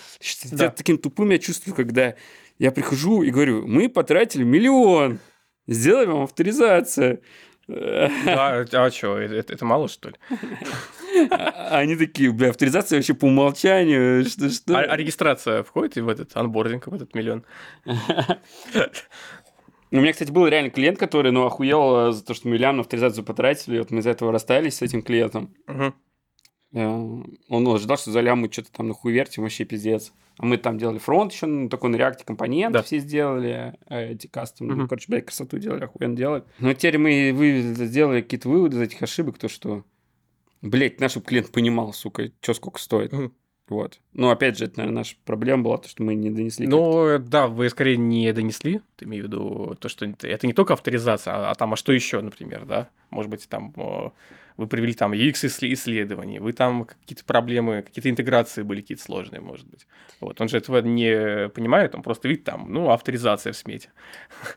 Да. 0.52 0.70
Таким 0.70 0.98
тупым 0.98 1.30
я 1.30 1.38
чувствую, 1.38 1.74
когда 1.74 2.14
я 2.58 2.70
прихожу 2.70 3.22
и 3.22 3.30
говорю, 3.30 3.66
мы 3.66 3.88
потратили 3.88 4.44
миллион, 4.44 5.18
сделай 5.66 6.06
вам 6.06 6.22
авторизацию. 6.22 7.22
Да, 7.66 8.64
а 8.72 8.90
что, 8.90 9.18
это, 9.18 9.52
это 9.52 9.64
мало, 9.64 9.88
что 9.88 10.10
ли? 10.10 10.16
А 11.30 11.78
они 11.78 11.96
такие, 11.96 12.32
бля, 12.32 12.50
авторизация 12.50 12.98
вообще 12.98 13.14
по 13.14 13.24
умолчанию, 13.26 14.24
что, 14.24 14.50
что? 14.50 14.76
А, 14.78 14.82
а 14.82 14.96
регистрация 14.96 15.62
входит 15.62 15.96
в 15.96 16.08
этот 16.08 16.36
анбординг, 16.36 16.86
в 16.86 16.94
этот 16.94 17.14
миллион? 17.14 17.44
У 19.90 19.96
меня, 19.96 20.12
кстати, 20.12 20.30
был 20.30 20.46
реально 20.46 20.70
клиент, 20.70 20.98
который, 20.98 21.32
ну, 21.32 21.46
охуел 21.46 22.08
э, 22.10 22.12
за 22.12 22.22
то, 22.22 22.34
что 22.34 22.48
лям 22.50 22.76
на 22.76 22.82
авторизацию 22.82 23.24
потратили. 23.24 23.78
Вот 23.78 23.90
мы 23.90 24.00
из-за 24.00 24.10
этого 24.10 24.30
расстались 24.32 24.76
с 24.76 24.82
этим 24.82 25.00
клиентом. 25.02 25.54
Э, 25.66 25.90
Он 26.82 27.66
ожидал, 27.68 27.96
что 27.96 28.10
за 28.10 28.20
лям 28.20 28.40
мы 28.40 28.52
что-то 28.52 28.70
там 28.70 28.88
нахуевертим, 28.88 29.44
вообще 29.44 29.64
пиздец. 29.64 30.12
А 30.38 30.44
мы 30.44 30.58
там 30.58 30.76
делали 30.76 30.98
фронт 30.98 31.32
еще, 31.32 31.46
ну, 31.46 31.68
такой 31.70 31.88
на 31.90 31.96
реакте 31.96 32.24
компонент 32.26 32.74
Да. 32.74 32.82
все 32.82 32.98
сделали, 32.98 33.74
э, 33.88 34.12
эти 34.12 34.26
кастомы. 34.26 34.72
Мгм. 34.72 34.82
Ну, 34.82 34.88
короче, 34.88 35.06
блядь, 35.08 35.24
красоту 35.24 35.58
делали, 35.58 35.84
охуенно 35.84 36.14
делали. 36.16 36.44
Но 36.58 36.74
теперь 36.74 36.98
мы 36.98 37.32
вы 37.34 37.60
сделали 37.74 38.20
какие-то 38.20 38.50
выводы 38.50 38.76
из 38.76 38.80
этих 38.82 39.02
ошибок, 39.02 39.38
то 39.38 39.48
что, 39.48 39.84
блядь, 40.62 41.00
наш 41.00 41.14
клиент 41.14 41.50
понимал, 41.50 41.92
сука, 41.92 42.30
что 42.40 42.54
сколько 42.54 42.80
стоит. 42.80 43.12
Мгм. 43.12 43.32
Вот. 43.68 44.00
Ну, 44.14 44.30
опять 44.30 44.56
же, 44.56 44.64
это, 44.64 44.78
наверное, 44.78 45.00
наша 45.00 45.16
проблема 45.26 45.62
была, 45.62 45.78
то, 45.78 45.88
что 45.88 46.02
мы 46.02 46.14
не 46.14 46.30
донесли. 46.30 46.66
Ну, 46.66 47.06
э, 47.06 47.18
да, 47.18 47.48
вы 47.48 47.68
скорее 47.68 47.98
не 47.98 48.32
донесли, 48.32 48.80
ты 48.96 49.04
имею 49.04 49.24
в 49.24 49.26
виду 49.26 49.76
то, 49.78 49.88
что 49.90 50.06
это 50.06 50.46
не 50.46 50.54
только 50.54 50.72
авторизация, 50.72 51.34
а, 51.34 51.50
а 51.50 51.54
там, 51.54 51.74
а 51.74 51.76
что 51.76 51.92
еще, 51.92 52.20
например, 52.22 52.64
да? 52.64 52.88
Может 53.10 53.30
быть, 53.30 53.46
там 53.48 53.74
вы 54.58 54.66
привели 54.66 54.92
там 54.92 55.12
UX-исследования, 55.12 56.40
вы 56.40 56.52
там 56.52 56.84
какие-то 56.84 57.24
проблемы, 57.24 57.82
какие-то 57.82 58.10
интеграции 58.10 58.62
были 58.62 58.80
какие-то 58.80 59.04
сложные, 59.04 59.40
может 59.40 59.68
быть. 59.68 59.86
Вот, 60.20 60.40
он 60.40 60.48
же 60.48 60.58
этого 60.58 60.78
не 60.82 61.48
понимает, 61.50 61.94
он 61.94 62.02
просто 62.02 62.26
видит 62.28 62.42
там, 62.44 62.70
ну, 62.70 62.90
авторизация 62.90 63.52
в 63.52 63.56
смете. 63.56 63.90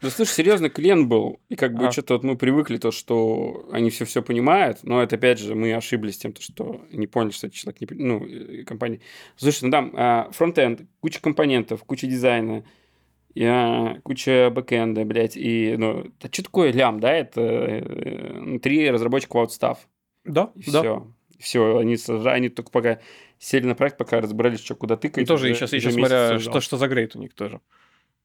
Да 0.02 0.10
слушай, 0.10 0.32
серьезно, 0.32 0.70
клиент 0.70 1.08
был, 1.08 1.40
и 1.50 1.56
как 1.56 1.76
бы 1.76 1.88
А. 1.88 1.92
что-то 1.92 2.16
вот 2.16 2.24
мы 2.24 2.36
привыкли, 2.36 2.78
то, 2.78 2.90
что 2.90 3.70
они 3.72 3.92
все 3.92 4.06
все 4.06 4.24
понимают, 4.24 4.80
но 4.82 5.04
это 5.04 5.18
опять 5.18 5.40
же 5.40 5.54
мы 5.54 5.72
ошиблись 5.72 6.18
тем, 6.18 6.34
то, 6.34 6.42
что 6.42 6.84
не 6.92 7.06
поняли, 7.06 7.32
что 7.32 7.52
человек 7.52 7.82
не... 7.82 7.88
Ну, 7.92 8.26
э, 8.26 8.64
компания... 8.64 9.02
Слушай, 9.36 9.66
ну 9.66 9.72
там 9.72 9.94
а, 9.96 10.30
фронтенд, 10.32 10.82
куча 11.00 11.22
компонентов, 11.22 11.84
куча 11.84 12.08
дизайна, 12.08 12.64
и, 13.34 13.44
а, 13.46 14.00
куча 14.04 14.50
бэкэнда, 14.54 15.06
блядь, 15.06 15.38
и, 15.38 15.76
ну, 15.78 16.06
а 16.22 16.28
что 16.32 16.44
такое 16.44 16.72
лям, 16.72 17.00
да? 17.00 17.12
Это 17.14 17.42
э, 17.42 18.60
три 18.60 18.90
разработчика 18.90 19.38
WordStaff, 19.38 19.78
Да, 20.26 20.52
и 20.56 20.62
все. 20.62 21.08
Все, 21.40 21.78
они, 21.80 21.98
они 22.26 22.50
только 22.50 22.70
пока 22.70 23.00
сели 23.40 23.66
на 23.66 23.74
проект, 23.74 23.98
пока 23.98 24.22
разобрались, 24.22 24.60
что 24.60 24.76
куда 24.76 24.94
И 24.96 24.98
тыкать. 25.00 25.28
тоже 25.28 25.46
уже- 25.48 25.56
сейчас, 25.56 25.74
еще 25.74 25.92
смотря, 25.92 26.38
что, 26.40 26.62
что 26.62 26.78
за 26.78 26.88
грейд 26.88 27.16
у 27.16 27.20
них 27.20 27.34
тоже. 27.34 27.62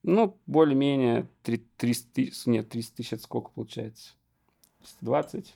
Ну, 0.03 0.37
более-менее 0.47 1.27
три- 1.43 1.65
300 1.79 2.13
тысяч, 2.13 2.47
нет, 2.47 2.69
300 2.69 2.97
тысяч 2.97 3.13
это 3.15 3.23
сколько 3.23 3.51
получается? 3.51 4.13
320? 4.81 5.55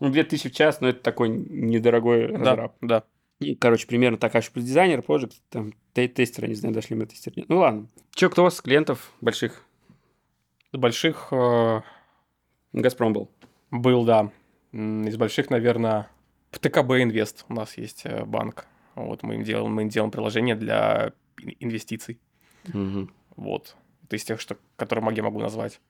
Ну, 0.00 0.10
2000 0.10 0.48
в 0.48 0.52
час, 0.52 0.80
но 0.80 0.88
это 0.88 1.00
такой 1.00 1.28
недорогой 1.28 2.28
Да, 2.32 2.38
разраб. 2.38 2.76
да. 2.80 3.04
И, 3.40 3.54
короче, 3.54 3.86
примерно 3.86 4.18
такая 4.18 4.42
же 4.42 4.50
плюс 4.50 4.64
дизайнер, 4.64 5.02
проект, 5.02 5.40
там, 5.48 5.72
те- 5.92 6.08
тестера, 6.08 6.46
не 6.46 6.54
знаю, 6.54 6.74
дошли 6.74 6.96
мы 6.96 7.04
до 7.04 7.10
тестера. 7.10 7.34
нет. 7.36 7.48
Ну, 7.48 7.58
ладно. 7.58 7.88
Че, 8.14 8.28
кто 8.30 8.42
у 8.42 8.44
вас 8.44 8.60
клиентов 8.60 9.12
больших? 9.20 9.64
Больших 10.72 11.28
э, 11.30 11.80
Газпром 12.72 13.12
был. 13.12 13.30
был, 13.70 14.04
да. 14.04 14.30
Из 14.72 15.16
больших, 15.16 15.50
наверное, 15.50 16.10
ТКБ 16.50 16.90
Инвест 17.00 17.44
у 17.48 17.54
нас 17.54 17.78
есть 17.78 18.02
э, 18.04 18.24
банк. 18.24 18.66
Вот 18.96 19.22
мы 19.22 19.36
им 19.36 19.44
делаем, 19.44 19.72
мы 19.72 19.82
им 19.82 19.88
делаем 19.88 20.10
приложение 20.10 20.56
для 20.56 21.12
ин- 21.40 21.56
инвестиций. 21.60 22.18
Вот. 23.36 23.76
Это 24.02 24.16
из 24.16 24.24
тех, 24.24 24.40
что, 24.40 24.56
которые 24.76 25.14
я 25.14 25.22
могу 25.22 25.38
назвать. 25.38 25.80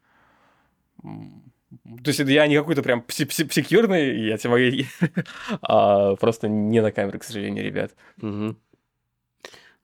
То 2.02 2.08
есть 2.08 2.20
я 2.20 2.46
не 2.46 2.56
какой-то 2.56 2.82
прям 2.82 3.02
псекьюрный, 3.02 4.26
я 4.26 4.38
тебе 4.38 4.50
могу- 4.50 5.22
а 5.62 6.14
просто 6.16 6.48
не 6.48 6.80
на 6.80 6.92
камеру, 6.92 7.18
к 7.18 7.24
сожалению, 7.24 7.64
ребят. 7.64 7.92
Мгм. 8.16 8.56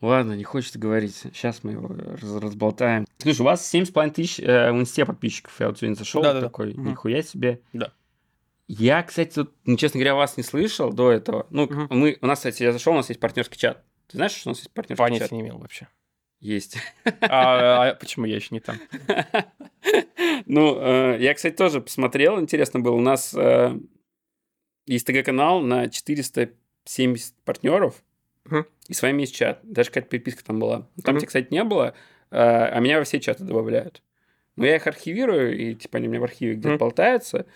Ладно, 0.01 0.33
не 0.35 0.45
хочет 0.45 0.77
говорить. 0.77 1.15
Сейчас 1.15 1.65
мы 1.65 1.73
его 1.73 1.89
раз- 1.89 2.23
разболтаем. 2.43 3.07
Слушай, 3.19 3.41
у 3.41 3.45
вас 3.45 3.63
7,5 3.75 4.11
тысяч 4.11 4.39
э, 4.41 4.71
в 4.73 4.77
инсте 4.81 5.05
подписчиков. 5.07 5.55
Я 5.61 5.69
вот 5.69 5.79
сегодня 5.79 5.95
зашел 5.95 6.23
Да-да-да. 6.23 6.47
такой, 6.47 6.75
Мгм. 6.75 6.91
нихуя 6.91 7.23
себе. 7.23 7.61
Да. 7.73 7.93
Я, 8.67 9.03
кстати, 9.03 9.39
вот, 9.41 9.53
ну, 9.65 9.77
честно 9.77 9.99
говоря, 9.99 10.15
вас 10.15 10.37
не 10.37 10.43
слышал 10.43 10.93
до 10.93 11.11
этого. 11.13 11.47
Ну, 11.51 11.65
Мгм. 11.67 11.87
мы, 11.91 12.19
у 12.21 12.27
нас, 12.27 12.39
кстати, 12.39 12.63
я 12.63 12.73
зашел, 12.73 12.93
у 12.93 12.97
нас 12.97 13.09
есть 13.09 13.21
партнерский 13.21 13.59
чат. 13.59 13.83
Ты 14.09 14.17
знаешь, 14.19 14.33
что 14.33 14.49
у 14.49 14.53
нас 14.53 14.59
есть 14.59 14.71
партнерский 14.73 15.03
чат? 15.03 15.11
Понятия 15.11 15.35
не 15.35 15.41
имел 15.43 15.59
вообще. 15.59 15.89
Есть. 16.41 16.77
А, 17.23 17.91
а 17.91 17.95
почему 18.01 18.27
я 18.27 18.37
еще 18.37 18.49
не 18.51 18.61
там? 18.61 18.77
Ну, 20.47 20.79
э, 20.81 21.19
я, 21.21 21.35
кстати, 21.35 21.55
тоже 21.55 21.81
посмотрел, 21.81 22.41
интересно 22.41 22.81
было. 22.81 22.95
У 22.95 23.01
нас 23.01 23.35
э, 23.35 23.79
есть 24.87 25.07
ТГ-канал 25.07 25.61
на 25.61 25.89
470 25.89 27.35
партнеров, 27.45 28.03
и 28.89 28.93
с 28.95 29.01
вами 29.03 29.23
есть 29.23 29.35
чат. 29.35 29.61
Даже 29.63 29.89
какая-то 29.91 30.09
переписка 30.11 30.45
там 30.45 30.59
была. 30.61 30.87
Там 31.03 31.15
Мгм. 31.15 31.19
тебя, 31.21 31.27
кстати, 31.27 31.49
не 31.51 31.65
было, 31.65 31.95
э, 32.31 32.37
а 32.37 32.79
меня 32.81 32.99
во 32.99 33.05
все 33.05 33.21
чаты 33.21 33.45
добавляют. 33.45 34.03
Но 34.57 34.67
я 34.67 34.77
их 34.77 34.87
архивирую, 34.87 35.57
и 35.59 35.75
типа 35.75 35.99
они 35.99 36.09
у 36.09 36.11
меня 36.11 36.21
в 36.21 36.25
архиве 36.25 36.55
где-то 36.55 36.77
болтаются. 36.77 37.47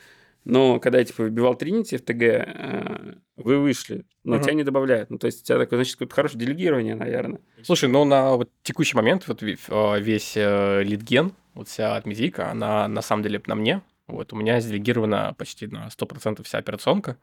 Но 0.48 0.80
когда 0.80 0.98
я 0.98 1.04
типа 1.04 1.24
выбивал 1.24 1.54
Тринити 1.56 1.98
в 1.98 2.02
ТГ, 2.02 2.22
э, 2.22 3.14
вы 3.36 3.58
вышли, 3.58 4.06
но 4.24 4.36
Мгм. 4.36 4.42
тебя 4.42 4.54
не 4.54 4.64
добавляют. 4.64 5.10
Ну, 5.10 5.18
то 5.18 5.26
есть 5.26 5.42
у 5.42 5.44
тебя 5.44 5.58
такое, 5.58 5.76
значит, 5.78 5.96
какое-то 5.96 6.14
хорошее 6.14 6.40
делегирование, 6.40 6.94
наверное. 6.94 7.40
Слушай, 7.62 7.90
ну 7.90 8.04
на 8.06 8.34
вот 8.34 8.50
текущий 8.62 8.96
момент 8.96 9.28
вот 9.28 9.42
э, 9.42 10.00
весь 10.00 10.32
э, 10.38 10.82
лидген, 10.84 11.32
вот 11.52 11.68
вся 11.68 11.96
отмедийка, 11.96 12.50
она 12.50 12.88
на 12.88 13.02
самом 13.02 13.24
деле 13.24 13.42
на 13.46 13.54
мне. 13.56 13.82
Вот, 14.06 14.32
у 14.32 14.36
меня 14.36 14.58
сделегирована 14.60 15.34
почти 15.36 15.66
на 15.66 15.88
100% 15.88 16.42
вся 16.42 16.56
операционка. 16.56 17.18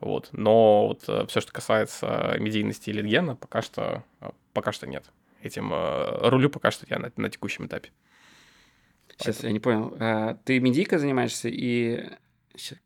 Вот, 0.00 0.30
но 0.32 0.88
вот 0.88 1.28
все, 1.28 1.40
что 1.42 1.52
касается 1.52 2.36
медийности 2.40 2.88
и 2.88 2.94
лидгена, 2.94 3.36
пока 3.36 3.60
что, 3.60 4.02
э, 4.22 4.30
пока 4.54 4.72
что 4.72 4.86
нет. 4.86 5.04
Этим 5.42 5.70
э, 5.74 6.28
рулю 6.30 6.48
пока 6.48 6.70
что 6.70 6.86
я 6.88 6.98
на, 6.98 7.12
на 7.16 7.28
текущем 7.28 7.66
этапе. 7.66 7.90
Сейчас 9.18 9.44
я 9.44 9.52
не 9.52 9.60
понял. 9.60 9.94
А, 10.00 10.38
ты 10.44 10.58
медийкой 10.58 10.98
занимаешься 10.98 11.48
и 11.48 12.08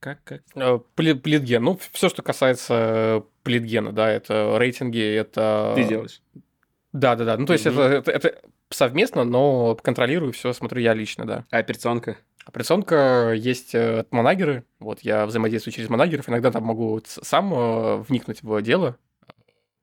Как, 0.00 0.22
как? 0.24 0.42
Э, 0.54 0.78
пли- 0.96 1.14
Плитген. 1.14 1.62
Ну, 1.62 1.78
все, 1.92 2.08
что 2.08 2.22
касается 2.22 2.74
э, 2.74 3.22
плитгена, 3.42 3.92
да, 3.92 4.10
это 4.10 4.56
рейтинги, 4.58 5.00
это... 5.00 5.72
Ты 5.76 5.84
делаешь. 5.84 6.22
Да, 6.92 7.16
да, 7.16 7.24
да. 7.24 7.36
Ну, 7.36 7.46
то 7.46 7.52
есть 7.52 7.66
Мгм. 7.66 7.78
это, 7.80 8.10
это, 8.10 8.28
это 8.28 8.40
совместно, 8.70 9.24
но 9.24 9.74
контролирую 9.76 10.32
все, 10.32 10.52
смотрю 10.52 10.80
я 10.80 10.94
лично, 10.94 11.26
да. 11.26 11.44
А 11.50 11.58
операционка? 11.58 12.16
Операционка 12.44 13.32
есть 13.36 13.74
э, 13.74 14.00
от 14.00 14.12
манагеры. 14.12 14.64
Вот 14.78 15.00
я 15.00 15.26
взаимодействую 15.26 15.74
через 15.74 15.88
манагеров. 15.88 16.28
Иногда 16.28 16.50
там 16.52 16.64
могу 16.64 17.00
сам 17.04 18.02
вникнуть 18.04 18.42
в 18.42 18.62
дело, 18.62 18.96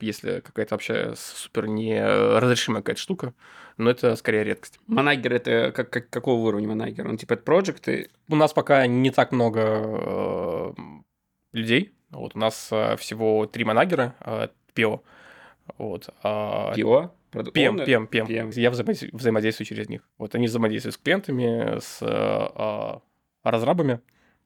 если 0.04 0.40
какая-то 0.40 0.76
вообще 0.76 1.14
супер 1.16 1.68
неразрешимая 1.68 2.82
какая-то 2.82 3.02
штука. 3.02 3.34
Но 3.78 3.90
это 3.90 4.16
скорее 4.16 4.44
редкость. 4.44 4.80
Манагер 4.88 5.34
это 5.34 5.72
как, 5.76 5.90
как- 5.90 6.10
какого 6.10 6.40
уровня 6.48 6.68
манагер? 6.68 7.08
Он 7.08 7.18
типа 7.18 7.34
это 7.34 7.44
проекты? 7.44 8.10
У 8.30 8.36
нас 8.36 8.54
пока 8.54 8.86
не 8.88 9.10
так 9.10 9.32
много 9.32 9.62
э, 9.64 10.74
людей. 11.54 11.94
Вот 12.12 12.36
у 12.36 12.40
нас 12.40 12.70
э, 12.72 12.96
всего 12.98 13.46
три 13.48 13.64
манагера, 13.66 14.16
э, 14.20 14.48
ПИО. 14.74 15.02
Вот. 15.78 16.10
а 16.22 16.74
ПИО? 16.76 17.14
PM, 17.32 17.84
PM. 17.84 18.08
PM. 18.12 18.52
Я 18.56 18.70
взаимодействую, 18.70 19.66
через 19.66 19.90
них. 19.90 20.02
Вот 20.20 20.36
они 20.36 20.46
взаимодействуют 20.46 20.94
с 20.96 20.98
клиентами, 21.00 21.80
с 21.80 21.98
э, 22.02 22.06
а, 22.08 23.02
разрабами. 23.44 24.02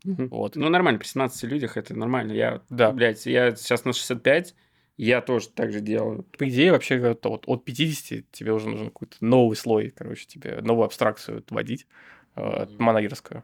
Мгм. 0.06 0.30
Вот. 0.30 0.56
Ну, 0.56 0.70
нормально, 0.70 1.00
при 1.00 1.08
17 1.08 1.43
людях 1.43 1.76
это 1.76 1.93
нормально. 1.96 2.32
Я, 2.32 2.62
Да. 2.70 2.91
блядь, 2.91 3.26
я 3.26 3.54
сейчас 3.56 3.84
на 3.84 3.91
65, 3.91 4.56
я 4.97 5.21
тоже 5.21 5.49
так 5.49 5.71
же 5.71 5.79
делаю. 5.79 6.23
По 6.38 6.49
идее, 6.49 6.71
вообще 6.71 6.95
это 6.95 7.29
вот 7.29 7.43
от 7.47 7.63
50 7.63 8.31
тебе 8.31 8.51
уже 8.51 8.67
нужен 8.67 8.88
какой-то 8.88 9.17
новый 9.21 9.55
слой, 9.55 9.91
короче, 9.95 10.25
тебе 10.25 10.60
новую 10.62 10.86
абстракцию 10.86 11.43
вводить, 11.49 11.88
э, 12.36 12.67
манагерскую. 12.79 13.43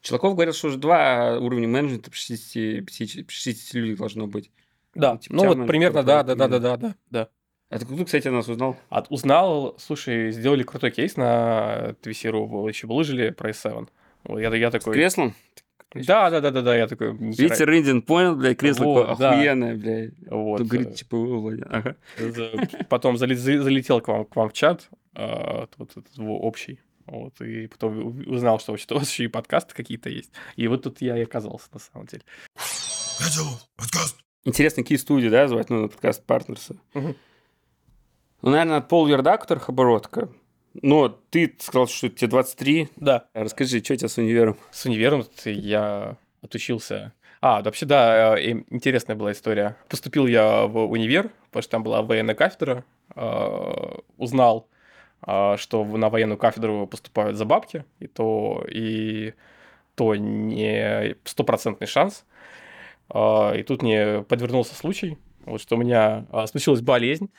Челаков 0.00 0.34
говорил, 0.34 0.54
что 0.54 0.68
уже 0.68 0.78
два 0.78 1.36
уровня 1.38 1.66
менеджмента 1.66 2.10
при 2.10 2.18
60, 2.18 2.86
50 2.86 3.26
при 3.26 3.34
60 3.34 3.74
людей 3.74 3.96
должно 3.96 4.28
быть. 4.28 4.52
Да, 4.94 5.16
типа 5.16 5.34
ну 5.34 5.46
вот 5.46 5.66
примерно, 5.66 6.04
да, 6.04 6.22
да, 6.22 6.36
да, 6.36 6.46
да, 6.48 6.58
да, 6.58 6.76
да, 6.76 6.94
да. 7.10 7.28
А 7.68 7.78
ты 7.80 7.84
кто, 7.84 8.04
кстати, 8.04 8.28
нас 8.28 8.48
узнал? 8.48 8.76
От, 8.88 9.10
узнал, 9.10 9.74
слушай, 9.78 10.30
сделали 10.30 10.62
крутой 10.62 10.92
кейс 10.92 11.16
на 11.16 11.96
Твисиру, 12.00 12.68
еще 12.68 12.86
выложили 12.86 13.30
про 13.30 13.50
S7. 13.50 13.88
Вот 14.22 14.38
я, 14.38 14.54
я 14.54 14.70
С 14.70 14.72
такой... 14.72 14.94
Да, 15.94 16.30
да, 16.30 16.40
да, 16.40 16.50
да, 16.50 16.62
да, 16.62 16.76
я 16.76 16.86
такой... 16.88 17.16
Витя 17.16 17.62
Рындин 17.62 18.02
понял, 18.02 18.36
блядь, 18.36 18.58
кресло 18.58 18.84
Вот, 18.84 19.18
да. 19.18 19.32
охуенное, 19.32 19.76
блядь. 19.76 20.14
Вот. 20.28 20.58
Тут 20.58 20.66
э, 20.66 20.70
говорит, 20.70 20.94
типа, 20.96 21.16
«О, 21.16 21.40
Владя». 21.40 21.66
Ага. 21.70 21.96
Потом 22.88 23.16
залетел 23.16 24.00
к 24.00 24.08
вам, 24.08 24.24
к 24.24 24.36
вам 24.36 24.50
в 24.50 24.52
чат, 24.52 24.88
а, 25.14 25.68
вот 25.78 25.90
этот 25.92 26.06
общий. 26.18 26.80
Вот, 27.06 27.40
и 27.40 27.68
потом 27.68 28.18
узнал, 28.26 28.58
что 28.58 28.72
вообще-то 28.72 28.96
у 28.96 28.98
вас 28.98 29.08
еще 29.08 29.24
и 29.24 29.28
подкасты 29.28 29.74
какие-то 29.74 30.10
есть. 30.10 30.32
И 30.56 30.66
вот 30.66 30.82
тут 30.82 31.00
я 31.00 31.16
и 31.16 31.22
оказался, 31.22 31.68
на 31.72 31.78
самом 31.78 32.06
деле. 32.06 32.24
Катил, 33.18 33.46
подкаст. 33.76 34.18
Интересно, 34.44 34.82
какие 34.82 34.98
студии, 34.98 35.28
да, 35.28 35.46
звать, 35.46 35.70
ну, 35.70 35.82
на 35.82 35.88
подкаст 35.88 36.24
партнерса. 36.24 36.76
Ну, 36.94 37.14
наверное, 38.42 38.78
от 38.78 38.88
Пол 38.88 39.06
Верда, 39.06 39.38
которых 39.38 39.68
оборотка. 39.68 40.28
Но 40.82 41.08
ты 41.08 41.54
сказал, 41.58 41.86
что 41.86 42.08
тебе 42.08 42.28
23. 42.28 42.88
Да. 42.96 43.24
Расскажи, 43.34 43.82
что 43.82 43.94
у 43.94 43.96
тебя 43.96 44.08
с 44.08 44.18
универом? 44.18 44.56
С 44.70 44.84
универом 44.86 45.24
я 45.44 46.16
отучился. 46.42 47.12
А, 47.40 47.62
вообще, 47.62 47.86
да, 47.86 48.38
э, 48.38 48.50
интересная 48.70 49.16
была 49.16 49.32
история. 49.32 49.76
Поступил 49.88 50.26
я 50.26 50.66
в 50.66 50.78
универ, 50.90 51.30
потому 51.50 51.62
что 51.62 51.70
там 51.70 51.82
была 51.82 52.02
военная 52.02 52.34
кафедра. 52.34 52.84
э, 53.14 53.94
Узнал, 54.16 54.68
э, 55.26 55.56
что 55.58 55.84
на 55.84 56.08
военную 56.08 56.38
кафедру 56.38 56.86
поступают 56.86 57.36
за 57.36 57.44
бабки, 57.44 57.84
и 58.00 58.06
то, 58.06 58.64
и 58.70 59.34
то 59.94 60.14
не 60.14 61.16
стопроцентный 61.24 61.86
шанс. 61.86 62.24
А, 63.08 63.52
И 63.54 63.62
тут 63.62 63.82
мне 63.82 64.22
подвернулся 64.22 64.74
случай, 64.74 65.18
вот 65.44 65.60
что 65.60 65.76
у 65.76 65.78
меня 65.78 66.26
а, 66.32 66.46
случилась 66.46 66.80
болезнь, 66.80 67.30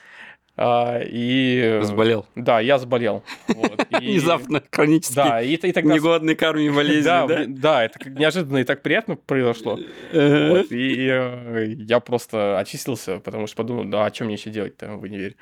а, 0.57 0.99
и... 1.03 1.81
Заболел. 1.83 2.25
Да, 2.35 2.59
я 2.59 2.79
заболел. 2.79 3.23
Вот, 3.47 3.85
и- 4.01 4.11
Внезапно, 4.13 4.63
хронически. 4.71 5.15
Да, 5.15 5.39
и, 5.39 5.53
и 5.53 5.71
тогда... 5.71 5.93
Негодный 5.93 6.33
карме 6.35 6.71
болезни, 6.71 7.05
да, 7.05 7.27
да? 7.47 7.83
это 7.85 8.09
неожиданно 8.09 8.57
и 8.57 8.63
так 8.63 8.81
приятно 8.81 9.15
произошло. 9.15 9.77
Вот, 10.11 10.71
и 10.71 11.07
э, 11.07 11.73
я 11.77 11.99
просто 11.99 12.57
очистился, 12.57 13.19
потому 13.19 13.45
что 13.45 13.55
подумал, 13.57 13.85
да, 13.85 14.05
а 14.07 14.13
что 14.13 14.25
мне 14.25 14.33
еще 14.33 14.49
делать-то 14.49 14.97
в 14.97 15.03
универе? 15.03 15.35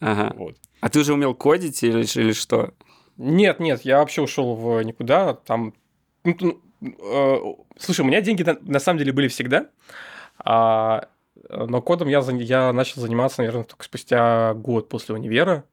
Ага. 0.00 0.32
Вот. 0.36 0.56
А 0.80 0.88
ты 0.88 1.00
уже 1.00 1.12
умел 1.14 1.34
кодить 1.34 1.82
или, 1.82 2.04
или 2.20 2.32
что? 2.32 2.72
Нет, 3.16 3.58
нет, 3.58 3.82
я 3.84 3.98
вообще 3.98 4.22
ушел 4.22 4.54
в 4.54 4.80
никуда, 4.82 5.34
там... 5.34 5.74
ну, 6.24 6.36
ну, 6.40 6.62
э, 6.80 7.36
слушай, 7.78 8.02
у 8.02 8.04
меня 8.04 8.20
деньги 8.20 8.44
на, 8.44 8.56
на 8.60 8.78
самом 8.78 9.00
деле 9.00 9.12
были 9.12 9.26
всегда, 9.26 9.66
а, 10.38 11.08
но 11.48 11.82
кодом 11.82 12.08
я, 12.08 12.20
я 12.20 12.72
начал 12.72 13.00
заниматься, 13.00 13.40
наверное, 13.40 13.64
только 13.64 13.84
спустя 13.84 14.54
год 14.54 14.88
после 14.88 15.14
универа. 15.14 15.64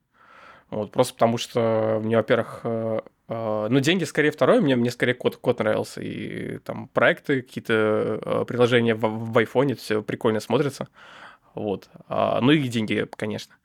Вот, 0.69 0.91
просто 0.91 1.13
потому 1.13 1.37
что 1.37 1.99
мне, 2.03 2.15
во-первых, 2.15 2.61
э, 2.63 2.99
э, 3.27 3.67
ну, 3.69 3.79
деньги 3.79 4.03
скорее 4.03 4.29
второе, 4.31 4.61
мне, 4.61 4.75
мне 4.75 4.91
скорее 4.91 5.15
код, 5.15 5.37
код 5.37 5.59
нравился, 5.59 5.99
и 6.01 6.59
там 6.59 6.87
проекты, 6.89 7.41
какие-то 7.41 8.19
э, 8.23 8.45
приложения 8.45 8.93
в, 8.93 9.01
в 9.01 9.37
айфоне, 9.37 9.73
все 9.75 10.03
прикольно 10.03 10.39
смотрится. 10.39 10.87
Вот. 11.55 11.89
А, 12.07 12.39
ну 12.41 12.51
и 12.51 12.67
деньги, 12.67 13.07
конечно. 13.15 13.55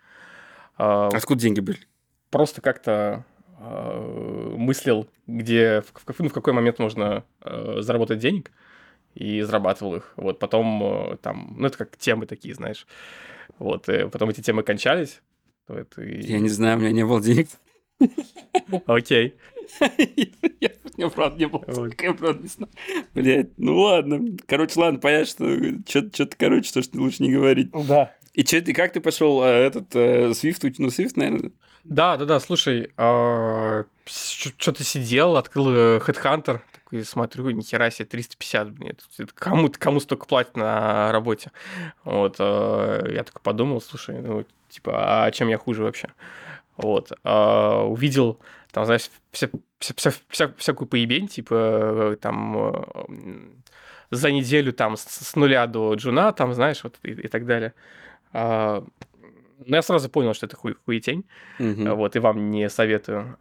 А, 0.78 1.08
Откуда 1.08 1.40
деньги 1.40 1.60
были? 1.60 1.78
просто 2.30 2.60
как-то 2.62 3.24
э, 3.60 4.54
мыслил, 4.56 5.06
где, 5.26 5.82
в, 5.82 5.92
в- 6.12 6.20
ну, 6.20 6.28
в 6.28 6.32
какой 6.32 6.52
момент 6.52 6.78
можно 6.78 7.22
э, 7.42 7.76
заработать 7.80 8.18
денег, 8.18 8.50
и 9.14 9.42
зарабатывал 9.42 9.96
их. 9.96 10.12
Вот 10.16 10.38
потом 10.38 10.82
э, 11.12 11.16
там, 11.18 11.54
ну 11.58 11.66
это 11.66 11.78
как 11.78 11.96
темы 11.96 12.26
такие, 12.26 12.54
знаешь. 12.54 12.86
Вот, 13.58 13.88
и 13.88 14.08
потом 14.08 14.30
эти 14.30 14.40
темы 14.40 14.62
кончались. 14.62 15.20
Вот, 15.68 15.96
и- 15.98 16.20
Я 16.22 16.40
не 16.40 16.48
знаю, 16.48 16.76
у 16.78 16.80
меня 16.80 16.92
не 16.92 17.04
было 17.04 17.20
денег. 17.22 17.48
Окей. 18.86 19.34
Я 20.60 20.70
я 20.96 21.08
правда 21.08 21.38
не 21.38 21.46
было. 21.46 21.64
Я 22.00 22.12
правда 22.14 22.42
не 22.42 22.48
знаю. 22.48 22.70
Блять, 23.14 23.50
ну 23.58 23.78
ладно. 23.80 24.36
Короче, 24.46 24.78
ладно, 24.78 24.98
понятно, 25.00 25.26
что 25.26 26.10
что-то, 26.10 26.36
короче, 26.36 26.72
то, 26.72 26.82
что 26.82 26.98
лучше 26.98 27.22
не 27.22 27.32
говорить. 27.32 27.70
Да. 27.86 28.14
И 28.34 28.44
что 28.44 28.60
ты, 28.60 28.72
как 28.74 28.92
ты 28.92 29.00
пошел 29.00 29.42
этот 29.42 29.94
э, 29.96 30.30
Swift, 30.30 30.60
уч- 30.64 30.74
ну 30.78 30.88
Swift, 30.88 31.12
наверное? 31.16 31.52
Да, 31.84 32.16
да, 32.16 32.24
да, 32.26 32.40
слушай, 32.40 32.90
что-то 34.06 34.84
сидел, 34.84 35.36
открыл 35.36 35.68
э, 35.70 35.98
Headhunter, 36.00 36.60
такой 36.94 37.04
смотрю, 37.04 37.50
нихера 37.50 37.90
себе, 37.90 38.06
350, 38.06 38.70
блин, 38.70 38.92
это- 39.18 39.26
кому, 39.34 39.70
кому 39.78 40.00
столько 40.00 40.26
платят 40.26 40.56
на 40.56 41.10
работе? 41.12 41.50
Вот, 42.04 42.36
э, 42.38 43.12
я 43.14 43.24
такой 43.24 43.40
подумал, 43.42 43.80
слушай, 43.80 44.20
ну, 44.20 44.44
типа, 44.68 45.24
а 45.24 45.30
чем 45.30 45.48
я 45.48 45.58
хуже 45.58 45.82
вообще? 45.82 46.08
Вот, 46.76 47.12
а, 47.24 47.82
увидел, 47.84 48.38
там, 48.72 48.84
знаешь, 48.84 49.10
вся, 49.32 49.48
вся, 49.78 49.94
вся- 49.94 50.20
вся- 50.30 50.54
всякую 50.56 50.88
поебень, 50.88 51.28
типа, 51.28 51.54
э, 51.54 52.16
там, 52.20 52.74
за 54.10 54.30
неделю 54.30 54.72
там 54.72 54.96
с, 54.96 55.36
нуля 55.36 55.66
до 55.66 55.94
джуна, 55.94 56.32
там, 56.32 56.54
знаешь, 56.54 56.84
вот 56.84 56.98
и, 57.02 57.10
и 57.10 57.28
так 57.28 57.46
далее. 57.46 57.72
А, 58.32 58.84
ну, 59.66 59.76
я 59.76 59.82
сразу 59.82 60.08
понял, 60.08 60.34
что 60.34 60.46
это 60.46 60.56
хуй, 60.56 60.74
хуетень. 60.84 61.24
Мгм. 61.58 61.94
Вот, 61.96 62.16
и 62.16 62.20
вам 62.20 62.50
не 62.50 62.68
советую. 62.70 63.36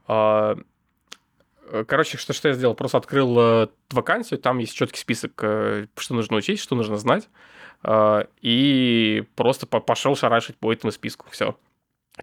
Э, 1.69 1.84
Короче, 1.88 2.17
что, 2.17 2.34
что 2.34 2.49
я 2.49 2.54
сделал? 2.54 2.76
Просто 2.76 2.97
открыл 2.97 3.38
э, 3.39 3.67
вакансию, 3.91 4.39
там 4.39 4.60
есть 4.60 4.73
четкий 4.76 4.99
список, 4.99 5.34
э, 5.43 5.88
что 5.97 6.13
нужно 6.13 6.38
учить, 6.38 6.60
что 6.60 6.76
нужно 6.76 6.97
знать, 6.97 7.30
а, 7.84 8.28
и 8.41 9.23
просто 9.36 9.67
по- 9.67 9.80
пошел 9.82 10.15
шарашить 10.15 10.58
по 10.58 10.71
этому 10.71 10.91
списку. 10.91 11.26
Все. 11.30 11.58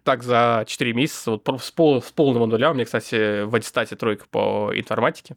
Так 0.04 0.22
за 0.22 0.64
4 0.66 0.92
месяца, 0.92 1.32
вот 1.32 1.42
с, 1.62 1.70
пол- 1.72 2.00
с 2.00 2.10
полного 2.12 2.46
нуля, 2.46 2.70
у 2.70 2.74
меня, 2.74 2.84
кстати, 2.84 3.42
в 3.42 3.54
аттестате 3.54 3.96
тройка 3.96 4.24
по 4.30 4.70
информатике, 4.74 5.36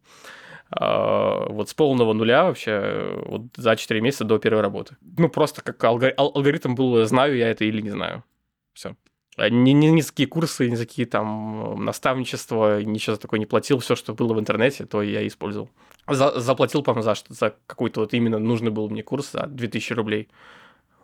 А, 0.75 1.45
вот 1.49 1.69
с 1.69 1.73
полного 1.73 2.13
нуля 2.13 2.45
вообще 2.45 2.71
э, 2.71 3.23
вот 3.25 3.41
за 3.57 3.75
4 3.75 4.01
месяца 4.01 4.23
до 4.23 4.39
первой 4.39 4.61
работы. 4.61 4.95
Ну, 5.17 5.29
просто 5.29 5.61
как 5.61 5.83
алгори- 5.83 6.13
ал- 6.17 6.31
алгоритм 6.35 6.73
был, 6.75 7.05
знаю 7.05 7.35
я 7.37 7.49
это 7.49 7.65
или 7.65 7.81
не 7.81 7.91
знаю. 7.91 8.23
Все. 8.73 8.95
Ни, 9.37 9.71
ни, 9.71 9.87
ни 9.87 10.01
за 10.01 10.09
какие 10.09 10.27
курсы, 10.27 10.69
ни 10.69 10.75
за 10.75 10.85
какие 10.85 11.05
там 11.05 11.73
э, 11.73 11.75
наставничества, 11.77 12.83
ничего 12.83 13.15
такое 13.15 13.39
не 13.39 13.45
платил. 13.45 13.79
Все, 13.79 13.95
что 13.95 14.13
было 14.13 14.33
в 14.33 14.39
интернете, 14.39 14.85
то 14.85 15.01
я 15.01 15.25
использовал. 15.25 15.69
За- 16.07 16.39
заплатил, 16.39 16.83
по-моему, 16.83 17.03
за, 17.03 17.15
за 17.29 17.55
какой-то 17.65 18.01
вот 18.01 18.13
именно 18.13 18.37
нужный 18.37 18.71
был 18.71 18.89
мне 18.89 19.01
курс 19.01 19.31
за 19.31 19.47
2000 19.47 19.93
рублей. 19.93 20.29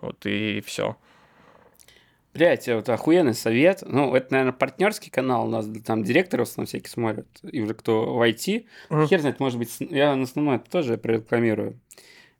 Вот 0.02 0.26
и 0.26 0.62
все. 0.65 0.96
Блять, 2.34 2.68
вот 2.68 2.88
охуенный 2.89 3.34
совет. 3.34 3.84
Ну, 3.86 4.13
это, 4.13 4.32
наверное, 4.32 4.54
партнерский 4.54 5.10
канал 5.10 5.48
у 5.48 5.50
нас, 5.50 5.68
там 5.84 6.04
директоры 6.04 6.46
в 6.46 6.48
основном 6.48 6.68
всякие 6.68 6.89
смотрят, 6.89 7.28
и 7.42 7.62
уже 7.62 7.74
кто 7.74 8.13
в 8.13 8.22
IT. 8.22 8.65
Мгм. 8.89 9.08
Хер 9.08 9.20
знает, 9.22 9.39
может 9.39 9.58
быть, 9.58 9.76
я 9.80 10.15
на 10.15 10.24
основном 10.24 10.56
это 10.56 10.70
тоже 10.70 10.98
прорекламирую. 10.98 11.80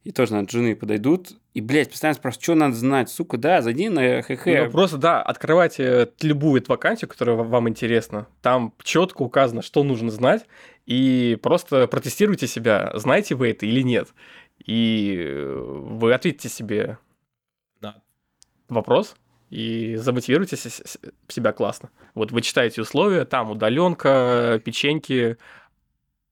И 0.04 0.12
тоже, 0.12 0.34
наверное, 0.34 0.52
жены 0.52 0.76
подойдут. 0.76 1.39
И, 1.56 1.62
блядь, 1.62 1.90
постоянно 1.90 2.16
спрашивают, 2.16 2.44
что 2.44 2.56
надо 2.56 2.76
знать. 2.76 3.10
Сука, 3.10 3.38
да, 3.38 3.62
зайди 3.62 3.90
на 3.90 4.22
ХХ. 4.22 4.46
Ну, 4.66 4.72
просто, 4.72 4.98
да, 4.98 5.22
открывайте 5.22 6.12
любую 6.22 6.62
эту 6.62 6.72
вакансию, 6.72 7.10
которая 7.10 7.36
ва- 7.36 7.44
вам 7.44 7.68
интересна. 7.68 8.28
Там 8.42 8.74
четко 8.84 9.24
указано, 9.24 9.62
что 9.64 9.84
нужно 9.84 10.12
знать, 10.12 10.46
и 10.86 11.38
просто 11.42 11.88
протестируйте 11.88 12.46
себя, 12.46 12.92
знаете 12.94 13.34
вы 13.36 13.50
это 13.50 13.66
или 13.66 13.82
нет. 13.82 14.10
И 14.64 15.16
э, 15.20 15.54
вы 15.56 16.14
ответите 16.14 16.50
себе 16.50 17.00
на 17.82 17.96
вопрос 18.68 19.16
и 19.50 19.96
замотивируйте 19.96 20.56
с- 20.56 21.00
себя 21.28 21.52
классно. 21.52 21.90
Вот 22.14 22.32
вы 22.32 22.42
читаете 22.42 22.82
условия, 22.82 23.26
там 23.26 23.50
удаленка, 23.50 24.62
печеньки, 24.64 25.38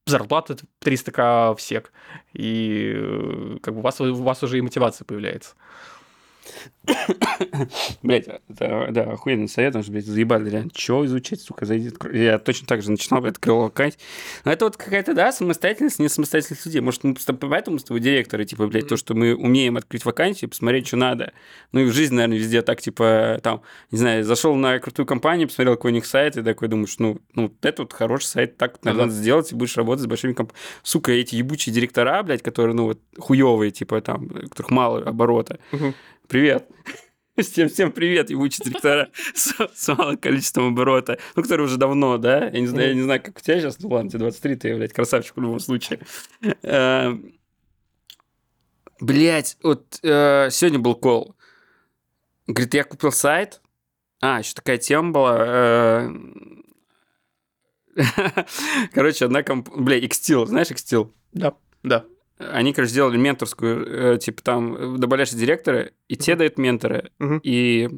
зарплата 0.07 0.57
300к 0.81 1.55
в 1.55 1.61
сек, 1.61 1.91
и 2.33 2.93
э, 2.95 3.57
как 3.61 3.73
бы 3.73 3.79
у 3.79 3.83
вас, 3.83 3.99
у 4.01 4.23
вас 4.23 4.43
уже 4.43 4.57
и 4.57 4.61
мотивация 4.61 5.05
появляется. 5.05 5.55
Блять, 8.03 8.27
это, 8.49 8.87
да, 8.91 9.03
охуенный 9.11 9.47
совет, 9.47 9.71
потому 9.71 9.83
что, 9.83 9.91
блядь, 9.91 10.05
заебали 10.05 10.49
реально. 10.49 10.71
Чего 10.73 11.05
изучать, 11.05 11.41
сука, 11.41 11.65
зайди. 11.65 11.91
Я 12.13 12.39
точно 12.39 12.67
так 12.67 12.81
же 12.81 12.91
начинал, 12.91 13.21
блядь, 13.21 13.35
открыл 13.35 13.65
аккаунт. 13.65 13.97
Но 14.45 14.51
это 14.51 14.65
вот 14.65 14.77
какая-то, 14.77 15.13
да, 15.13 15.31
самостоятельность, 15.31 15.99
не 15.99 16.09
самостоятельность 16.09 16.65
людей. 16.65 16.81
Может, 16.81 17.03
мы 17.03 17.13
просто 17.13 17.33
поэтому 17.33 17.79
с 17.79 17.83
тобой 17.83 17.99
директоры, 17.99 18.45
типа, 18.45 18.67
блядь, 18.67 18.87
то, 18.87 18.97
что 18.97 19.13
мы 19.15 19.35
умеем 19.35 19.77
открыть 19.77 20.05
вакансию, 20.05 20.49
посмотреть, 20.49 20.87
что 20.87 20.97
надо. 20.97 21.33
Ну 21.71 21.81
и 21.81 21.85
в 21.85 21.91
жизни, 21.91 22.15
наверное, 22.15 22.37
везде 22.37 22.61
так, 22.61 22.81
типа, 22.81 23.39
там, 23.43 23.61
не 23.91 23.97
знаю, 23.97 24.23
зашел 24.23 24.55
на 24.55 24.79
крутую 24.79 25.05
компанию, 25.05 25.47
посмотрел, 25.47 25.75
какой 25.75 25.91
у 25.91 25.93
них 25.93 26.05
сайт, 26.05 26.37
и 26.37 26.43
такой 26.43 26.67
думаешь, 26.67 26.95
ну, 26.99 27.19
ну, 27.33 27.53
это 27.61 27.83
вот 27.83 27.93
хороший 27.93 28.25
сайт, 28.25 28.57
так 28.57 28.83
наверное, 28.83 29.07
надо 29.07 29.17
сделать, 29.17 29.51
и 29.51 29.55
будешь 29.55 29.75
работать 29.77 30.03
с 30.03 30.07
большими 30.07 30.33
компаниями. 30.33 30.63
Сука, 30.83 31.11
эти 31.11 31.35
ебучие 31.35 31.73
директора, 31.73 32.23
блядь, 32.23 32.41
которые, 32.41 32.75
ну, 32.75 32.85
вот, 32.85 32.99
хуевые, 33.17 33.71
типа, 33.71 34.01
там, 34.01 34.29
которых 34.29 34.71
мало 34.71 35.01
оборота. 35.01 35.59
Привет. 36.27 36.67
Всем, 37.37 37.69
всем 37.69 37.91
привет, 37.91 38.31
ебучие 38.31 38.65
директора 38.65 39.09
с, 39.35 39.53
с 39.73 39.87
малым 39.95 40.17
количеством 40.17 40.69
оборота. 40.69 41.19
Ну, 41.35 41.43
которые 41.43 41.67
уже 41.67 41.77
давно, 41.77 42.17
да? 42.17 42.45
Я 42.49 42.59
не 42.59 42.65
знаю, 42.67 42.89
я 42.89 42.95
не 42.95 43.03
знаю, 43.03 43.21
как 43.21 43.37
у 43.37 43.41
тебя 43.41 43.59
сейчас. 43.59 43.79
Ну, 43.79 43.89
ладно, 43.89 44.09
тебе 44.09 44.19
23, 44.21 44.55
ты, 44.55 44.75
блядь, 44.75 44.91
красавчик 44.91 45.37
в 45.37 45.41
любом 45.41 45.59
случае. 45.59 45.99
Блять, 48.99 49.57
вот 49.61 49.99
э, 50.01 50.49
сегодня 50.49 50.79
был 50.79 50.95
call. 50.95 51.35
Говорит, 52.47 52.73
я 52.73 52.83
купил 52.83 53.11
сайт. 53.11 53.61
А, 54.19 54.39
еще 54.39 54.53
такая 54.55 54.79
тема 54.79 55.11
была. 55.11 55.37
э, 55.39 56.09
Короче, 58.93 59.25
одна 59.25 59.43
комп... 59.43 59.69
Бля, 59.69 59.99
Extyl, 59.99 60.47
знаешь 60.47 60.71
Extyl? 60.71 61.13
Да, 61.33 61.53
да. 61.83 62.05
Они, 62.39 62.71
короче, 62.73 62.91
сделали 62.91 63.17
менторскую, 63.17 64.15
э, 64.15 64.17
типа 64.19 64.41
там 64.43 64.75
э, 64.75 64.97
добавляешь 64.97 65.31
директора, 65.31 65.89
и 66.07 66.15
тебе 66.15 66.35
дают 66.35 66.57
менторы, 66.57 67.11
и, 67.43 67.89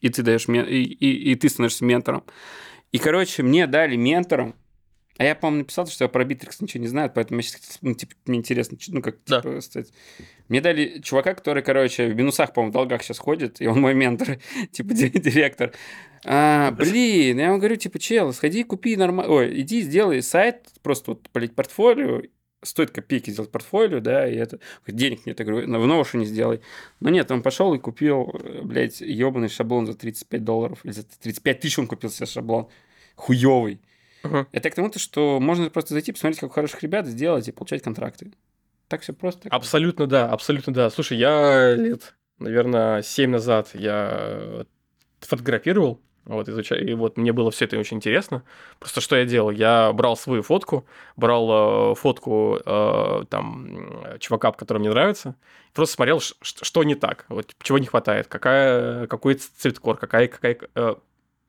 и 0.00 0.08
ты 0.10 0.22
даешь 0.22 0.46
и, 0.48 0.82
и, 0.82 1.32
и 1.32 1.34
ты 1.34 1.48
становишься 1.48 1.84
ментором. 1.84 2.24
И, 2.92 2.98
короче, 2.98 3.42
мне 3.42 3.66
дали 3.66 3.96
ментором, 3.96 4.54
а 5.18 5.24
я, 5.24 5.34
по-моему, 5.34 5.60
написал, 5.60 5.86
что 5.86 6.04
я 6.04 6.08
про 6.08 6.24
Битрикс 6.24 6.60
ничего 6.60 6.82
не 6.82 6.88
знаю, 6.88 7.10
поэтому 7.14 7.40
я 7.40 7.42
сейчас, 7.42 7.78
ну, 7.80 7.94
типа, 7.94 8.12
мне 8.26 8.38
интересно, 8.38 8.76
ну, 8.88 9.00
как, 9.00 9.16
Да. 9.26 9.40
типа, 9.40 9.60
стать. 9.62 9.90
Мне 10.48 10.60
дали 10.60 11.00
чувака, 11.02 11.32
который, 11.34 11.62
короче, 11.62 12.06
в 12.08 12.14
минусах, 12.14 12.52
по-моему, 12.52 12.70
в 12.70 12.74
долгах 12.74 13.02
сейчас 13.02 13.18
ходит, 13.18 13.62
и 13.62 13.66
он 13.66 13.80
мой 13.80 13.94
ментор, 13.94 14.38
типа, 14.72 14.92
ди- 14.92 15.08
директор. 15.08 15.72
А, 16.26 16.70
блин, 16.72 17.38
я 17.38 17.46
ему 17.46 17.56
говорю, 17.58 17.76
типа, 17.76 17.98
чел, 17.98 18.32
сходи, 18.34 18.62
купи 18.62 18.94
нормально, 18.96 19.32
ой, 19.32 19.60
иди, 19.62 19.80
сделай 19.80 20.22
сайт, 20.22 20.66
просто 20.82 21.12
вот, 21.12 21.30
блядь, 21.32 21.54
портфолио, 21.54 22.20
стоит 22.66 22.90
копейки 22.90 23.30
сделать 23.30 23.50
портфолио, 23.50 24.00
да, 24.00 24.28
и 24.28 24.34
это 24.36 24.58
денег 24.86 25.26
нет, 25.26 25.38
я 25.38 25.46
говорю, 25.46 25.66
«Ну, 25.66 25.80
в 25.80 25.84
Notion 25.84 26.24
сделай. 26.24 26.60
Но 27.00 27.10
нет, 27.10 27.30
он 27.30 27.42
пошел 27.42 27.74
и 27.74 27.78
купил, 27.78 28.30
э, 28.34 28.62
блядь, 28.62 29.00
ебаный 29.00 29.48
шаблон 29.48 29.86
за 29.86 29.94
35 29.94 30.44
долларов, 30.44 30.80
или 30.84 30.92
за 30.92 31.04
35 31.04 31.60
тысяч 31.60 31.78
он 31.78 31.86
купил 31.86 32.10
себе 32.10 32.26
шаблон. 32.26 32.68
Хуёвый. 33.14 33.80
Мгм. 34.22 34.48
Это 34.52 34.70
к 34.70 34.74
тому-то, 34.74 34.98
что 34.98 35.40
можно 35.40 35.70
просто 35.70 35.94
зайти, 35.94 36.12
посмотреть, 36.12 36.40
как 36.40 36.52
хороших 36.52 36.82
ребят, 36.82 37.06
сделать 37.06 37.48
и 37.48 37.52
получать 37.52 37.82
контракты. 37.82 38.32
Так 38.88 39.02
все 39.02 39.12
просто. 39.12 39.48
Абсолютно 39.48 40.06
да, 40.06 40.28
абсолютно 40.28 40.72
да. 40.72 40.90
Слушай, 40.90 41.18
я 41.18 41.74
лет, 41.74 42.14
наверное, 42.38 43.02
7 43.02 43.30
назад 43.30 43.70
я 43.74 44.66
фотографировал, 45.20 46.00
вот, 46.26 46.48
изучаю, 46.48 46.86
и 46.88 46.94
вот 46.94 47.16
мне 47.16 47.32
было 47.32 47.50
все 47.50 47.64
это 47.64 47.78
очень 47.78 47.96
интересно. 47.98 48.42
Просто 48.78 49.00
что 49.00 49.16
я 49.16 49.24
делал? 49.24 49.50
Я 49.50 49.92
брал 49.92 50.16
свою 50.16 50.42
фотку, 50.42 50.84
брал 51.16 51.92
э, 51.92 51.94
фотку 51.94 52.58
э, 52.64 53.24
там 53.30 53.66
м, 54.14 54.18
чувака, 54.18 54.52
который 54.52 54.78
мне 54.78 54.90
нравится, 54.90 55.34
просто 55.72 55.94
смотрел, 55.96 56.20
ш- 56.20 56.34
что 56.42 56.84
не 56.84 56.94
так, 56.94 57.26
вот, 57.28 57.54
чего 57.62 57.78
не 57.78 57.86
хватает, 57.86 58.26
какая, 58.28 59.06
какой 59.06 59.34
цветкор, 59.34 59.96
какая, 59.96 60.28
какая 60.28 60.58
э, 60.74 60.94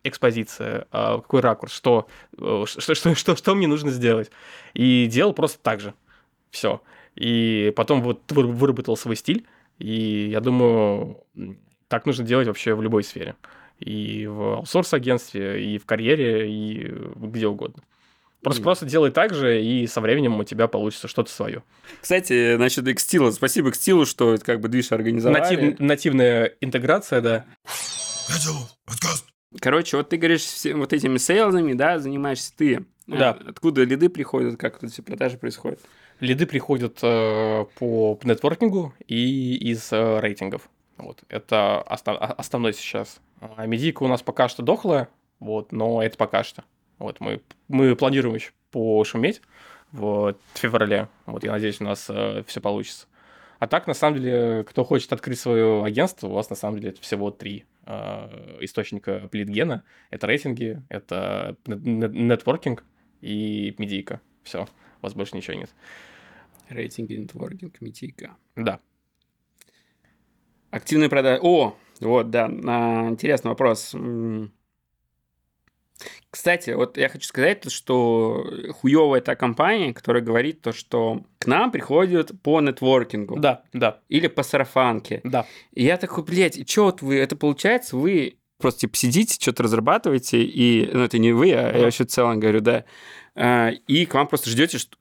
экспозиция, 0.04 0.88
э, 0.92 1.16
какой 1.18 1.42
ракурс, 1.42 1.74
что, 1.74 2.08
э, 2.38 2.64
что, 2.68 2.96
что, 2.96 3.16
что, 3.16 3.36
что 3.36 3.56
мне 3.56 3.68
нужно 3.68 3.92
сделать. 3.92 4.32
И 4.74 5.08
делал 5.08 5.34
просто 5.34 5.60
так 5.62 5.80
же. 5.80 5.94
Все. 6.52 6.82
И 7.16 7.74
потом 7.76 8.02
вот 8.02 8.32
вы- 8.32 8.48
выработал 8.48 8.96
свой 8.98 9.16
стиль, 9.16 9.46
и 9.80 10.30
я 10.32 10.40
думаю, 10.40 11.24
так 11.88 12.06
нужно 12.06 12.24
делать 12.26 12.48
вообще 12.48 12.74
в 12.74 12.82
любой 12.82 13.04
сфере. 13.04 13.36
И 13.80 14.26
в 14.28 14.56
аутсорс-агентстве, 14.56 15.64
и 15.64 15.78
в 15.78 15.86
карьере, 15.86 16.52
и 16.52 16.92
где 17.16 17.48
угодно. 17.48 17.84
Просто, 18.42 18.62
просто 18.62 18.86
делай 18.86 19.12
так 19.12 19.34
же, 19.34 19.62
и 19.64 19.88
со 19.88 20.00
временем 20.00 20.40
у 20.40 20.44
тебя 20.44 20.68
получится 20.68 21.08
что-то 21.08 21.32
свое. 21.32 21.64
Кстати, 22.00 22.56
насчет 22.56 22.88
Xsteel, 22.88 23.32
спасибо 23.32 23.70
Xsteel, 23.70 24.06
что 24.06 24.36
это 24.36 24.46
как 24.46 24.62
бы 24.62 24.70
движ 24.70 24.92
организовали. 24.92 25.76
нативная 25.80 26.54
интеграция, 26.62 27.22
да. 27.22 27.46
Подкаст. 28.86 29.26
Короче, 29.60 29.98
вот 29.98 30.10
ты 30.10 30.18
говоришь 30.18 30.48
вот 30.74 30.94
этими 30.94 31.18
сейлзами, 31.18 31.74
да, 31.74 32.00
занимаешься 32.00 32.54
ты. 32.56 32.86
Да. 33.08 33.38
Откуда 33.48 33.84
лиды 33.84 34.10
приходят, 34.10 34.58
как 34.58 34.80
тут 34.80 34.92
все 34.92 35.02
продажи 35.02 35.38
происходят? 35.38 35.80
Лиды 36.20 36.46
приходят 36.46 37.00
э, 37.02 37.66
по 37.80 38.20
нетворкингу 38.24 38.94
и 39.08 39.56
из 39.72 39.92
э, 39.92 40.20
рейтингов. 40.20 40.70
Вот. 40.98 41.24
Это 41.30 41.82
оста- 41.82 42.18
о- 42.18 42.34
основной 42.34 42.74
сейчас. 42.74 43.22
А 43.40 43.66
медийка 43.66 44.04
у 44.04 44.08
нас 44.08 44.22
пока 44.22 44.48
что 44.50 44.64
дохлая, 44.64 45.10
вот, 45.40 45.72
но 45.72 46.02
это 46.02 46.18
пока 46.18 46.44
что. 46.44 46.64
Вот, 46.98 47.20
мы, 47.20 47.42
мы 47.68 47.96
планируем 47.96 48.36
еще 48.36 48.52
пошуметь 48.72 49.42
в 49.92 50.36
феврале. 50.56 51.08
Вот, 51.26 51.44
я 51.44 51.52
надеюсь, 51.52 51.80
у 51.80 51.84
нас 51.84 52.10
все 52.48 52.62
получится. 52.62 53.08
А 53.60 53.68
так, 53.68 53.88
на 53.88 53.94
самом 53.94 54.20
деле, 54.20 54.64
кто 54.64 54.84
хочет 54.84 55.12
открыть 55.14 55.40
свое 55.40 55.84
агентство, 55.84 56.28
у 56.28 56.32
вас 56.34 56.50
на 56.50 56.56
самом 56.56 56.80
деле 56.80 56.92
это 56.92 57.02
всего 57.02 57.32
три 57.32 57.66
э, 57.86 58.58
источника 58.62 59.30
лидгена. 59.32 59.84
Это 60.12 60.28
рейтинги, 60.28 60.82
это 60.90 61.56
нет- 61.66 61.84
нет- 61.86 62.14
нетворкинг 62.14 62.84
и 63.22 63.74
медийка. 63.80 64.22
Все, 64.44 64.64
у 64.64 64.68
вас 65.02 65.14
больше 65.14 65.36
ничего 65.36 65.58
нет. 65.58 65.72
Рейтинги, 66.70 67.14
нетворкинг, 67.14 67.82
метика. 67.82 68.36
Да. 68.56 68.80
Активные 70.78 71.10
продажи. 71.10 71.40
О, 71.42 71.76
вот, 72.00 72.30
да, 72.30 72.46
а, 72.46 73.10
интересный 73.10 73.50
вопрос. 73.50 73.96
Кстати, 76.30 76.70
вот 76.72 76.98
я 76.98 77.10
хочу 77.10 77.26
сказать, 77.28 77.62
то, 77.62 77.70
что 77.72 78.46
хуевая 78.80 79.22
та 79.22 79.36
компания, 79.36 79.94
которая 79.94 80.22
говорит 80.22 80.62
то, 80.62 80.72
что 80.72 81.24
к 81.40 81.48
нам 81.48 81.72
приходят 81.72 82.32
по 82.44 82.62
нетворкингу 82.62 83.40
Да, 83.40 83.64
да, 83.74 84.02
или 84.08 84.28
по 84.28 84.44
сарафанке. 84.44 85.22
да. 85.24 85.48
И 85.74 85.84
я 85.84 85.98
такой, 85.98 86.24
блядь, 86.24 86.58
и 86.58 86.66
что 86.68 86.86
вот 86.86 87.02
вы, 87.02 87.16
это 87.18 87.36
получается, 87.36 87.98
вы 87.98 88.38
просто 88.60 88.82
типа 88.82 88.96
сидите, 88.96 89.38
что-то 89.42 89.64
разрабатываете, 89.64 90.44
и, 90.44 90.88
ну 90.94 91.04
это 91.04 91.18
не 91.18 91.32
вы, 91.32 91.52
а 91.54 91.76
я 91.76 91.84
вообще 91.86 92.04
в 92.04 92.08
целом 92.08 92.40
говорю, 92.40 92.60
да, 92.62 92.86
А, 93.36 93.70
и 93.70 94.06
к 94.06 94.14
вам 94.14 94.28
просто 94.28 94.50
ждете, 94.52 94.78
что 94.78 94.96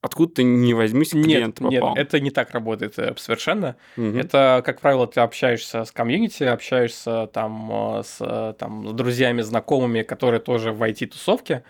с- 0.00 0.04
откуда-то 0.06 0.42
не 0.42 0.74
возьмусь 0.74 1.10
клиент 1.10 1.60
Нет, 1.60 1.70
нет, 1.70 1.80
попал. 1.80 1.96
это 1.96 2.20
не 2.20 2.30
так 2.30 2.50
работает 2.52 2.98
э, 2.98 3.14
совершенно. 3.16 3.76
Мгм. 3.96 4.18
Это, 4.18 4.62
как 4.64 4.80
правило, 4.80 5.06
ты 5.06 5.20
общаешься 5.20 5.84
с 5.84 5.92
комьюнити, 5.92 6.44
общаешься 6.44 7.26
там 7.32 7.70
э, 7.98 8.02
с 8.04 8.16
э, 8.20 8.54
там, 8.58 8.96
друзьями, 8.96 9.42
знакомыми, 9.42 10.02
которые 10.02 10.40
тоже 10.40 10.72
в 10.72 10.82
IT-тусовке, 10.82 11.64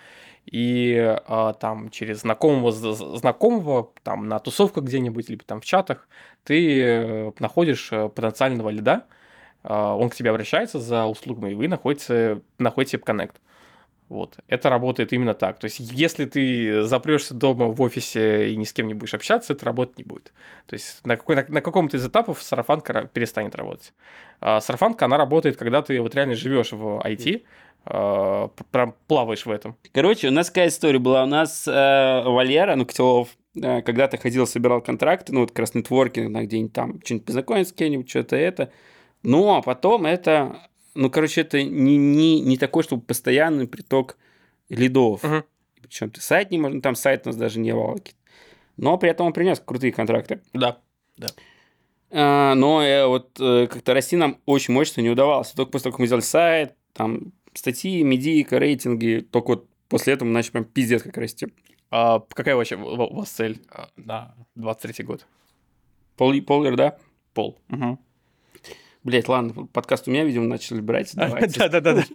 и 0.50 1.16
там 1.60 1.90
через 1.90 2.20
знакомого 2.20 2.72
знакомого, 2.72 3.90
там 4.02 4.26
на 4.26 4.38
тусовках 4.38 4.84
где-нибудь, 4.84 5.28
либо 5.28 5.44
там 5.44 5.60
в 5.60 5.64
чатах, 5.64 6.08
ты 6.44 7.32
находишь 7.38 7.90
потенциального 7.90 8.70
лида, 8.70 9.04
он 9.62 10.08
к 10.08 10.14
тебе 10.14 10.30
обращается 10.30 10.80
за 10.80 11.04
услугами, 11.04 11.52
и 11.52 11.54
вы 11.54 11.68
находите, 11.68 12.40
находите 12.58 12.98
коннект. 12.98 13.36
Вот. 14.10 14.38
Это 14.48 14.70
работает 14.70 15.12
именно 15.12 15.34
так. 15.34 15.60
То 15.60 15.66
есть, 15.66 15.78
если 15.78 16.24
ты 16.24 16.82
запрешься 16.82 17.32
дома 17.32 17.66
в 17.66 17.80
офисе 17.80 18.50
и 18.50 18.56
ни 18.56 18.64
с 18.64 18.72
кем 18.72 18.88
не 18.88 18.94
будешь 18.94 19.14
общаться, 19.14 19.52
это 19.52 19.64
работать 19.64 19.98
не 19.98 20.04
будет. 20.04 20.32
То 20.66 20.74
есть, 20.74 21.06
на, 21.06 21.16
какой, 21.16 21.36
на, 21.36 21.44
на 21.46 21.60
каком-то 21.60 21.96
из 21.96 22.04
этапов 22.04 22.42
сарафанка 22.42 22.92
ра- 22.92 23.08
перестанет 23.08 23.54
работать. 23.54 23.94
А 24.40 24.60
сарафанка, 24.60 25.04
она 25.04 25.16
работает, 25.16 25.56
когда 25.56 25.80
ты 25.80 26.00
вот 26.00 26.16
реально 26.16 26.34
живешь 26.34 26.72
в 26.72 27.00
IT, 27.06 27.44
а, 27.84 28.48
прям 28.72 28.96
плаваешь 29.06 29.46
в 29.46 29.50
этом. 29.50 29.76
Короче, 29.92 30.26
у 30.26 30.32
нас 30.32 30.48
какая 30.48 30.68
история 30.68 30.98
была? 30.98 31.22
У 31.22 31.28
нас 31.28 31.68
э, 31.68 32.22
Валера, 32.24 32.74
ну, 32.74 32.86
Котелов, 32.86 33.28
э, 33.54 33.80
когда-то 33.82 34.16
ходил, 34.16 34.44
собирал 34.44 34.80
контракты, 34.80 35.32
ну, 35.32 35.42
вот 35.42 35.50
как 35.50 35.60
раз 35.60 35.74
нетворкинг, 35.74 36.36
где-нибудь 36.36 36.72
там, 36.72 37.00
что-нибудь 37.04 37.26
познакомиться 37.26 37.72
с 37.72 37.76
кем-нибудь, 37.76 38.10
что-то 38.10 38.34
это. 38.34 38.72
Но 39.22 39.62
потом 39.62 40.04
это, 40.04 40.56
ну, 40.94 41.10
короче, 41.10 41.42
это 41.42 41.62
не, 41.62 41.96
не, 41.96 42.40
не 42.40 42.56
такой, 42.56 42.82
чтобы 42.82 43.02
постоянный 43.02 43.66
приток 43.66 44.16
лидов. 44.68 45.22
Мгм. 45.22 45.44
причем 45.82 46.10
ты 46.10 46.20
сайт 46.20 46.50
не 46.50 46.58
можешь, 46.58 46.76
ну, 46.76 46.80
там 46.80 46.94
сайт 46.94 47.26
у 47.26 47.30
нас 47.30 47.36
даже 47.36 47.58
не 47.60 47.72
было. 47.72 47.98
Но 48.76 48.96
при 48.98 49.10
этом 49.10 49.26
он 49.26 49.32
принес 49.32 49.60
крутые 49.60 49.92
контракты. 49.92 50.40
Да. 51.16 51.28
А, 52.10 52.54
но 52.54 52.82
э, 52.82 53.06
вот 53.06 53.38
э, 53.40 53.66
как-то 53.66 53.94
расти 53.94 54.16
нам 54.16 54.38
очень 54.46 54.74
мощно 54.74 55.00
не 55.00 55.10
удавалось. 55.10 55.50
Только 55.50 55.72
после 55.72 55.84
того, 55.84 55.92
как 55.92 56.00
мы 56.00 56.06
сделали 56.06 56.22
сайт, 56.22 56.74
там 56.92 57.32
статьи, 57.54 58.02
медийка, 58.02 58.58
рейтинги, 58.58 59.26
только 59.30 59.48
вот 59.48 59.68
после 59.88 60.14
этого 60.14 60.28
мы 60.28 60.34
начали 60.34 60.52
прям 60.52 60.64
пиздец 60.64 61.02
как 61.02 61.16
расти. 61.18 61.48
А 61.90 62.20
какая 62.20 62.56
вообще 62.56 62.76
у 62.76 63.14
вас 63.14 63.30
цель 63.30 63.60
на 63.96 64.34
23 64.54 65.04
год? 65.04 65.26
Пол, 66.16 66.40
полер, 66.42 66.76
да? 66.76 66.98
Пол. 67.34 67.58
Блять, 69.02 69.28
ладно, 69.28 69.66
подкаст 69.72 70.08
у 70.08 70.10
меня, 70.10 70.24
видимо, 70.24 70.46
начали 70.46 70.80
брать. 70.80 71.12
Давайте. 71.14 71.58
Да-да-да. 71.58 72.04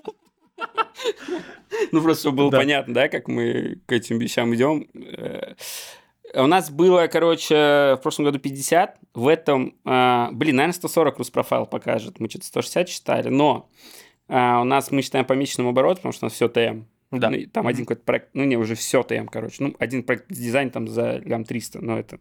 Ну, 1.91 2.01
просто 2.01 2.31
было 2.31 2.49
понятно, 2.49 2.93
да, 2.93 3.09
как 3.09 3.27
мы 3.27 3.79
к 3.85 3.91
этим 3.91 4.17
вещам 4.17 4.55
идем. 4.55 4.87
Э, 4.93 5.55
У 6.35 6.47
нас 6.47 6.71
было, 6.71 7.07
короче, 7.07 7.95
в 7.95 7.99
прошлом 8.01 8.25
году 8.25 8.39
50, 8.39 8.97
в 9.13 9.27
этом, 9.27 9.75
э, 9.85 10.27
блин, 10.31 10.55
наверное, 10.55 10.73
140 10.73 11.17
Руспрофайл 11.17 11.65
покажет. 11.65 12.19
Мы 12.19 12.29
что-то 12.29 12.45
160 12.45 12.89
считали, 12.89 13.29
но 13.29 13.69
э, 14.29 14.33
у 14.33 14.63
нас 14.63 14.89
мы 14.91 15.01
считаем 15.01 15.25
по 15.25 15.33
месячному 15.33 15.69
обороту, 15.69 15.97
потому 15.97 16.13
что 16.13 16.25
у 16.25 16.27
нас 16.27 16.33
все 16.33 16.47
ТМ. 16.47 16.83
Да. 17.11 17.29
Ну, 17.29 17.45
там 17.51 17.67
один 17.67 17.85
какой-то 17.85 18.03
проект, 18.03 18.29
ну, 18.33 18.45
не, 18.45 18.57
уже 18.57 18.75
все 18.75 19.03
T&M, 19.03 19.27
короче. 19.27 19.57
Ну, 19.59 19.75
один 19.77 20.03
проект 20.03 20.27
дизайн 20.29 20.71
там 20.71 20.87
за 20.87 21.17
лям 21.17 21.43
300, 21.43 21.81
но 21.81 21.99
это 21.99 22.19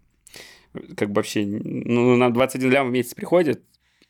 как 0.96 1.10
бы 1.10 1.20
вообще, 1.20 1.44
ну, 1.44 2.16
нам 2.16 2.32
21 2.32 2.70
лям 2.70 2.88
в 2.88 2.92
месяц 2.92 3.14
приходит 3.14 3.62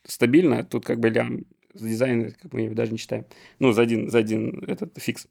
стабильно, 0.05 0.59
а 0.61 0.65
тут 0.65 0.85
как 0.85 1.01
бы 1.01 1.09
лям 1.11 1.41
за 1.73 1.89
дизайн, 1.89 2.33
как 2.41 2.53
мы 2.53 2.63
его 2.63 2.75
даже 2.75 2.93
не 2.93 2.99
считаем. 2.99 3.25
Ну, 3.59 3.73
за 3.73 3.83
один, 3.83 4.11
за 4.11 4.19
один 4.19 4.63
этот 4.67 4.97
fix. 5.01 5.27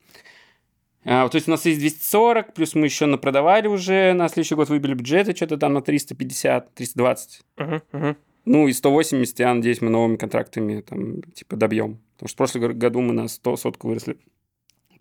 А, 1.05 1.27
то 1.27 1.35
есть 1.35 1.47
у 1.47 1.51
нас 1.51 1.65
есть 1.65 1.79
240, 1.79 2.53
плюс 2.53 2.75
мы 2.75 2.85
еще 2.85 3.05
напродавали 3.05 3.67
уже, 3.67 4.13
на 4.13 4.29
следующий 4.29 4.55
год 4.55 4.69
выбили 4.69 4.93
бюджеты, 4.93 5.35
что-то 5.35 5.57
там 5.57 5.73
на 5.73 5.81
350, 5.81 6.73
320. 6.75 7.41
Мгм, 7.57 7.81
мгм. 7.91 8.17
Ну, 8.45 8.67
и 8.67 8.73
180, 8.73 9.39
я 9.39 9.53
надеюсь, 9.53 9.81
мы 9.81 9.89
новыми 9.89 10.15
контрактами 10.17 10.81
там, 10.81 11.21
типа, 11.21 11.55
добьем. 11.55 11.99
Потому 12.17 12.27
что 12.27 12.35
в 12.35 12.37
прошлом 12.37 12.61
го- 12.61 12.73
году 12.73 13.01
мы 13.01 13.13
на 13.13 13.27
100 13.27 13.57
сотку 13.57 13.87
выросли. 13.87 14.17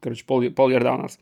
Короче, 0.01 0.25
пол, 0.25 0.49
пол 0.51 0.71
ярда 0.71 0.95
у 0.95 0.99
нас. 0.99 1.19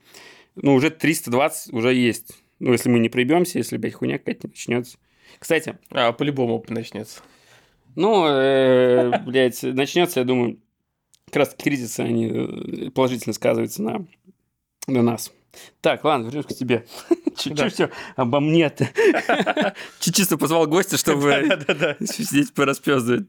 Ну, 0.55 0.75
уже 0.75 0.91
320 0.91 1.73
уже 1.73 1.95
есть. 1.95 2.43
Ну, 2.59 2.73
если 2.73 2.91
мы 2.91 2.99
не 2.99 3.09
проебемся, 3.09 3.59
если, 3.59 3.77
блядь, 3.79 3.95
хуйня 3.95 4.19
какая-то 4.19 4.49
не 4.49 4.53
начнется. 4.53 4.99
Кстати, 5.39 5.79
А, 5.91 6.13
по-любому 6.13 6.63
начнется. 6.69 7.21
Ну, 7.97 8.27
э, 8.27 9.19
блядь, 9.27 9.63
начнется, 9.63 10.21
я 10.21 10.25
думаю, 10.27 10.59
как 11.27 11.37
раз 11.37 11.55
кризисы, 11.59 12.01
они 12.01 12.27
э, 12.29 12.91
положительно 12.91 13.33
сказываются 13.33 13.83
на, 13.83 14.07
на 14.87 15.03
нас. 15.03 15.33
Так, 15.81 16.05
ладно, 16.05 16.27
вернемся 16.27 16.49
к 16.49 16.57
тебе. 16.57 16.87
Чуть-чуть 17.37 17.55
Да. 17.57 17.69
все 17.69 17.91
обо 18.17 18.39
мне-то. 18.41 18.89
Чуть 20.01 20.15
Чисто 20.15 20.37
позвал 20.39 20.67
гостя, 20.67 20.97
чтобы 20.97 21.59
здесь 21.99 22.51
пораспездывать. 22.53 23.27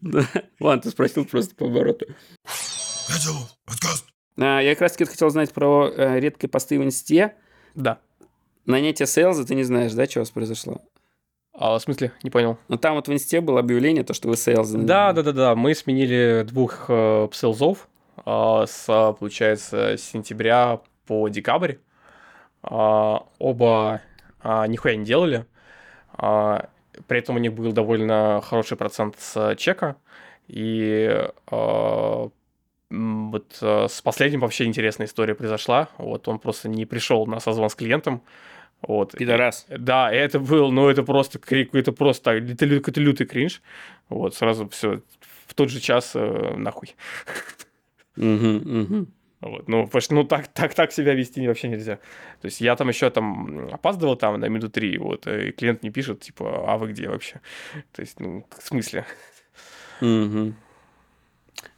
Ладно, 0.59 0.82
ты 0.84 0.91
спросил 0.91 1.26
просто 1.26 1.55
по 1.55 1.66
обороту. 1.66 2.05
А, 4.38 4.59
Я 4.62 4.74
как 4.76 4.82
раз 4.82 4.91
таки 4.93 5.05
хотел 5.05 5.30
знать 5.30 5.51
про 5.53 5.89
э, 5.89 6.20
редкие 6.20 6.49
посты 6.49 6.80
в 6.80 6.84
инсте. 6.84 7.36
Да. 7.76 7.99
Нанятие 8.66 9.07
сейлза, 9.07 9.45
ты 9.45 9.55
не 9.55 9.64
знаешь, 9.64 9.93
да, 9.93 10.05
что 10.05 10.20
у 10.20 10.22
вас 10.22 10.30
произошло? 10.32 10.82
А, 11.54 11.78
в 11.78 11.82
смысле? 11.82 12.12
Не 12.24 12.30
понял. 12.30 12.58
Ну, 12.70 12.78
там 12.78 12.95
вот 12.95 13.08
в 13.08 13.14
инсте 13.14 13.41
было 13.41 13.60
объявление, 13.60 14.04
то, 14.04 14.14
что 14.14 14.30
вы 14.30 14.38
сейлза. 14.38 14.78
Да, 14.78 15.14
да, 15.14 15.22
да, 15.22 15.32
да. 15.32 15.56
Мы 15.56 15.76
сменили 15.76 16.43
двух 16.47 16.86
э, 16.88 17.28
пселзов 17.32 17.88
а, 18.26 18.66
с, 18.66 18.86
получается, 19.20 19.97
с 19.97 20.02
сентября 20.02 20.80
по 21.06 21.28
декабрь. 21.28 21.76
А, 22.64 23.26
оба 23.38 24.02
а, 24.39 24.66
нихуя 24.68 24.95
не 24.95 25.06
делали. 25.06 25.45
А, 26.14 26.70
при 27.08 27.20
этом 27.20 27.36
у 27.36 27.39
них 27.39 27.54
был 27.54 27.72
довольно 27.74 28.41
хороший 28.43 28.78
процент 28.78 29.16
с 29.20 29.56
чека. 29.58 29.97
И 30.47 31.28
м, 31.52 32.32
вот 33.32 33.58
а, 33.62 33.88
с 33.89 34.02
последним 34.02 34.39
вообще 34.39 34.66
интересная 34.66 35.08
история 35.08 35.36
произошла. 35.36 35.89
Вот 35.97 36.28
он 36.28 36.39
просто 36.39 36.70
не 36.70 36.86
пришел 36.86 37.26
на 37.26 37.39
созвон 37.39 37.70
с 37.70 37.76
клиентом. 37.76 38.22
Вот. 38.82 39.14
Пидорас. 39.18 39.66
Да, 39.70 40.14
и 40.14 40.18
это 40.18 40.40
был, 40.40 40.72
ну, 40.72 40.90
это 40.90 41.04
просто 41.04 41.40
крик, 41.40 41.74
это 41.76 41.92
просто 41.92 42.32
это 42.32 42.66
лю- 42.66 42.80
какой-то 42.80 43.00
лютый 43.00 43.26
кринж. 43.26 43.62
Вот, 44.10 44.36
сразу 44.36 44.68
все 44.70 45.02
в 45.48 45.54
тот 45.54 45.70
же 45.70 45.80
час 45.80 46.12
э, 46.16 46.56
нахуй. 46.58 46.96
Мгм, 48.16 48.62
мгм. 48.66 49.08
Вот, 49.42 49.68
ну, 49.68 49.86
потому 49.86 50.02
что, 50.02 50.14
ну, 50.14 50.24
так, 50.24 50.48
так, 50.50 50.74
так 50.76 50.92
себя 50.92 51.14
вести 51.14 51.48
вообще 51.48 51.68
нельзя. 51.68 51.96
То 52.42 52.46
есть 52.46 52.62
я 52.62 52.76
там 52.76 52.90
еще 52.90 53.10
там 53.10 53.70
опаздывал 53.72 54.16
там 54.16 54.40
на 54.40 54.46
минуту 54.46 54.70
три, 54.70 54.98
вот, 54.98 55.26
и 55.28 55.52
клиент 55.52 55.82
не 55.84 55.90
пишет, 55.90 56.22
типа, 56.22 56.72
а 56.72 56.78
вы 56.78 56.92
где 56.92 57.10
вообще? 57.10 57.42
То 57.92 58.02
есть, 58.02 58.20
ну, 58.20 58.46
в 58.56 58.64
смысле? 58.64 59.06
Мгм. 60.00 60.56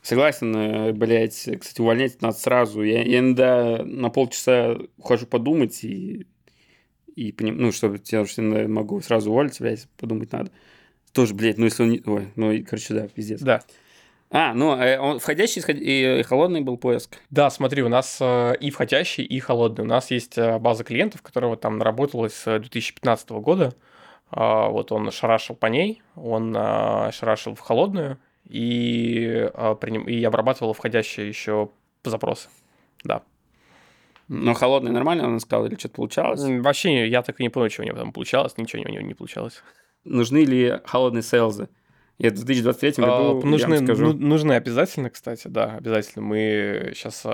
Согласен, 0.02 0.56
э, 0.56 0.92
блядь. 0.92 1.34
Кстати, 1.34 1.80
увольнять 1.80 2.22
надо 2.22 2.36
сразу. 2.36 2.84
Я, 2.84 3.04
я 3.04 3.20
иногда 3.20 3.84
на 3.86 4.10
полчаса 4.10 4.78
ухожу 4.98 5.26
подумать 5.28 5.84
и, 5.84 6.28
и 7.16 7.32
поним- 7.32 7.56
ну, 7.58 7.72
чтобы 7.72 8.00
я 8.06 8.22
иногда 8.22 8.68
могу 8.68 9.02
сразу 9.02 9.32
уволить, 9.32 9.60
блядь, 9.60 9.88
подумать 9.98 10.32
надо. 10.32 10.52
Тоже, 11.12 11.34
блядь, 11.34 11.58
ну, 11.58 11.66
если 11.66 11.84
он 11.84 11.90
не... 11.90 12.02
Ой, 12.06 12.32
ну, 12.36 12.64
короче, 12.68 12.94
да, 12.94 13.08
пиздец. 13.08 13.42
Да. 13.42 13.62
А, 14.32 14.56
ну, 14.56 14.76
э, 14.76 14.98
он 14.98 15.20
входящий 15.20 15.62
и 15.62 16.24
холодный 16.24 16.62
был 16.62 16.76
поиск. 16.78 17.18
Да, 17.30 17.52
смотри, 17.52 17.84
у 17.84 17.90
нас 17.90 18.18
э, 18.20 18.56
и 18.60 18.72
входящий, 18.72 19.24
и 19.24 19.40
холодный. 19.40 19.86
У 19.86 19.88
нас 19.88 20.10
есть 20.10 20.40
э, 20.40 20.58
база 20.58 20.84
клиентов, 20.84 21.22
которая 21.22 21.56
там 21.56 21.78
наработалась 21.78 22.34
с 22.34 22.60
2015 22.60 23.30
года. 23.30 23.76
А, 24.32 24.70
Вот 24.70 24.92
он 24.92 25.12
шарашил 25.12 25.56
по 25.56 25.68
ней, 25.68 26.02
он 26.16 26.56
а, 26.58 27.12
шарашил 27.12 27.54
в 27.54 27.60
холодную 27.60 28.18
и, 28.50 29.52
а, 29.54 29.78
и 30.08 30.24
обрабатывал 30.24 30.74
входящие 30.74 31.28
еще 31.28 31.70
запросы. 32.04 32.50
Да. 33.04 33.22
Но 34.34 34.54
холодный 34.54 34.92
нормально 34.92 35.28
он 35.28 35.38
искал 35.38 35.66
или 35.66 35.76
что-то 35.76 35.96
получалось? 35.96 36.42
Вообще 36.44 37.08
я 37.08 37.22
так 37.22 37.40
и 37.40 37.44
не 37.44 37.50
понял, 37.50 37.70
что 37.70 37.84
у 37.84 37.86
него 37.86 37.98
там 37.98 38.12
получалось, 38.12 38.58
ничего 38.58 38.82
у 38.84 38.90
него 38.92 39.06
не 39.06 39.14
получалось. 39.14 39.62
Нужны 40.04 40.44
ли 40.44 40.80
холодные 40.86 41.22
сейлзы? 41.24 41.70
Я 42.20 42.30
в 42.30 42.34
2023 42.34 43.04
А, 43.04 43.08
году, 43.08 43.40
я 43.44 43.46
нужны, 43.50 43.76
вам 43.78 43.86
скажу. 43.86 44.06
ну- 44.14 44.28
нужны 44.28 44.54
обязательно, 44.54 45.10
кстати, 45.10 45.48
да, 45.48 45.76
обязательно. 45.78 46.24
Мы 46.24 46.92
сейчас 46.96 47.26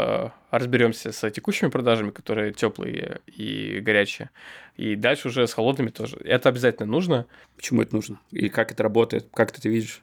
разберемся 0.52 1.12
с 1.12 1.30
текущими 1.32 1.70
продажами, 1.70 2.12
которые 2.12 2.54
теплые 2.54 3.20
и 3.28 3.80
горячие. 3.82 4.30
И 4.78 4.96
дальше 4.96 5.28
уже 5.28 5.48
с 5.48 5.54
холодными 5.54 5.90
тоже. 5.90 6.18
Это 6.24 6.50
обязательно 6.50 6.86
нужно. 6.90 7.26
Почему 7.58 7.82
это 7.82 7.94
нужно? 7.96 8.20
И 8.32 8.48
как 8.50 8.72
это 8.72 8.84
работает? 8.84 9.28
Как 9.34 9.52
ты 9.52 9.60
это 9.60 9.70
видишь? 9.70 10.02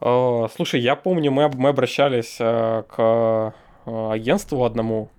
А, 0.00 0.46
Слушай, 0.54 0.80
я 0.80 0.96
помню, 0.96 1.30
мы, 1.30 1.48
мы 1.48 1.68
обращались 1.68 2.36
а, 2.40 2.82
к 2.82 2.94
а, 2.98 4.12
агентству 4.12 4.64
одному, 4.64 5.10
а, 5.10 5.17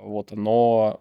вот, 0.00 0.30
но, 0.32 1.00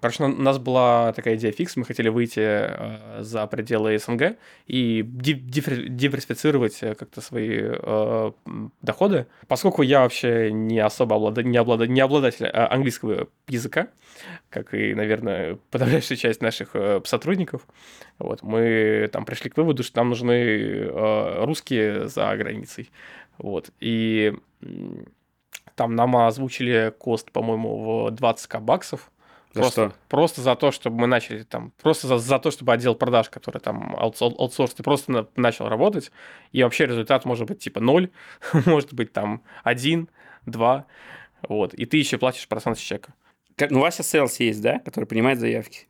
короче, 0.00 0.24
у 0.24 0.28
нас 0.28 0.58
была 0.58 1.12
такая 1.12 1.36
идея 1.36 1.52
фикс, 1.52 1.76
мы 1.76 1.84
хотели 1.84 2.08
выйти 2.08 2.40
а, 2.40 3.18
за 3.20 3.46
пределы 3.46 3.98
СНГ 3.98 4.36
и 4.66 5.02
диверсифицировать 5.04 6.82
э, 6.82 6.94
как-то 6.94 7.20
свои 7.20 7.60
м, 7.60 8.72
доходы. 8.82 9.26
Поскольку 9.48 9.82
я 9.82 10.00
вообще 10.00 10.50
не 10.52 10.78
особо 10.78 11.16
облада- 11.16 11.42
не, 11.42 11.58
облада- 11.58 11.86
не 11.86 12.00
обладатель 12.00 12.46
а, 12.46 12.72
английского 12.72 13.28
языка, 13.48 13.88
как 14.48 14.74
и, 14.74 14.94
наверное, 14.94 15.58
подавляющая 15.70 16.16
часть 16.16 16.40
наших 16.40 16.70
э, 16.74 17.00
сотрудников, 17.04 17.66
вот, 18.18 18.42
мы 18.42 19.08
там 19.12 19.24
пришли 19.24 19.50
к 19.50 19.56
выводу, 19.56 19.82
что 19.82 19.98
нам 19.98 20.10
нужны 20.10 20.32
э, 20.32 21.44
русские 21.44 22.08
за 22.08 22.36
границей. 22.36 22.90
Вот. 23.38 23.70
И 23.80 24.34
там 25.80 25.94
нам 25.96 26.14
озвучили 26.14 26.92
кост, 26.98 27.32
по-моему, 27.32 28.04
в 28.04 28.08
20к 28.08 28.60
баксов. 28.60 29.10
За 29.54 29.62
просто, 29.62 29.88
что? 29.88 29.98
просто 30.08 30.42
за 30.42 30.54
то, 30.54 30.72
чтобы 30.72 30.98
мы 30.98 31.06
начали 31.06 31.42
там, 31.42 31.72
просто 31.80 32.06
за, 32.06 32.18
за 32.18 32.38
то, 32.38 32.50
чтобы 32.50 32.74
отдел 32.74 32.94
продаж, 32.94 33.30
который 33.30 33.62
там 33.62 33.96
аутсор- 33.96 34.34
аутсорс, 34.38 34.74
ты 34.74 34.82
просто 34.82 35.10
на- 35.10 35.26
начал 35.36 35.70
работать, 35.70 36.12
и 36.52 36.62
вообще 36.62 36.84
результат 36.84 37.24
может 37.24 37.48
быть 37.48 37.60
типа 37.60 37.80
0, 37.80 38.10
может 38.66 38.92
быть 38.92 39.14
там 39.14 39.42
1, 39.64 40.10
2, 40.44 40.84
вот, 41.48 41.72
и 41.72 41.86
ты 41.86 41.96
еще 41.96 42.18
платишь 42.18 42.46
процент 42.46 42.76
с 42.78 42.82
чека. 42.82 43.14
Ну, 43.70 43.78
у 43.78 43.80
вас 43.80 43.94
сейчас 43.94 44.10
sales 44.10 44.38
есть, 44.38 44.60
да? 44.60 44.80
Который 44.80 45.06
принимает 45.06 45.40
заявки. 45.40 45.88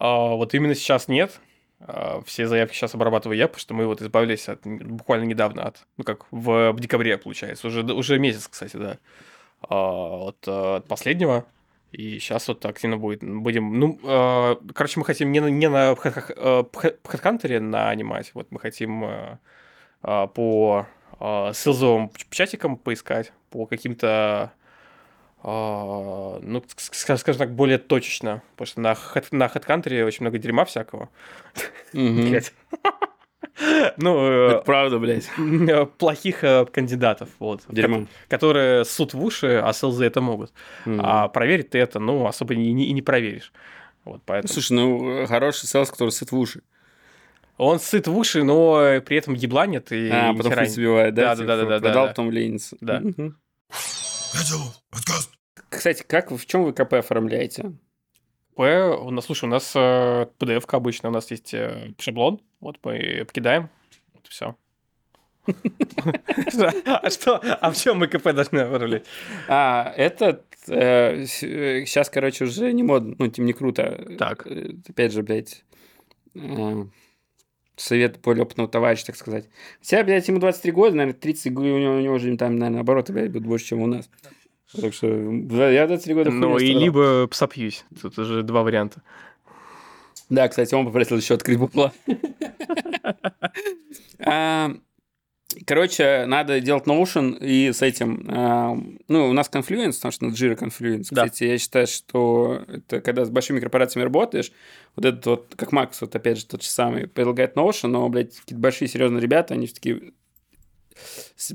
А, 0.00 0.34
вот 0.34 0.52
именно 0.54 0.74
сейчас 0.74 1.06
нет. 1.06 1.40
А, 1.80 2.20
все 2.26 2.46
заявки 2.46 2.74
сейчас 2.74 2.94
обрабатываю 2.94 3.36
я, 3.36 3.46
потому 3.46 3.60
что 3.60 3.74
мы 3.74 3.86
вот 3.86 4.02
избавились 4.02 4.48
от, 4.48 4.66
буквально 4.66 5.24
недавно 5.24 5.64
от, 5.64 5.86
ну 5.96 6.04
как, 6.04 6.26
в, 6.30 6.72
в 6.72 6.80
декабре, 6.80 7.18
получается, 7.18 7.66
уже, 7.68 7.82
уже 7.82 8.18
месяц, 8.18 8.48
кстати, 8.48 8.76
да, 8.76 8.98
а, 9.62 10.28
от, 10.28 10.44
а, 10.46 10.76
от 10.76 10.86
последнего. 10.86 11.44
И 11.90 12.18
сейчас 12.18 12.48
вот 12.48 12.66
активно 12.66 12.98
будет, 12.98 13.20
будем, 13.24 13.78
ну, 13.78 13.98
короче, 14.74 15.00
мы 15.00 15.06
хотим 15.06 15.32
не 15.32 15.40
на, 15.40 15.46
не 15.46 15.70
на 15.70 15.92
HeadHunter 15.92 17.60
нанимать, 17.60 18.32
вот 18.34 18.48
мы 18.50 18.60
хотим 18.60 19.38
по 20.02 20.86
а, 21.20 21.52
силзовым 21.52 22.10
чатикам 22.30 22.76
поискать, 22.76 23.32
по 23.50 23.66
каким-то 23.66 24.52
ну, 25.42 26.58
ск- 26.60 26.92
ск- 26.92 27.16
скажем 27.16 27.38
так, 27.38 27.54
более 27.54 27.78
точечно. 27.78 28.42
Потому 28.56 28.66
что 28.66 28.80
на, 28.80 28.92
хэт- 28.92 29.28
на 29.30 29.46
HeadCountry 29.46 30.04
очень 30.04 30.22
много 30.22 30.38
дерьма 30.38 30.64
всякого. 30.64 31.08
Мгм. 31.92 32.28
Блядь. 32.30 32.52
Ну, 33.96 34.24
Это 34.24 34.58
правда, 34.64 34.98
блядь. 35.00 35.28
э, 35.36 35.86
плохих 35.86 36.44
э, 36.44 36.64
кандидатов, 36.66 37.28
вот. 37.40 37.62
Дерьмо. 37.68 38.06
Которые 38.28 38.84
ссут 38.84 39.14
в 39.14 39.22
уши, 39.22 39.60
а 39.64 39.72
СЛЗ 39.72 40.02
это 40.02 40.20
могут. 40.20 40.52
А 40.86 41.26
проверить 41.28 41.70
ты 41.70 41.78
это, 41.78 41.98
ну, 41.98 42.26
особо 42.26 42.54
и 42.54 42.56
не, 42.56 42.88
проверишь. 43.02 43.52
Вот, 44.04 44.22
поэтому... 44.24 44.52
Слушай, 44.52 44.72
ну, 44.74 45.26
хороший 45.26 45.66
селс, 45.66 45.90
который 45.90 46.10
сыт 46.10 46.30
в 46.30 46.38
уши. 46.38 46.62
Он 47.56 47.80
сыт 47.80 48.06
в 48.06 48.16
уши, 48.16 48.44
но 48.44 49.00
при 49.04 49.16
этом 49.16 49.34
ебланит 49.34 49.90
и 49.90 50.08
А, 50.08 50.32
потом 50.32 50.52
хуй 50.52 51.10
да? 51.10 51.34
Да, 51.34 51.34
Типа, 51.36 51.46
да, 51.48 51.56
да, 51.56 51.62
да, 51.64 51.68
да, 51.70 51.80
Продал, 51.80 52.04
да. 52.04 52.08
потом 52.10 52.30
ленится. 52.30 52.76
Да. 52.80 53.02
Подкаст. 54.90 55.30
Кстати, 55.70 56.04
как 56.06 56.30
вы, 56.30 56.36
в 56.36 56.44
чем 56.44 56.64
вы 56.64 56.72
КП 56.72 56.94
оформляете? 56.94 57.72
П, 58.56 58.88
у 58.90 59.10
нас, 59.10 59.24
слушай, 59.24 59.46
у 59.46 59.48
нас 59.48 59.72
э, 59.74 60.26
PDF 60.38 60.64
обычно, 60.72 61.08
у 61.08 61.12
нас 61.12 61.30
есть 61.30 61.54
э, 61.54 61.94
шаблон, 61.98 62.40
вот 62.60 62.78
мы 62.82 63.24
покидаем, 63.26 63.70
вот 64.12 64.26
все. 64.26 64.56
А 66.84 67.10
что? 67.10 67.36
А 67.38 67.70
в 67.70 67.76
чем 67.76 67.98
мы 67.98 68.08
КП 68.08 68.32
должны 68.32 68.58
оформлять? 68.58 69.06
А, 69.48 69.94
этот... 69.96 70.44
сейчас, 70.66 72.10
короче, 72.10 72.44
уже 72.44 72.72
не 72.72 72.82
модно, 72.82 73.14
ну, 73.18 73.28
тем 73.28 73.46
не 73.46 73.54
круто. 73.54 74.04
Так. 74.18 74.46
Э, 74.46 74.72
Опять 74.88 75.12
же, 75.12 75.22
блядь, 75.22 75.64
э, 76.34 76.84
совет 77.80 78.20
более 78.20 78.42
опытного 78.42 78.68
товарища, 78.68 79.06
так 79.06 79.16
сказать. 79.16 79.48
Хотя, 79.80 80.04
блядь, 80.04 80.28
ему 80.28 80.38
23 80.38 80.72
года, 80.72 80.96
наверное, 80.96 81.18
30, 81.18 81.56
у 81.56 81.62
него, 81.62 81.96
у 81.96 82.00
него 82.00 82.14
уже 82.14 82.36
там, 82.36 82.56
наверное, 82.56 82.80
обороты, 82.80 83.12
блядь, 83.12 83.30
будут 83.30 83.46
больше, 83.46 83.66
чем 83.66 83.80
у 83.80 83.86
нас. 83.86 84.08
Так 84.78 84.92
что 84.92 85.06
я 85.06 85.86
23 85.86 86.14
года 86.14 86.30
Ну, 86.30 86.58
и 86.58 86.74
либо 86.74 87.26
псопьюсь. 87.28 87.84
Тут 88.00 88.18
уже 88.18 88.42
два 88.42 88.62
варианта. 88.62 89.02
Да, 90.28 90.46
кстати, 90.48 90.74
он 90.74 90.84
попросил 90.84 91.16
еще 91.16 91.34
открыть 91.34 91.58
бупла. 91.58 91.92
Короче, 95.66 96.26
надо 96.26 96.60
делать 96.60 96.84
Notion 96.84 97.38
и 97.40 97.72
с 97.72 97.80
этим... 97.80 98.26
а, 98.28 98.76
Ну, 99.08 99.30
у 99.30 99.32
нас 99.32 99.50
Confluence, 99.50 99.94
потому 99.94 100.12
что 100.12 100.26
на 100.26 100.32
Jira 100.32 100.58
Confluence. 100.58 101.08
Да. 101.10 101.24
Кстати, 101.24 101.44
я 101.44 101.58
считаю, 101.58 101.86
что 101.86 102.64
это 102.68 103.00
когда 103.00 103.24
с 103.24 103.30
большими 103.30 103.58
корпорациями 103.58 104.04
работаешь, 104.04 104.52
вот 104.94 105.06
этот 105.06 105.26
вот, 105.26 105.54
как 105.56 105.72
Макс, 105.72 106.00
вот 106.02 106.14
опять 106.14 106.38
же 106.38 106.46
тот 106.46 106.62
же 106.62 106.68
самый, 106.68 107.08
предлагает 107.08 107.56
Notion, 107.56 107.88
но, 107.88 108.08
блядь, 108.10 108.36
какие-то 108.36 108.60
большие 108.60 108.88
серьезные 108.88 109.22
ребята, 109.22 109.54
они 109.54 109.66
все-таки 109.66 110.12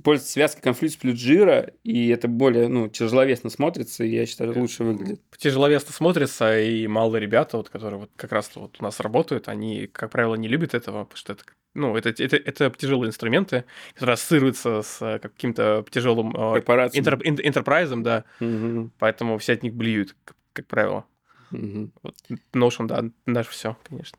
пользуются 0.03 0.31
связкой 0.33 0.71
Confluence 0.71 0.97
плюс 0.99 1.15
Jira, 1.15 1.73
и 1.83 2.07
это 2.09 2.27
более, 2.27 2.69
ну, 2.69 2.87
тяжеловесно 2.87 3.49
смотрится, 3.49 4.03
и 4.03 4.09
я 4.09 4.25
считаю, 4.25 4.57
лучше 4.59 4.83
выглядит. 4.83 5.21
Тяжеловесно 5.37 5.93
смотрится, 5.93 6.59
и 6.59 6.87
мало 6.87 7.17
ребята, 7.17 7.57
вот, 7.57 7.69
которые 7.69 7.99
вот 7.99 8.11
как 8.15 8.31
раз 8.31 8.49
вот 8.55 8.77
у 8.79 8.83
нас 8.83 8.99
работают, 8.99 9.49
они, 9.49 9.87
как 9.87 10.09
правило, 10.09 10.35
не 10.35 10.47
любят 10.47 10.73
этого, 10.73 11.03
потому 11.03 11.17
что 11.17 11.33
это, 11.33 11.43
ну, 11.73 11.95
это, 11.97 12.09
это, 12.09 12.35
это 12.37 12.69
тяжелые 12.77 13.09
инструменты, 13.09 13.63
которые 13.93 14.13
ассоциируются 14.13 14.81
с 14.81 15.19
каким-то 15.21 15.85
тяжелым 15.89 16.31
интер- 16.35 17.21
ин- 17.23 17.39
enterprise, 17.39 17.95
да, 18.01 18.23
Мгм, 18.39 18.91
поэтому 18.99 19.37
все 19.37 19.53
от 19.53 19.63
них 19.63 19.73
блюют, 19.73 20.15
как, 20.25 20.35
как 20.53 20.67
правило. 20.67 21.05
мгм. 21.51 21.91
Вот 22.03 22.15
Notion, 22.53 22.87
да, 22.87 23.03
наше 23.25 23.49
все, 23.51 23.77
конечно. 23.87 24.17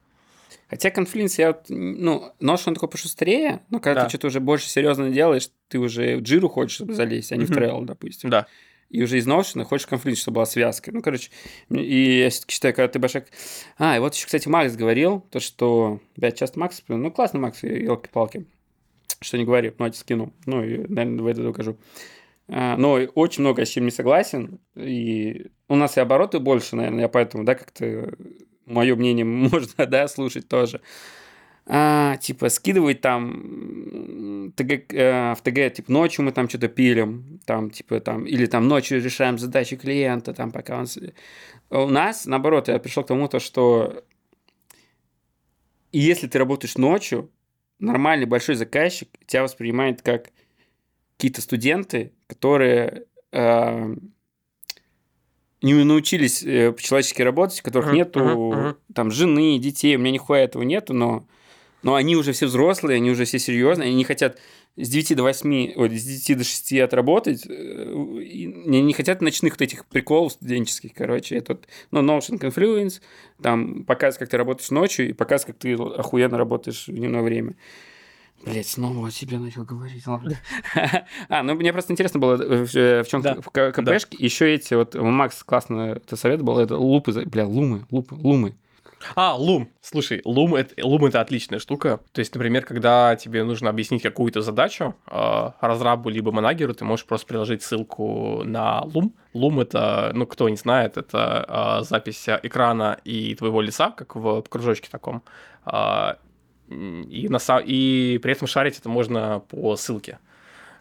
Хотя 0.69 0.89
Confluence, 0.89 1.35
я 1.39 1.49
вот, 1.49 1.67
ну, 1.69 2.33
Notion 2.41 2.69
он 2.69 2.75
такой 2.75 2.89
пошустрее, 2.89 3.61
но 3.71 3.81
когда 3.81 4.01
Да. 4.03 4.05
ты 4.07 4.11
что-то 4.11 4.29
уже 4.29 4.41
больше 4.41 4.69
серьезно 4.69 5.11
делаешь, 5.11 5.49
ты 5.69 5.79
уже 5.79 6.17
в 6.17 6.23
Jira 6.23 6.49
хочешь 6.49 6.79
залезть, 6.79 7.33
а 7.33 7.37
не 7.37 7.45
в. 7.45 7.51
Trello, 7.51 7.85
допустим. 7.85 8.31
Да. 8.31 8.47
И 8.95 9.03
уже 9.03 9.19
из 9.19 9.27
Notion 9.27 9.65
хочешь 9.65 9.89
Confluence, 9.91 10.15
чтобы 10.15 10.37
была 10.37 10.47
связка. 10.47 10.93
Ну, 10.93 11.03
короче, 11.03 11.31
и 11.69 12.21
я 12.21 12.31
все-таки 12.31 12.55
считаю, 12.55 12.75
когда 12.75 12.87
ты 12.87 13.01
большой... 13.01 13.25
А, 13.77 13.97
и 13.97 13.99
вот 13.99 14.15
еще, 14.15 14.27
кстати, 14.27 14.47
Макс 14.47 14.77
говорил, 14.77 15.21
то, 15.33 15.41
что... 15.41 15.99
Опять 16.17 16.39
часто 16.39 16.61
Макс, 16.61 16.81
ну, 16.87 17.11
классно, 17.11 17.41
Макс, 17.41 17.61
елки-палки. 17.65 18.47
Что 19.21 19.37
не 19.37 19.45
говори, 19.45 19.73
ну, 19.77 19.87
я 19.87 19.91
тебе 19.91 19.99
скину. 19.99 20.33
Ну, 20.47 20.63
и, 20.63 20.87
наверное, 20.87 21.25
в 21.25 21.27
это 21.27 21.43
докажу. 21.43 21.77
А, 22.47 22.77
Но 22.77 22.93
очень 22.93 23.41
много 23.41 23.65
с 23.65 23.71
чем 23.71 23.85
не 23.85 23.91
согласен. 23.91 24.61
И 24.77 25.49
у 25.67 25.75
нас 25.75 25.97
и 25.97 26.01
обороты 26.01 26.39
больше, 26.39 26.77
наверное, 26.77 27.01
я 27.01 27.09
поэтому, 27.09 27.43
да, 27.43 27.57
как-то 27.57 28.15
мое 28.65 28.95
мнение 28.95 29.25
можно, 29.25 29.87
да, 29.87 30.07
слушать 30.07 30.47
тоже. 30.47 30.81
А, 31.67 32.19
типа, 32.19 32.51
скидывать 32.51 33.01
там 33.01 34.53
ТГ, 34.55 34.93
э, 34.93 35.35
в 35.35 35.41
ТГ, 35.43 35.73
типа, 35.73 35.91
ночью 35.91 36.25
мы 36.25 36.33
там 36.33 36.49
что-то 36.49 36.69
пилим, 36.69 37.41
там, 37.47 37.71
типа, 37.71 38.01
там, 38.01 38.27
или 38.27 38.45
там 38.47 38.69
ночью 38.69 39.03
решаем 39.03 39.39
задачи 39.39 39.77
клиента, 39.77 40.35
там, 40.35 40.51
пока 40.51 40.79
он... 40.79 40.87
с- 40.87 40.99
У 41.71 41.87
нас, 41.87 42.27
наоборот, 42.27 42.69
я 42.69 42.79
пришел 42.79 43.03
к 43.03 43.07
тому, 43.07 43.29
то, 43.29 43.39
что 43.39 44.05
если 45.93 46.27
ты 46.27 46.39
работаешь 46.39 46.77
ночью, 46.77 47.31
нормальный 47.79 48.27
большой 48.27 48.57
заказчик 48.57 49.09
тебя 49.27 49.43
воспринимает 49.43 50.03
как 50.03 50.31
какие-то 51.17 51.41
студенты, 51.41 52.13
которые 52.27 53.05
э, 53.33 53.95
не 55.63 55.75
научились 55.85 56.43
э, 56.43 56.73
по-человечески 56.73 57.23
работать, 57.23 57.61
у 57.61 57.65
которых 57.65 57.93
нету 57.93 58.21
мгм, 58.21 58.61
мгм. 58.61 58.77
там 58.95 59.11
жены, 59.11 59.59
детей, 59.59 59.97
у 59.97 59.99
меня 60.01 60.11
нихуя 60.11 60.41
этого 60.43 60.63
нету, 60.63 60.93
но, 60.93 61.27
но 61.85 61.95
они 61.95 62.17
уже 62.17 62.33
все 62.33 62.47
взрослые, 62.47 62.97
они 62.97 63.11
уже 63.13 63.25
все 63.25 63.39
серьезные, 63.39 63.87
они 63.89 63.95
не 63.97 64.05
хотят 64.05 64.39
с 64.77 64.89
9 64.89 65.17
до 65.17 65.23
8, 65.23 65.73
ой, 65.77 65.97
с 65.97 66.05
10 66.05 66.39
до 66.39 66.43
6 66.45 66.73
отработать, 66.81 67.47
э, 67.49 67.95
и 68.23 68.47
не, 68.47 68.83
не 68.83 68.93
хотят 68.93 69.21
ночных 69.23 69.53
вот 69.53 69.63
этих 69.63 69.87
приколов 69.87 70.33
студенческих, 70.33 70.93
короче, 70.95 71.37
это 71.37 71.53
вот, 71.53 71.69
ну, 71.93 72.03
Notion 72.03 72.41
Confluence, 72.41 73.01
там 73.41 73.85
показывает, 73.85 74.19
как 74.19 74.29
ты 74.31 74.37
работаешь 74.37 74.71
ночью, 74.73 75.09
и 75.09 75.13
показывает, 75.13 75.55
как 75.55 75.63
ты 75.63 75.75
охуенно 75.75 76.37
работаешь 76.39 76.89
в 76.89 76.93
дневное 76.93 77.23
время. 77.23 77.55
Блять, 78.45 78.67
снова 78.69 79.09
о 79.09 79.11
себе 79.11 79.39
начал 79.39 79.65
говорить. 79.65 80.07
ладно. 80.07 80.37
А, 81.29 81.43
ну 81.43 81.55
мне 81.55 81.73
просто 81.73 81.93
интересно 81.93 82.21
было, 82.21 82.35
э, 82.43 82.65
в 82.67 82.75
э, 82.77 83.05
чем 83.09 83.23
Да. 83.23 83.37
в 83.41 83.49
К- 83.51 83.73
КПшке 83.73 84.17
еще 84.19 84.53
эти 84.53 84.75
вот, 84.75 84.95
Макс 84.97 85.43
классно 85.45 85.93
это 85.97 86.17
совет 86.17 86.43
был, 86.43 86.59
это 86.59 86.77
лупы, 86.77 87.13
бля, 87.27 87.47
лумы, 87.47 87.87
лупы, 87.91 88.15
лумы. 88.17 88.55
А, 89.15 89.37
Loom. 89.39 89.69
Слушай, 89.81 90.21
Loom 90.25 90.59
это, 90.59 90.75
Loom 90.81 91.09
это 91.09 91.21
отличная 91.21 91.59
штука. 91.59 92.01
То 92.13 92.21
есть, 92.21 92.35
например, 92.35 92.65
когда 92.65 93.17
тебе 93.17 93.45
нужно 93.45 93.71
объяснить 93.71 94.03
какую-то 94.03 94.41
задачу 94.41 94.95
э, 95.07 95.51
разрабу 95.61 96.09
либо 96.09 96.33
манагеру, 96.33 96.75
ты 96.75 96.85
можешь 96.85 97.07
просто 97.07 97.27
приложить 97.27 97.63
ссылку 97.63 98.43
на 98.45 98.83
Loom. 98.87 99.13
Loom 99.35 99.63
это, 99.63 100.13
ну, 100.15 100.27
кто 100.27 100.49
не 100.49 100.57
знает, 100.57 100.97
это 100.97 101.81
э, 101.81 101.85
запись 101.85 102.29
экрана 102.29 102.99
и 103.05 103.35
твоего 103.35 103.61
лица, 103.61 103.91
как 103.91 104.17
в 104.17 104.43
кружочке 104.43 104.89
таком. 104.91 105.23
А, 105.65 106.19
и, 106.69 107.29
на, 107.29 107.39
и 107.65 108.19
при 108.23 108.33
этом 108.33 108.49
шарить 108.49 108.79
это 108.79 108.89
можно 108.89 109.43
по 109.51 109.77
ссылке. 109.77 110.19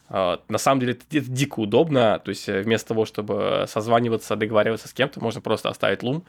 На 0.09 0.57
самом 0.57 0.79
деле 0.79 0.93
это, 0.93 1.17
это 1.17 1.29
дико 1.29 1.59
удобно, 1.59 2.19
то 2.23 2.29
есть 2.29 2.47
э, 2.47 2.61
вместо 2.61 2.89
того, 2.89 3.05
чтобы 3.05 3.65
созваниваться, 3.67 4.35
договариваться 4.35 4.87
с 4.87 4.93
кем-то, 4.93 5.19
можно 5.19 5.41
просто 5.41 5.69
оставить 5.69 6.03
лум. 6.03 6.23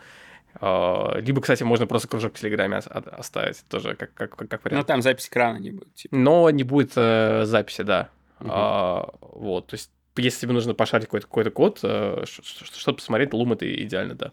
А, 0.60 1.18
Либо, 1.18 1.40
кстати, 1.40 1.62
можно 1.62 1.86
просто 1.86 2.08
кружок 2.08 2.34
в 2.34 2.40
Телеграме 2.40 2.76
оставить, 2.78 3.64
тоже 3.68 3.94
как, 3.96 4.14
как, 4.14 4.36
как, 4.36 4.50
Ну, 4.52 4.58
вариант. 4.70 4.86
там 4.86 5.02
запись 5.02 5.28
экрана 5.28 5.58
не 5.58 5.70
будет. 5.70 5.94
типа. 5.94 6.14
Но 6.16 6.50
не 6.50 6.62
будет 6.64 6.92
э, 6.96 7.44
записи, 7.44 7.82
да. 7.82 8.10
Мгм. 8.40 8.50
А, 8.52 9.14
вот, 9.20 9.68
то 9.68 9.74
есть 9.74 9.90
если 10.16 10.42
тебе 10.42 10.52
нужно 10.52 10.74
пошарить 10.74 11.06
какой-то 11.06 11.26
какой 11.26 11.50
код, 11.50 11.80
э, 11.82 12.24
чтобы 12.26 12.96
посмотреть, 12.96 13.32
лум 13.32 13.52
это 13.52 13.82
идеально, 13.82 14.14
да. 14.14 14.32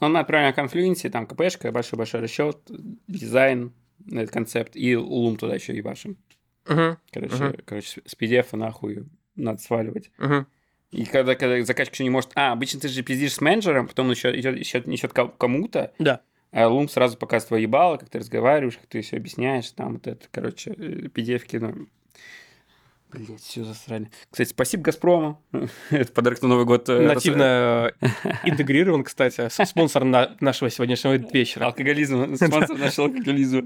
Ну, 0.00 0.24
правильно 0.24 0.52
конфлюенсе, 0.52 1.10
там 1.10 1.26
КПшка, 1.26 1.72
большой-большой 1.72 2.20
расчет, 2.20 2.58
дизайн, 3.06 3.72
этот 4.10 4.30
концепт, 4.30 4.74
и 4.76 4.96
лум 4.96 5.36
туда 5.36 5.54
еще 5.54 5.74
и 5.74 5.82
вашим. 5.82 6.16
Короче, 6.64 7.34
Мгм. 7.34 7.56
короче, 7.66 8.02
с 8.06 8.14
PDF 8.16 8.56
нахуй 8.56 9.04
надо 9.34 9.60
сваливать. 9.60 10.10
Мгм. 10.18 10.46
И 10.90 11.04
когда, 11.04 11.34
когда 11.36 11.62
заказчик 11.62 11.94
еще 11.94 12.04
не 12.04 12.10
может... 12.10 12.30
А, 12.34 12.52
обычно 12.52 12.80
ты 12.80 12.88
же 12.88 13.02
пиздишь 13.02 13.34
с 13.34 13.40
менеджером, 13.40 13.86
потом 13.86 14.06
он 14.06 14.12
еще 14.12 14.36
идет, 14.38 14.58
еще 14.58 14.82
несет 14.86 15.12
ко- 15.12 15.28
кому-то, 15.28 15.92
Да. 16.00 16.20
а 16.50 16.66
Лум 16.68 16.88
сразу 16.88 17.16
показывает 17.16 17.48
твое 17.48 17.62
ебало, 17.62 17.96
как 17.96 18.08
ты 18.10 18.18
разговариваешь, 18.18 18.76
как 18.76 18.86
ты 18.86 19.00
все 19.02 19.16
объясняешь, 19.16 19.70
там 19.70 19.94
вот 19.94 20.06
это, 20.08 20.26
короче, 20.32 20.70
э, 20.72 21.08
PDF-ки, 21.14 21.56
ну... 21.58 21.86
Блять, 23.12 23.40
все 23.40 23.64
засрали. 23.64 24.08
Кстати, 24.30 24.48
спасибо 24.50 24.84
Газпрому. 24.84 25.42
Это 25.90 26.12
подарок 26.12 26.42
на 26.42 26.48
Новый 26.48 26.64
год. 26.64 26.88
э, 26.88 27.00
Нативно 27.08 27.92
э, 28.00 28.08
интегрирован, 28.44 29.02
кстати, 29.02 29.48
спонсор 29.64 30.04
на- 30.04 30.36
нашего 30.40 30.70
сегодняшнего 30.70 31.14
вечера. 31.14 31.66
Алкоголизм, 31.66 32.34
спонсор 32.36 32.78
нашего 32.78 33.08
алкоголизма. 33.08 33.62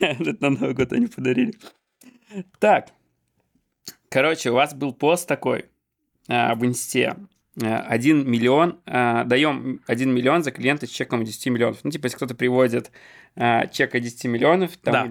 Это 0.00 0.36
на 0.40 0.50
Новый 0.50 0.74
год 0.74 0.92
они 0.92 1.06
подарили. 1.06 1.54
Так. 2.58 2.88
Короче, 4.08 4.50
у 4.50 4.54
вас 4.54 4.74
был 4.74 4.92
пост 4.92 5.28
такой 5.28 5.66
в 6.28 6.64
инсте. 6.64 7.16
А, 7.62 7.80
1 7.88 8.30
миллион, 8.30 8.78
а, 8.86 9.24
даем 9.24 9.80
1 9.86 10.14
миллион 10.14 10.42
за 10.42 10.50
клиента 10.52 10.86
с 10.86 10.90
чеком 10.90 11.24
10 11.24 11.46
миллионов. 11.50 11.78
Ну, 11.82 11.90
типа, 11.90 12.06
если 12.06 12.16
кто-то 12.16 12.34
приводит 12.34 12.90
чек 13.72 13.94
о 13.94 14.00
10 14.00 14.24
миллионов, 14.26 14.76
там 14.78 14.92
Да. 14.92 15.02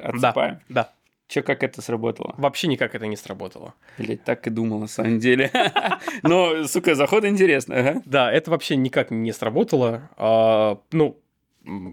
Да, 0.00 0.28
отсыпаем. 0.28 0.60
да. 0.68 0.90
Че, 1.26 1.42
как 1.42 1.62
это 1.62 1.80
сработало? 1.80 2.34
Вообще 2.36 2.66
никак 2.68 2.94
это 2.94 3.06
не 3.06 3.16
сработало. 3.16 3.74
Блять, 3.96 4.22
так 4.24 4.46
и 4.46 4.50
думал, 4.50 4.78
на 4.78 4.86
самом 4.86 5.18
деле. 5.18 5.50
Но, 6.22 6.64
сука, 6.64 6.94
заход 6.94 7.24
интересно. 7.24 8.02
Да, 8.04 8.30
это 8.30 8.50
вообще 8.50 8.76
никак 8.76 9.10
не 9.10 9.32
сработало. 9.32 10.10
А, 10.16 10.78
ну, 10.92 11.18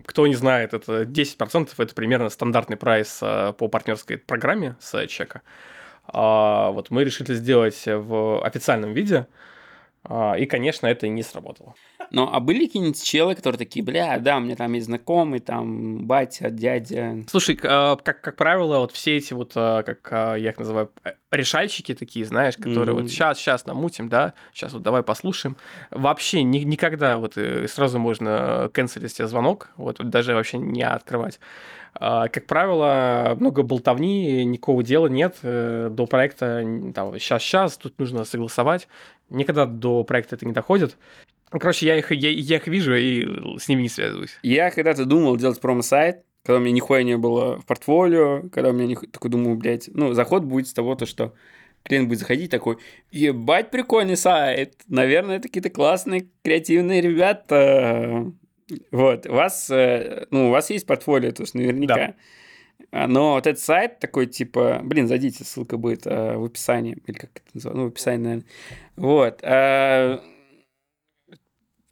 кто 0.05 0.27
не 0.27 0.35
знает, 0.35 0.73
это 0.73 1.03
10% 1.03 1.69
это 1.77 1.95
примерно 1.95 2.29
стандартный 2.29 2.75
прайс 2.75 3.19
по 3.19 3.67
партнерской 3.69 4.17
программе 4.17 4.75
с 4.81 5.07
чека. 5.07 5.41
А, 6.05 6.71
вот 6.71 6.91
мы 6.91 7.03
решили 7.03 7.33
сделать 7.33 7.81
в 7.85 8.45
официальном 8.45 8.93
виде, 8.93 9.27
а, 10.03 10.35
и, 10.37 10.45
конечно, 10.45 10.87
это 10.87 11.07
не 11.07 11.23
сработало. 11.23 11.75
Ну, 12.11 12.29
а 12.29 12.41
были 12.41 12.65
какие-нибудь 12.65 13.01
челы, 13.01 13.35
которые 13.35 13.57
такие, 13.57 13.83
бля, 13.85 14.19
да, 14.19 14.35
у 14.37 14.41
меня 14.41 14.57
там 14.57 14.73
есть 14.73 14.87
знакомый, 14.87 15.39
там, 15.39 16.05
батя, 16.05 16.49
дядя. 16.49 17.23
Слушай, 17.29 17.57
а, 17.63 17.95
как, 17.95 18.19
как 18.19 18.35
правило, 18.35 18.79
вот 18.79 18.91
все 18.91 19.15
эти 19.15 19.33
вот, 19.33 19.53
а, 19.55 19.81
как 19.83 20.07
а, 20.11 20.35
я 20.35 20.49
их 20.49 20.57
называю, 20.59 20.91
э, 21.05 21.11
решальщики 21.31 21.95
такие, 21.95 22.25
знаешь, 22.25 22.57
которые 22.57 22.93
Мгм. 22.93 23.03
вот 23.03 23.11
сейчас, 23.11 23.37
сейчас 23.37 23.65
намутим, 23.65 24.09
да, 24.09 24.33
сейчас 24.53 24.73
вот 24.73 24.81
давай 24.81 25.03
послушаем. 25.03 25.55
Вообще 25.89 26.43
ни- 26.43 26.59
никогда 26.59 27.17
вот 27.17 27.37
э, 27.37 27.65
сразу 27.69 27.97
можно 27.97 28.69
канцелить 28.73 29.13
себе 29.13 29.27
звонок, 29.29 29.69
вот, 29.77 29.99
вот 29.99 30.09
даже 30.09 30.33
вообще 30.33 30.57
не 30.57 30.83
открывать. 30.83 31.39
Как 31.93 32.45
правило, 32.45 33.35
много 33.37 33.63
болтовни, 33.63 34.45
никакого 34.45 34.81
дела 34.81 35.07
нет 35.07 35.35
э, 35.43 35.89
до 35.91 36.05
проекта, 36.05 36.63
там, 36.95 37.19
сейчас-сейчас, 37.19 37.75
тут 37.77 37.99
нужно 37.99 38.23
согласовать. 38.23 38.87
Никогда 39.29 39.65
до 39.65 40.03
проекта 40.05 40.35
это 40.35 40.45
не 40.45 40.53
доходит. 40.53 40.97
Ну, 41.51 41.59
Короче, 41.59 41.85
я 41.85 41.97
их, 41.97 42.11
я, 42.11 42.29
я 42.29 42.57
их 42.57 42.67
вижу 42.67 42.95
и 42.95 43.59
с 43.59 43.67
ними 43.67 43.83
не 43.83 43.89
связываюсь. 43.89 44.37
Я 44.41 44.71
когда-то 44.71 45.05
думал 45.05 45.35
делать 45.37 45.59
промо-сайт, 45.59 46.23
когда 46.43 46.57
у 46.59 46.61
меня 46.61 46.71
нихуя 46.73 47.03
не 47.03 47.17
было 47.17 47.59
в 47.59 47.65
портфолио, 47.65 48.43
когда 48.49 48.69
у 48.69 48.73
меня 48.73 48.87
ниху- 48.87 49.07
такой 49.07 49.29
думаю, 49.29 49.57
блядь, 49.57 49.89
ну, 49.93 50.13
заход 50.13 50.43
будет 50.43 50.67
с 50.67 50.73
того, 50.73 50.95
то, 50.95 51.05
что 51.05 51.33
клиент 51.83 52.07
будет 52.07 52.19
заходить 52.19 52.49
такой, 52.51 52.77
ебать, 53.11 53.69
прикольный 53.71 54.17
сайт, 54.17 54.75
наверное, 54.87 55.37
это 55.37 55.47
какие-то 55.47 55.69
классные, 55.69 56.27
креативные 56.43 57.01
ребята. 57.01 58.31
Вот, 58.91 59.25
у 59.27 59.33
вас, 59.33 59.69
э, 59.69 60.27
ну, 60.31 60.47
у 60.47 60.51
вас 60.51 60.69
есть 60.69 60.85
портфолио, 60.87 61.31
то 61.31 61.43
есть 61.43 61.53
наверняка. 61.55 62.15
А, 62.91 63.07
Но 63.07 63.33
вот 63.33 63.45
этот 63.45 63.61
сайт 63.61 63.99
такой, 63.99 64.25
типа, 64.27 64.81
блин, 64.83 65.07
зайдите, 65.07 65.43
ссылка 65.43 65.77
будет 65.77 66.07
э, 66.07 66.37
в 66.37 66.45
описании, 66.45 66.97
или 67.05 67.17
как 67.17 67.29
это 67.35 67.45
называется, 67.53 67.77
ну, 67.81 67.85
в 67.85 67.91
описании, 67.91 68.23
наверное. 68.23 68.45
Вот. 68.95 69.39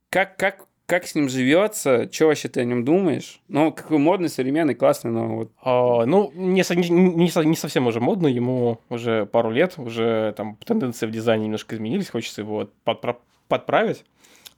Как, 0.10 0.38
как, 0.38 0.66
как 0.86 1.06
с 1.06 1.16
ним 1.16 1.30
живется? 1.30 2.12
Что 2.12 2.28
вообще 2.28 2.48
ты 2.48 2.62
о 2.62 2.64
нем 2.64 2.84
думаешь? 2.84 3.42
Ну, 3.48 3.72
какой 3.72 3.98
модный, 4.00 4.30
современный, 4.30 4.76
классный, 4.76 5.12
но 5.12 5.36
вот 5.36 5.52
А, 5.64 6.06
ну, 6.06 6.32
не, 6.34 6.64
не, 6.76 6.90
не 6.90 7.46
не 7.46 7.56
совсем 7.56 7.88
уже 7.88 8.00
модно, 8.00 8.28
ему 8.28 8.80
уже 8.90 9.26
пару 9.26 9.52
лет, 9.52 9.76
уже 9.78 10.34
там 10.36 10.58
тенденции 10.66 11.06
в 11.06 11.12
дизайне 11.12 11.46
немножко 11.46 11.76
изменились, 11.76 12.10
хочется 12.10 12.42
его 12.42 12.70
подпра- 12.86 13.18
подправить. 13.48 14.04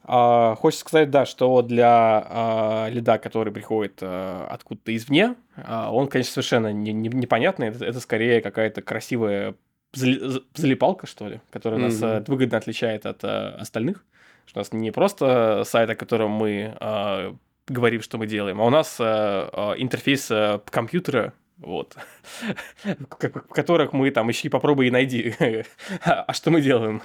А, 0.03 0.55
хочется 0.55 0.81
сказать, 0.85 1.11
да, 1.11 1.25
что 1.27 1.61
для 1.61 2.25
а, 2.27 2.87
лида, 2.89 3.17
который 3.19 3.53
приходит 3.53 3.99
а, 4.01 4.47
откуда-то 4.49 4.95
извне, 4.95 5.35
а, 5.55 5.93
он, 5.93 6.07
конечно, 6.07 6.31
совершенно 6.33 6.71
не- 6.73 6.93
не- 6.93 7.09
непонятный, 7.09 7.67
это, 7.67 7.85
это 7.85 7.99
скорее 7.99 8.41
какая-то 8.41 8.81
красивая 8.81 9.53
залипалка, 9.93 11.05
что 11.05 11.27
ли, 11.27 11.41
которая 11.51 11.79
нас 11.79 11.97
Мгм. 11.97 12.05
а, 12.05 12.23
выгодно 12.27 12.57
отличает 12.57 13.05
от 13.05 13.23
а, 13.23 13.57
остальных. 13.59 14.03
Что 14.51 14.59
у 14.59 14.63
нас 14.63 14.73
не 14.73 14.91
просто 14.91 15.63
сайт, 15.63 15.89
о 15.89 15.95
котором 15.95 16.31
мы 16.31 16.75
а, 16.81 17.33
говорим, 17.67 18.01
что 18.01 18.17
мы 18.17 18.27
делаем, 18.27 18.59
а 18.59 18.65
у 18.65 18.69
нас 18.69 18.97
а, 18.99 19.75
интерфейс 19.77 20.27
а, 20.29 20.59
компьютера, 20.69 21.31
вот, 21.57 21.95
в 22.83 23.05
ко- 23.05 23.29
в 23.29 23.53
которых 23.53 23.93
мы 23.93 24.11
там 24.11 24.29
ищи, 24.29 24.49
попробуй 24.49 24.87
и 24.87 24.91
найди, 24.91 25.33
а 26.03 26.33
что 26.33 26.51
мы 26.51 26.59
делаем 26.61 27.01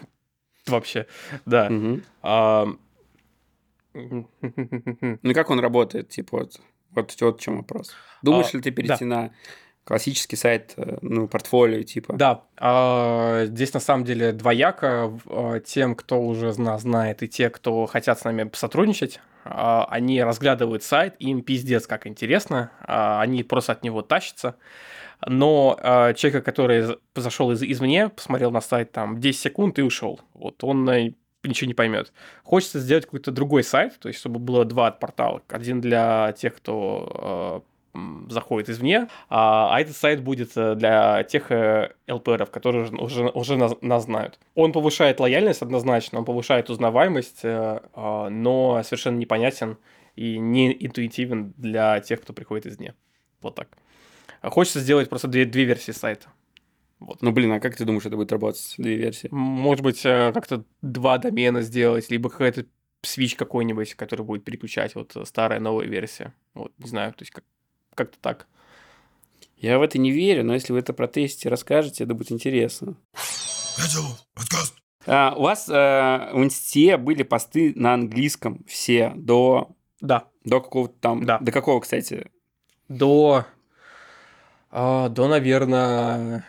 вообще, 0.66 1.06
да. 1.44 1.68
Ну, 3.94 5.32
как 5.32 5.50
он 5.50 5.60
работает, 5.60 6.08
типа, 6.08 6.38
вот, 6.38 6.60
вот, 6.90 7.14
вот 7.20 7.38
в 7.38 7.40
чем 7.40 7.58
вопрос. 7.58 7.94
Думаешь 8.22 8.52
ли 8.54 8.60
ты 8.60 8.72
перейти 8.72 9.04
на 9.04 9.30
классический 9.86 10.36
сайт, 10.36 10.74
э, 10.76 10.98
ну, 11.00 11.28
портфолио, 11.28 11.82
типа? 11.82 12.14
Да, 12.14 12.42
а, 12.56 13.44
здесь 13.46 13.72
на 13.72 13.80
самом 13.80 14.04
деле 14.04 14.32
двояко. 14.32 15.16
А, 15.26 15.60
Тем, 15.60 15.94
кто 15.94 16.20
уже 16.20 16.60
нас 16.60 16.82
знает, 16.82 17.22
и 17.22 17.28
те, 17.28 17.50
кто 17.50 17.86
хотят 17.86 18.18
с 18.18 18.24
нами 18.24 18.50
сотрудничать, 18.52 19.20
а, 19.44 19.86
они 19.88 20.22
разглядывают 20.22 20.82
сайт, 20.82 21.14
им 21.20 21.40
пиздец 21.42 21.86
как 21.86 22.08
интересно, 22.08 22.72
а, 22.80 23.20
они 23.20 23.44
просто 23.44 23.72
от 23.72 23.84
него 23.84 24.02
тащатся. 24.02 24.56
Но 25.24 25.78
а, 25.80 26.14
человека, 26.14 26.42
который 26.42 26.98
зашел 27.14 27.52
из, 27.52 27.62
извне, 27.62 28.08
посмотрел 28.08 28.50
на 28.50 28.60
сайт 28.60 28.90
там 28.90 29.20
10 29.20 29.40
секунд 29.40 29.78
и 29.78 29.82
ушел, 29.82 30.20
вот 30.34 30.64
он 30.64 30.88
э, 30.90 31.12
ничего 31.44 31.68
не 31.68 31.74
поймет. 31.74 32.12
Хочется 32.42 32.80
сделать 32.80 33.04
какой-то 33.04 33.30
другой 33.30 33.62
сайт, 33.62 33.98
то 34.00 34.08
есть 34.08 34.18
чтобы 34.18 34.40
было 34.40 34.64
два 34.64 34.90
портала. 34.90 35.42
Один 35.48 35.80
для 35.80 36.34
тех, 36.36 36.56
кто 36.56 37.62
э, 37.64 37.75
заходит 38.28 38.70
извне, 38.70 39.08
а, 39.28 39.74
а 39.74 39.80
этот 39.80 39.96
сайт 39.96 40.22
будет 40.22 40.52
э, 40.56 40.74
для 40.74 41.22
тех 41.24 41.50
э, 41.50 41.92
ЛПРов, 42.08 42.50
которые 42.50 42.84
уже, 42.84 42.96
уже, 42.96 43.28
уже 43.28 43.56
нас, 43.56 43.74
нас 43.80 44.04
знают. 44.04 44.38
Он 44.54 44.72
повышает 44.72 45.20
лояльность 45.20 45.62
однозначно, 45.62 46.18
он 46.18 46.24
повышает 46.24 46.70
узнаваемость, 46.70 47.40
э, 47.44 47.80
а, 47.94 48.28
но 48.28 48.82
совершенно 48.82 49.18
непонятен 49.18 49.78
и 50.14 50.38
не 50.38 50.72
интуитивен 50.84 51.54
для 51.56 52.00
тех, 52.00 52.22
кто 52.22 52.32
приходит 52.32 52.66
извне. 52.66 52.94
Вот 53.42 53.54
так. 53.54 53.68
А 54.40 54.50
Хочется 54.50 54.80
сделать 54.80 55.08
просто 55.08 55.28
две, 55.28 55.44
две 55.44 55.64
версии 55.64 55.92
сайта. 55.92 56.28
Вот. 56.98 57.20
Ну, 57.20 57.32
блин, 57.32 57.52
а 57.52 57.60
как 57.60 57.76
ты 57.76 57.84
думаешь, 57.84 58.06
это 58.06 58.16
будет 58.16 58.32
работать, 58.32 58.74
две 58.78 58.96
версии? 58.96 59.28
Может 59.30 59.84
быть, 59.84 60.04
э, 60.04 60.32
как-то 60.32 60.64
два 60.80 61.18
домена 61.18 61.60
сделать, 61.60 62.10
либо 62.10 62.30
какой-то 62.30 62.66
свич 63.02 63.36
какой-нибудь, 63.36 63.94
который 63.94 64.24
будет 64.24 64.44
переключать 64.44 64.94
вот 64.94 65.14
э, 65.16 65.24
старая, 65.24 65.60
новая 65.60 65.86
версия. 65.86 66.34
Вот, 66.54 66.72
не 66.78 66.88
знаю, 66.88 67.12
то 67.12 67.22
есть 67.22 67.32
как- 67.32 67.44
как-то 67.96 68.18
так. 68.20 68.46
Я 69.56 69.78
в 69.78 69.82
это 69.82 69.98
не 69.98 70.12
верю, 70.12 70.44
но 70.44 70.54
если 70.54 70.72
вы 70.72 70.78
это 70.78 70.92
протестите, 70.92 71.48
расскажете, 71.48 72.04
это 72.04 72.14
будет 72.14 72.30
интересно. 72.30 72.96
А, 75.06 75.34
у 75.36 75.42
вас 75.42 75.68
э, 75.68 75.72
в 75.72 76.42
инсте 76.42 76.96
были 76.96 77.22
посты 77.22 77.72
на 77.76 77.94
английском 77.94 78.64
все 78.66 79.12
до, 79.16 79.70
Да, 80.00 80.28
до 80.44 80.60
какого-то 80.60 80.94
там... 81.00 81.24
Да. 81.24 81.38
До 81.38 81.52
какого, 81.52 81.80
кстати? 81.80 82.30
до, 82.88 83.44
а, 84.70 85.08
до, 85.08 85.28
наверное, 85.28 86.46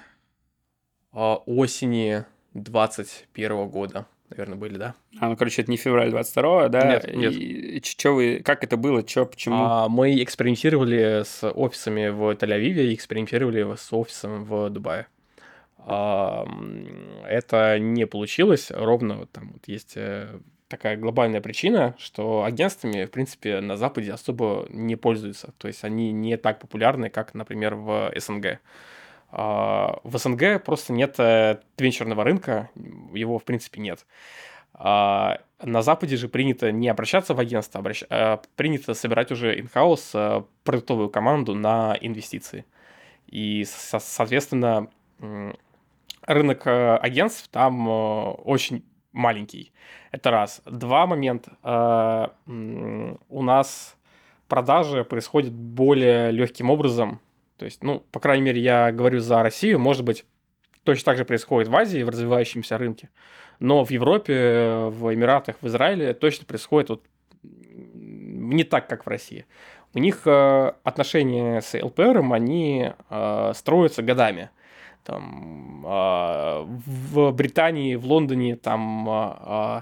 а, 1.11 1.35
осени 1.45 2.25
21 2.53 3.69
года, 3.69 4.05
наверное, 4.29 4.57
были, 4.57 4.77
да? 4.77 4.95
А, 5.19 5.29
ну, 5.29 5.35
короче, 5.35 5.61
это 5.61 5.71
не 5.71 5.77
февраль 5.77 6.09
22 6.09 6.69
да? 6.69 6.87
Нет, 6.87 7.15
нет. 7.15 7.33
И, 7.33 7.81
чё 7.81 8.13
вы... 8.13 8.41
Как 8.43 8.63
это 8.63 8.77
было? 8.77 9.03
Чё, 9.03 9.25
почему? 9.25 9.55
А, 9.57 9.89
мы 9.89 10.21
экспериментировали 10.23 11.23
с 11.25 11.49
офисами 11.49 12.09
в 12.09 12.31
Тель-Авиве 12.31 12.87
и 12.87 12.93
экспериментировали 12.93 13.75
с 13.75 13.93
офисом 13.93 14.43
в 14.43 14.69
Дубае. 14.69 15.07
А, 15.79 16.45
Это 17.27 17.79
не 17.79 18.05
получилось, 18.05 18.71
ровно 18.71 19.17
вот 19.19 19.31
там 19.31 19.51
вот 19.53 19.67
есть 19.67 19.93
э, 19.95 20.27
такая 20.67 20.97
глобальная 20.97 21.41
причина, 21.41 21.95
что 21.97 22.43
агентствами, 22.43 23.05
в 23.05 23.11
принципе, 23.11 23.61
на 23.61 23.77
Западе 23.77 24.11
особо 24.11 24.67
не 24.69 24.95
пользуются. 24.95 25.53
То 25.57 25.67
есть 25.67 25.83
они 25.83 26.11
не 26.11 26.37
так 26.37 26.59
популярны, 26.59 27.09
как, 27.09 27.33
например, 27.33 27.75
в 27.75 28.11
СНГ. 28.15 28.59
А, 29.29 29.99
В 30.03 30.17
СНГ 30.17 30.63
просто 30.63 30.93
нет 30.93 31.15
э, 31.19 31.59
венчурного 31.77 32.23
рынка, 32.23 32.69
его, 33.13 33.39
в 33.39 33.43
принципе, 33.43 33.81
нет. 33.81 34.05
А, 34.73 35.39
На 35.63 35.81
Западе 35.81 36.15
же 36.17 36.29
принято 36.29 36.71
не 36.71 36.87
обращаться 36.87 37.33
в 37.33 37.39
агентство, 37.39 37.81
а 37.81 37.93
а 38.09 38.41
принято 38.55 38.93
собирать 38.93 39.31
уже 39.31 39.59
in-house 39.59 40.11
э, 40.13 40.43
продуктовую 40.63 41.09
команду 41.09 41.55
на 41.55 41.97
инвестиции. 41.99 42.65
И, 43.27 43.65
со- 43.65 43.99
соответственно, 43.99 44.87
рынок 46.21 46.67
э, 46.67 46.95
агентств 46.97 47.49
там 47.49 47.87
э, 47.89 47.91
очень 48.45 48.83
маленький. 49.13 49.71
Это 50.11 50.31
раз. 50.31 50.61
Два 50.65 51.05
момента. 51.07 51.57
Э, 51.63 52.27
У 53.29 53.41
нас 53.41 53.97
продажи 54.47 55.03
происходят 55.03 55.51
более 55.53 56.31
легким 56.31 56.69
образом. 56.69 57.19
То 57.57 57.65
есть, 57.65 57.83
ну, 57.83 57.99
по 58.11 58.19
крайней 58.19 58.43
мере, 58.43 58.61
я 58.61 58.91
говорю 58.91 59.19
за 59.19 59.41
Россию. 59.43 59.79
Может 59.79 60.03
быть, 60.03 60.25
точно 60.83 61.05
так 61.05 61.17
же 61.17 61.25
происходит 61.25 61.69
в 61.69 61.75
Азии, 61.75 62.03
в 62.03 62.09
развивающемся 62.09 62.77
рынке. 62.77 63.09
Но 63.59 63.83
в 63.83 63.89
Европе, 63.89 64.87
в 64.89 65.13
Эмиратах, 65.13 65.55
в 65.61 65.67
Израиле 65.67 66.13
точно 66.13 66.45
происходит 66.45 66.89
вот 66.89 67.03
не 67.43 68.63
так, 68.63 68.87
как 68.87 69.05
в 69.05 69.09
России. 69.09 69.45
У 69.93 69.99
них 69.99 70.21
э, 70.25 70.73
отношения 70.83 71.61
с 71.61 71.73
ЛПРом, 71.73 72.33
они 72.33 72.91
э, 73.09 73.51
строятся 73.55 74.03
годами. 74.03 74.49
Там, 75.03 75.85
э, 75.85 76.63
в 76.65 77.31
Британии, 77.31 77.95
в 77.95 78.05
Лондоне 78.05 78.55
там 78.57 79.09
э, 79.09 79.33
э, 79.41 79.81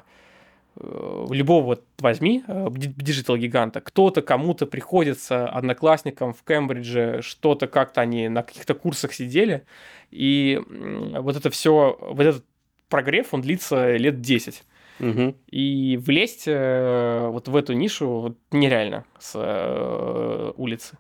любого 0.77 1.63
вот 1.63 1.83
возьми 1.99 2.43
э, 2.47 2.67
digital-гиганта, 2.71 3.81
кто-то 3.81 4.21
кому-то 4.21 4.65
приходится 4.65 5.47
одноклассником 5.47 6.33
в 6.33 6.43
Кембридже, 6.43 7.21
что-то 7.21 7.67
как-то 7.67 8.01
они 8.01 8.27
на 8.27 8.43
каких-то 8.43 8.73
курсах 8.73 9.13
сидели, 9.13 9.65
и 10.11 10.61
вот 10.67 11.35
это 11.35 11.49
все, 11.49 11.97
вот 12.01 12.25
этот 12.25 12.45
прогрев, 12.89 13.33
он 13.33 13.41
длится 13.41 13.95
лет 13.95 14.21
10. 14.21 14.63
Мгм. 14.99 15.35
И 15.49 15.99
влезть 16.01 16.43
э, 16.47 17.27
вот 17.29 17.47
в 17.47 17.55
эту 17.55 17.73
нишу 17.73 18.07
вот 18.07 18.37
нереально 18.51 19.05
с 19.19 19.33
э, 19.35 20.51
улицы. 20.55 20.97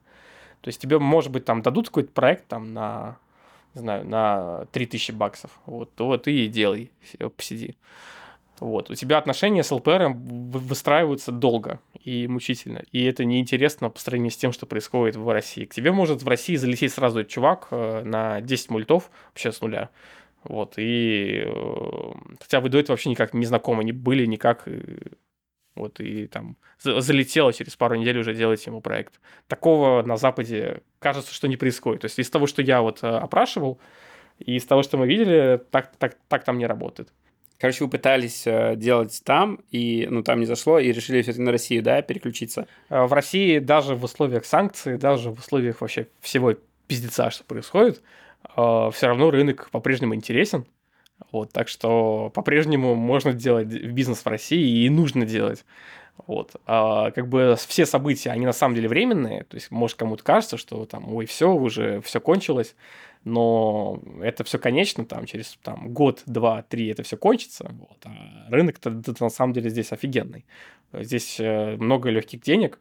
То 0.61 0.69
есть 0.69 0.81
тебе, 0.81 0.99
может 0.99 1.31
быть, 1.31 1.45
там 1.45 1.61
дадут 1.61 1.87
какой-то 1.87 2.11
проект 2.11 2.47
там 2.47 2.73
на, 2.73 3.17
не 3.73 3.81
знаю, 3.81 4.05
на 4.05 4.65
3000 4.71 5.11
баксов. 5.11 5.51
Вот, 5.65 5.93
то 5.95 6.17
ты 6.17 6.33
и 6.33 6.47
делай, 6.47 6.91
посиди. 7.37 7.75
Вот. 8.59 8.89
У 8.89 8.95
тебя 8.95 9.17
отношения 9.17 9.63
с 9.63 9.71
ЛПР 9.71 10.13
вы- 10.15 10.59
выстраиваются 10.59 11.31
долго 11.31 11.79
и 11.99 12.27
мучительно. 12.27 12.83
И 12.91 13.03
это 13.03 13.25
неинтересно 13.25 13.89
по 13.89 13.99
сравнению 13.99 14.31
с 14.31 14.37
тем, 14.37 14.53
что 14.53 14.65
происходит 14.65 15.15
в 15.17 15.29
России. 15.29 15.65
К 15.65 15.73
тебе 15.73 15.91
может 15.91 16.23
в 16.23 16.27
России 16.27 16.55
залететь 16.55 16.93
сразу 16.93 17.23
чувак 17.25 17.67
э, 17.71 18.03
на 18.03 18.41
10 18.41 18.69
мультов 18.69 19.11
вообще 19.29 19.51
с 19.51 19.61
нуля. 19.61 19.89
Вот, 20.43 20.75
и 20.77 21.43
э, 21.45 22.11
хотя 22.39 22.59
вы 22.61 22.69
до 22.69 22.77
этого 22.77 22.93
вообще 22.93 23.09
никак 23.09 23.33
не 23.33 23.45
знакомы, 23.45 23.83
не 23.83 23.91
были 23.91 24.25
никак, 24.27 24.67
вот, 25.75 25.99
и 25.99 26.27
там 26.27 26.55
за- 26.79 27.01
залетело 27.01 27.51
через 27.51 27.75
пару 27.75 27.95
недель 27.95 28.19
уже 28.19 28.33
делать 28.33 28.65
ему 28.65 28.79
проект. 28.79 29.19
Такого 29.47 30.03
на 30.03 30.17
Западе 30.17 30.81
кажется, 30.99 31.33
что 31.33 31.47
не 31.47 31.57
происходит. 31.57 32.01
То 32.01 32.05
есть 32.05 32.19
из 32.19 32.29
того, 32.29 32.47
что 32.47 32.61
я 32.61 32.81
вот 32.81 33.03
э, 33.03 33.07
опрашивал, 33.07 33.79
и 34.39 34.55
из 34.55 34.65
того, 34.65 34.83
что 34.83 34.97
мы 34.97 35.07
видели, 35.07 35.61
так, 35.71 35.95
так, 35.97 36.17
так 36.27 36.43
там 36.43 36.57
не 36.57 36.67
работает. 36.67 37.11
Короче, 37.57 37.83
вы 37.83 37.89
пытались 37.89 38.45
э, 38.45 38.75
делать 38.75 39.21
там, 39.23 39.59
и 39.71 40.07
ну 40.09 40.23
там 40.23 40.39
не 40.39 40.45
зашло, 40.45 40.79
и 40.79 40.91
решили 40.91 41.21
все-таки 41.21 41.41
на 41.43 41.51
Россию, 41.51 41.83
да, 41.83 42.01
переключиться. 42.01 42.67
Э, 42.89 43.05
В 43.05 43.13
России 43.13 43.59
даже 43.59 43.95
в 43.95 44.03
условиях 44.03 44.45
санкций, 44.45 44.97
даже 44.97 45.31
в 45.31 45.39
условиях 45.39 45.81
вообще 45.81 46.07
всего 46.19 46.55
пиздеца, 46.87 47.31
что 47.31 47.43
происходит, 47.43 48.01
все 48.47 48.93
равно 49.01 49.31
рынок 49.31 49.69
по-прежнему 49.71 50.13
интересен. 50.13 50.65
Вот, 51.31 51.51
так 51.51 51.67
что 51.67 52.29
по-прежнему 52.35 52.93
можно 52.93 53.33
делать 53.33 53.67
бизнес 53.67 54.19
в 54.19 54.27
России 54.27 54.85
и 54.85 54.89
нужно 54.89 55.25
делать. 55.25 55.65
Вот. 56.27 56.55
А, 56.65 57.11
как 57.11 57.27
бы 57.27 57.55
все 57.67 57.85
события, 57.85 58.31
они 58.31 58.45
на 58.45 58.53
самом 58.53 58.75
деле 58.75 58.87
временные. 58.87 59.43
То 59.45 59.55
есть, 59.55 59.71
может, 59.71 59.97
кому-то 59.97 60.23
кажется, 60.23 60.57
что 60.57 60.85
там, 60.85 61.13
ой, 61.13 61.25
все, 61.25 61.51
уже 61.51 62.01
все 62.01 62.19
кончилось. 62.19 62.75
Но 63.25 63.99
это 64.21 64.43
все 64.43 64.59
конечно, 64.59 65.03
там, 65.03 65.25
через 65.25 65.57
там, 65.63 65.91
год, 65.91 66.21
два, 66.27 66.61
три 66.61 66.87
это 66.89 67.01
все 67.01 67.17
кончится. 67.17 67.67
Вот. 67.71 67.97
А 68.05 68.49
рынок-то 68.49 69.01
на 69.19 69.29
самом 69.29 69.51
деле 69.53 69.71
здесь 69.71 69.91
офигенный. 69.91 70.45
Здесь 70.93 71.39
э, 71.39 71.75
много 71.77 72.11
легких 72.11 72.41
денег, 72.41 72.79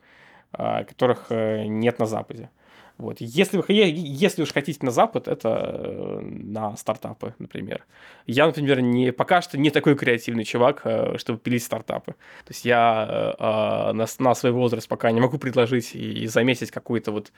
а, 0.53 0.85
которых 0.85 1.27
э, 1.31 1.65
нет 1.65 1.99
на 1.99 2.05
Западе. 2.05 2.51
Вот. 2.99 3.23
Если, 3.23 3.57
вы, 3.57 3.65
если 3.69 4.43
уж 4.43 4.53
хотите 4.53 4.85
на 4.85 4.91
Запад, 4.91 5.29
это 5.29 5.49
э, 5.49 6.21
на 6.21 6.77
стартапы, 6.77 7.35
например. 7.39 7.87
Я, 8.27 8.47
например, 8.47 8.83
не, 8.83 9.13
пока 9.13 9.41
что 9.41 9.59
не 9.59 9.71
такой 9.71 9.97
креативный 9.97 10.45
чувак, 10.45 10.87
чтобы 11.17 11.39
пилить 11.39 11.65
стартапы. 11.65 12.13
То 12.13 12.51
есть 12.51 12.67
я 12.67 13.35
на, 13.39 14.07
на 14.19 14.35
свой 14.35 14.53
возраст 14.53 14.87
пока 14.87 15.11
не 15.11 15.21
могу 15.21 15.39
предложить 15.39 15.95
и, 15.95 16.25
и 16.25 16.27
заметить 16.27 16.71
какую-то 16.71 17.13
вот 17.13 17.33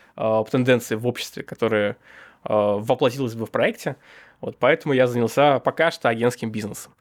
тенденции 0.50 0.96
в 0.96 1.06
обществе, 1.06 1.42
которые 1.42 1.96
э, 2.48 2.78
воплотилась 2.78 3.34
бы 3.34 3.46
в 3.46 3.50
проекте. 3.50 3.96
Вот 4.40 4.58
поэтому 4.58 4.94
я 4.94 5.06
занялся 5.06 5.58
пока 5.60 5.90
что 5.90 6.08
агентским 6.08 6.50
бизнесом. 6.50 6.94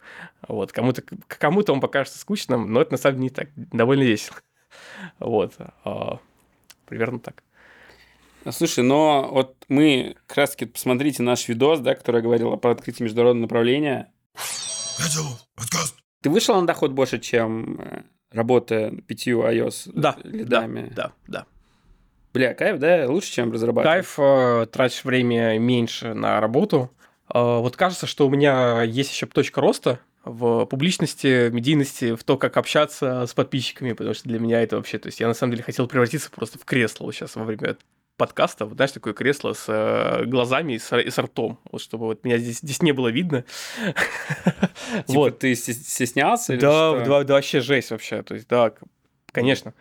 Вот. 0.47 0.71
Кому-то, 0.71 1.03
кому-то 1.27 1.73
он 1.73 1.81
покажется 1.81 2.19
скучным, 2.19 2.71
но 2.71 2.81
это 2.81 2.93
на 2.93 2.97
самом 2.97 3.17
деле 3.17 3.23
не 3.23 3.29
так, 3.29 3.49
довольно 3.55 4.03
весело. 4.03 4.37
Вот. 5.19 5.53
а, 5.83 6.19
примерно 6.85 7.19
так. 7.19 7.43
Слушай, 8.51 8.83
но 8.83 9.29
вот 9.31 9.55
мы 9.69 10.17
как 10.27 10.37
раз 10.37 10.51
таки 10.51 10.65
посмотрите 10.65 11.23
наш 11.23 11.47
видос, 11.47 11.79
да, 11.79 11.95
который 11.95 12.17
я 12.17 12.21
говорил 12.21 12.57
про 12.57 12.71
открытие 12.71 13.05
международного 13.05 13.43
направления. 13.45 14.11
Ты 16.21 16.29
вышел 16.29 16.59
на 16.59 16.67
доход 16.67 16.91
больше, 16.91 17.19
чем 17.19 17.79
э, 17.79 18.03
работая 18.31 18.91
пятью 18.91 19.43
iOS 19.43 19.91
Да, 19.93 20.17
лидами? 20.23 20.91
Да, 20.95 21.13
да. 21.27 21.45
Бля, 22.35 22.53
кайф, 22.53 22.79
да? 22.79 23.05
Лучше, 23.07 23.31
чем 23.31 23.51
разрабатывать? 23.51 23.95
Кайф, 24.05 24.15
э, 24.19 24.67
тратишь 24.71 25.05
время 25.05 25.57
меньше 25.57 26.13
на 26.13 26.41
работу. 26.41 26.91
Э, 27.33 27.39
Вот 27.59 27.77
кажется, 27.77 28.07
что 28.07 28.27
у 28.27 28.29
меня 28.29 28.81
есть 28.83 29.11
еще 29.11 29.25
точка 29.25 29.61
роста 29.61 29.99
в 30.25 30.65
публичности, 30.65 31.47
в 31.47 31.53
медийности, 31.53 32.13
в 32.15 32.23
то, 32.25 32.37
как 32.37 32.57
общаться 32.57 33.25
с 33.25 33.33
подписчиками, 33.33 33.93
потому 33.93 34.13
что 34.13 34.27
для 34.27 34.39
меня 34.39 34.61
это 34.61 34.75
вообще... 34.75 34.97
То 34.97 35.07
есть 35.07 35.19
я 35.21 35.27
на 35.27 35.33
самом 35.33 35.51
деле 35.53 35.63
хотел 35.63 35.87
превратиться 35.87 36.29
просто 36.29 36.59
в 36.59 36.65
кресло 36.65 37.05
вот 37.05 37.15
сейчас 37.15 37.35
во 37.37 37.45
время 37.45 37.77
подкаста, 38.17 38.65
вот, 38.65 38.75
знаешь, 38.75 38.91
такое 38.91 39.13
кресло 39.13 39.53
с 39.53 39.65
э, 39.67 40.25
глазами 40.25 40.73
и 40.73 40.79
с, 40.79 40.97
и 40.97 41.09
с 41.09 41.17
ртом, 41.17 41.59
вот 41.71 41.81
чтобы 41.81 42.05
вот 42.05 42.23
меня 42.23 42.37
здесь, 42.37 42.59
здесь 42.59 42.81
не 42.81 42.91
было 42.91 43.09
видно. 43.09 43.43
Типа 45.07 45.19
Вот. 45.19 45.39
ты 45.39 45.53
стес- 45.53 45.83
стеснялся? 45.87 46.53
Да, 46.53 46.59
что? 46.59 47.03
да, 47.05 47.23
да, 47.23 47.33
вообще 47.35 47.59
жесть 47.61 47.91
вообще. 47.91 48.23
То 48.23 48.35
есть, 48.35 48.47
да, 48.47 48.73
конечно. 49.31 49.73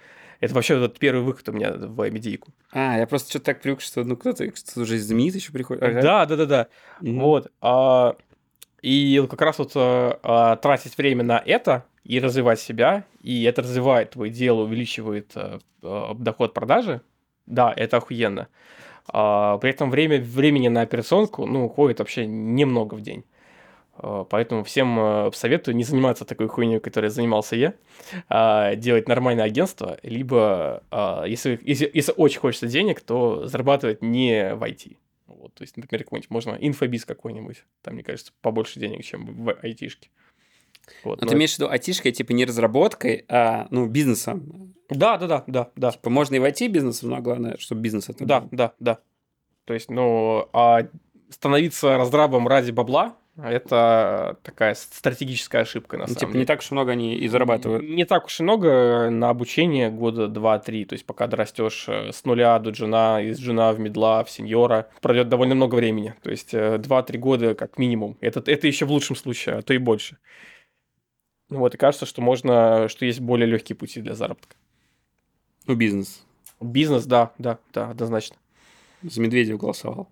Это 0.45 0.55
вообще 0.55 0.79
вот 0.79 0.99
первый 0.99 1.23
выход 1.23 1.49
у 1.49 1.53
меня 1.53 1.73
в 1.73 2.11
медийку. 2.11 2.53
А, 2.73 2.99
я 2.99 3.07
просто 3.07 3.31
что-то 3.31 3.47
так 3.47 3.61
привык, 3.61 3.81
что 3.81 4.05
ну 4.05 4.17
кто-то 4.17 4.47
кто 4.51 4.81
уже 4.81 4.97
из 4.97 5.07
знаменитый 5.07 5.41
еще 5.41 5.53
приходит. 5.53 5.83
Ага. 5.83 6.03
Да, 6.03 6.27
да, 6.27 6.37
да, 6.37 6.47
да. 6.47 6.69
Мгм. 7.01 7.21
Вот. 7.21 7.53
а, 7.61 8.17
и 8.83 9.27
как 9.31 9.41
раз 9.41 9.59
вот 9.59 9.73
а, 9.77 10.19
а, 10.23 10.57
тратить 10.57 10.99
время 10.99 11.25
на 11.25 11.43
это 11.45 11.87
и 12.05 12.21
развивать 12.21 12.61
себя, 12.61 13.05
и 13.23 13.45
это 13.45 13.63
развивает 13.63 14.11
твое 14.11 14.31
дело, 14.31 14.63
увеличивает 14.63 15.33
а, 15.37 15.59
а, 15.83 16.15
доход 16.15 16.53
продажи, 16.53 17.01
да, 17.47 17.73
это 17.75 17.97
охуенно. 17.97 18.49
А, 19.09 19.59
при 19.59 19.71
этом 19.71 19.91
время, 19.91 20.21
времени 20.21 20.69
на 20.69 20.83
операционку, 20.83 21.47
ну, 21.47 21.65
уходит 21.67 21.99
вообще 22.01 22.27
немного 22.27 22.95
в 22.95 23.01
день. 23.01 23.25
А, 23.97 24.25
Поэтому 24.25 24.65
всем 24.65 24.99
а, 24.99 25.31
советую 25.33 25.77
не 25.77 25.85
заниматься 25.85 26.25
такой 26.25 26.49
хуйней, 26.49 26.81
которой 26.81 27.11
занимался 27.11 27.57
я, 27.57 27.75
а 28.29 28.75
делать 28.75 29.09
нормальное 29.09 29.45
агентство, 29.45 29.99
либо, 30.03 30.83
а, 30.91 31.25
если, 31.25 31.59
если, 31.63 31.91
если 31.93 32.13
очень 32.17 32.41
хочется 32.41 32.67
денег, 32.67 33.01
то 33.01 33.47
зарабатывать 33.47 34.03
не 34.03 34.55
в 34.55 34.63
IT. 34.63 34.97
Вот, 35.27 35.55
то 35.55 35.63
есть, 35.63 35.77
например, 35.77 36.05
какой-нибудь, 36.05 36.31
можно 36.31 36.57
инфобиз 36.61 37.05
какой-нибудь, 37.05 37.65
там, 37.83 37.95
мне 37.95 38.03
кажется, 38.03 38.33
побольше 38.41 38.81
денег, 38.81 39.05
чем 39.05 39.45
в 39.45 39.57
айтишке. 39.63 40.11
Вот, 41.03 41.21
Но 41.21 41.25
но 41.25 41.31
ты 41.31 41.37
имеешь 41.37 41.55
в 41.55 41.59
виду 41.59 41.71
айтишкой, 41.71 42.13
типа 42.13 42.33
не 42.33 42.45
разработкой, 42.45 43.25
а 43.29 43.67
ну 43.71 43.87
бизнесом. 43.87 44.75
Да, 44.91 45.17
да, 45.17 45.27
да, 45.27 45.45
да, 45.47 45.71
да. 45.77 45.93
Типа 45.93 46.11
можно 46.11 46.35
и 46.35 46.39
войти 46.39 46.69
бизнесом, 46.69 47.09
но 47.11 47.21
главное, 47.23 47.57
чтобы 47.59 47.81
бизнес 47.81 48.11
это 48.11 48.27
Да, 48.27 48.41
был. 48.41 48.49
да, 48.53 48.75
да. 48.81 48.99
То 49.65 49.73
есть, 49.73 49.91
ну, 49.91 50.47
а 50.53 50.87
становиться 51.31 51.97
раздрабом 51.97 52.47
ради 52.47 52.71
бабла 52.71 53.17
это 53.37 54.39
такая 54.43 54.75
стратегическая 54.75 55.63
ошибка, 55.63 55.97
на 55.97 56.03
Ну, 56.03 56.07
самом 56.07 56.19
типа 56.21 56.33
деле. 56.33 56.41
не 56.41 56.47
так 56.47 56.61
уж 56.61 56.71
много 56.71 56.93
они 56.93 57.17
и 57.17 57.27
зарабатывают. 57.27 57.83
Не 57.85 58.05
так 58.05 58.27
уж 58.27 58.39
и 58.39 58.43
много 58.45 59.11
на 59.11 59.31
обучение 59.31 59.91
года 59.91 60.29
два-три. 60.29 60.85
То 60.85 60.95
есть, 60.95 61.05
пока 61.05 61.27
дорастешь 61.27 61.87
э, 61.89 62.13
с 62.13 62.25
нуля 62.25 62.59
до 62.61 62.71
джуна, 62.71 63.21
из 63.23 63.41
джуна 63.41 63.73
в 63.73 63.81
медла, 63.81 64.23
в 64.23 64.31
сеньора, 64.31 64.89
пройдет 65.01 65.29
довольно 65.29 65.55
много 65.57 65.75
времени. 65.75 66.15
То 66.23 66.31
есть, 66.31 66.55
э, 66.55 66.79
два-три 66.79 67.19
года 67.19 67.55
как 67.55 67.77
минимум. 67.79 68.17
Это, 68.21 68.41
это 68.47 68.67
еще 68.69 68.87
в 68.87 68.93
лучшем 68.93 69.17
случае, 69.17 69.57
а 69.57 69.63
то 69.63 69.75
и 69.75 69.79
больше. 69.79 70.19
Ну 71.51 71.59
Вот, 71.59 71.75
и 71.75 71.79
кажется, 71.79 72.07
что 72.07 72.23
можно, 72.23 72.89
что 72.89 73.05
есть 73.05 73.21
более 73.21 73.47
легкие 73.47 73.77
пути 73.77 74.01
для 74.01 74.15
заработка. 74.15 74.57
Ну, 75.67 75.75
бизнес. 75.75 76.25
Бизнес, 76.61 77.05
да, 77.05 77.33
да, 77.39 77.59
да, 77.73 77.91
однозначно. 77.91 78.37
За 79.03 79.21
Медведева 79.21 79.59
голосовал. 79.59 80.09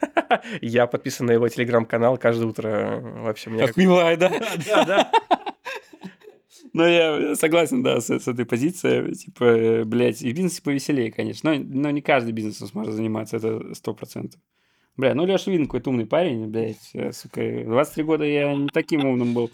Я 0.60 0.86
подписан 0.86 1.26
на 1.26 1.32
его 1.32 1.48
телеграм-канал 1.48 2.18
каждое 2.18 2.46
утро. 2.46 2.68
э, 2.68 3.22
Вообще, 3.22 3.50
мне 3.50 3.66
как... 3.66 3.76
милая, 3.76 4.16
да? 4.18 4.30
Да, 4.66 4.84
да. 4.84 5.12
Ну, 6.74 6.86
я 6.86 7.34
согласен, 7.34 7.82
да, 7.82 8.00
с, 8.00 8.10
с 8.10 8.28
этой 8.28 8.44
позицией. 8.44 9.14
Типа, 9.14 9.44
э, 9.44 9.84
блядь, 9.84 10.22
и 10.22 10.30
в 10.30 10.36
бизнесе 10.36 10.62
повеселее, 10.62 11.10
конечно. 11.10 11.54
Но, 11.54 11.64
но 11.64 11.90
не 11.90 12.02
каждый 12.02 12.32
бизнесом 12.32 12.68
сможет 12.68 12.94
заниматься, 12.94 13.38
это 13.38 13.74
сто 13.74 13.94
процентов. 13.94 14.40
Бля, 14.96 15.14
ну 15.14 15.24
Леша 15.24 15.50
видно 15.50 15.66
какой-то 15.66 15.90
умный 15.90 16.06
парень, 16.06 16.46
блядь, 16.48 16.90
э, 16.92 17.12
сука. 17.12 17.40
в 17.40 17.70
23 17.70 18.04
года 18.04 18.24
я 18.24 18.54
не 18.54 18.68
таким 18.68 19.04
умным 19.06 19.32
был. 19.32 19.50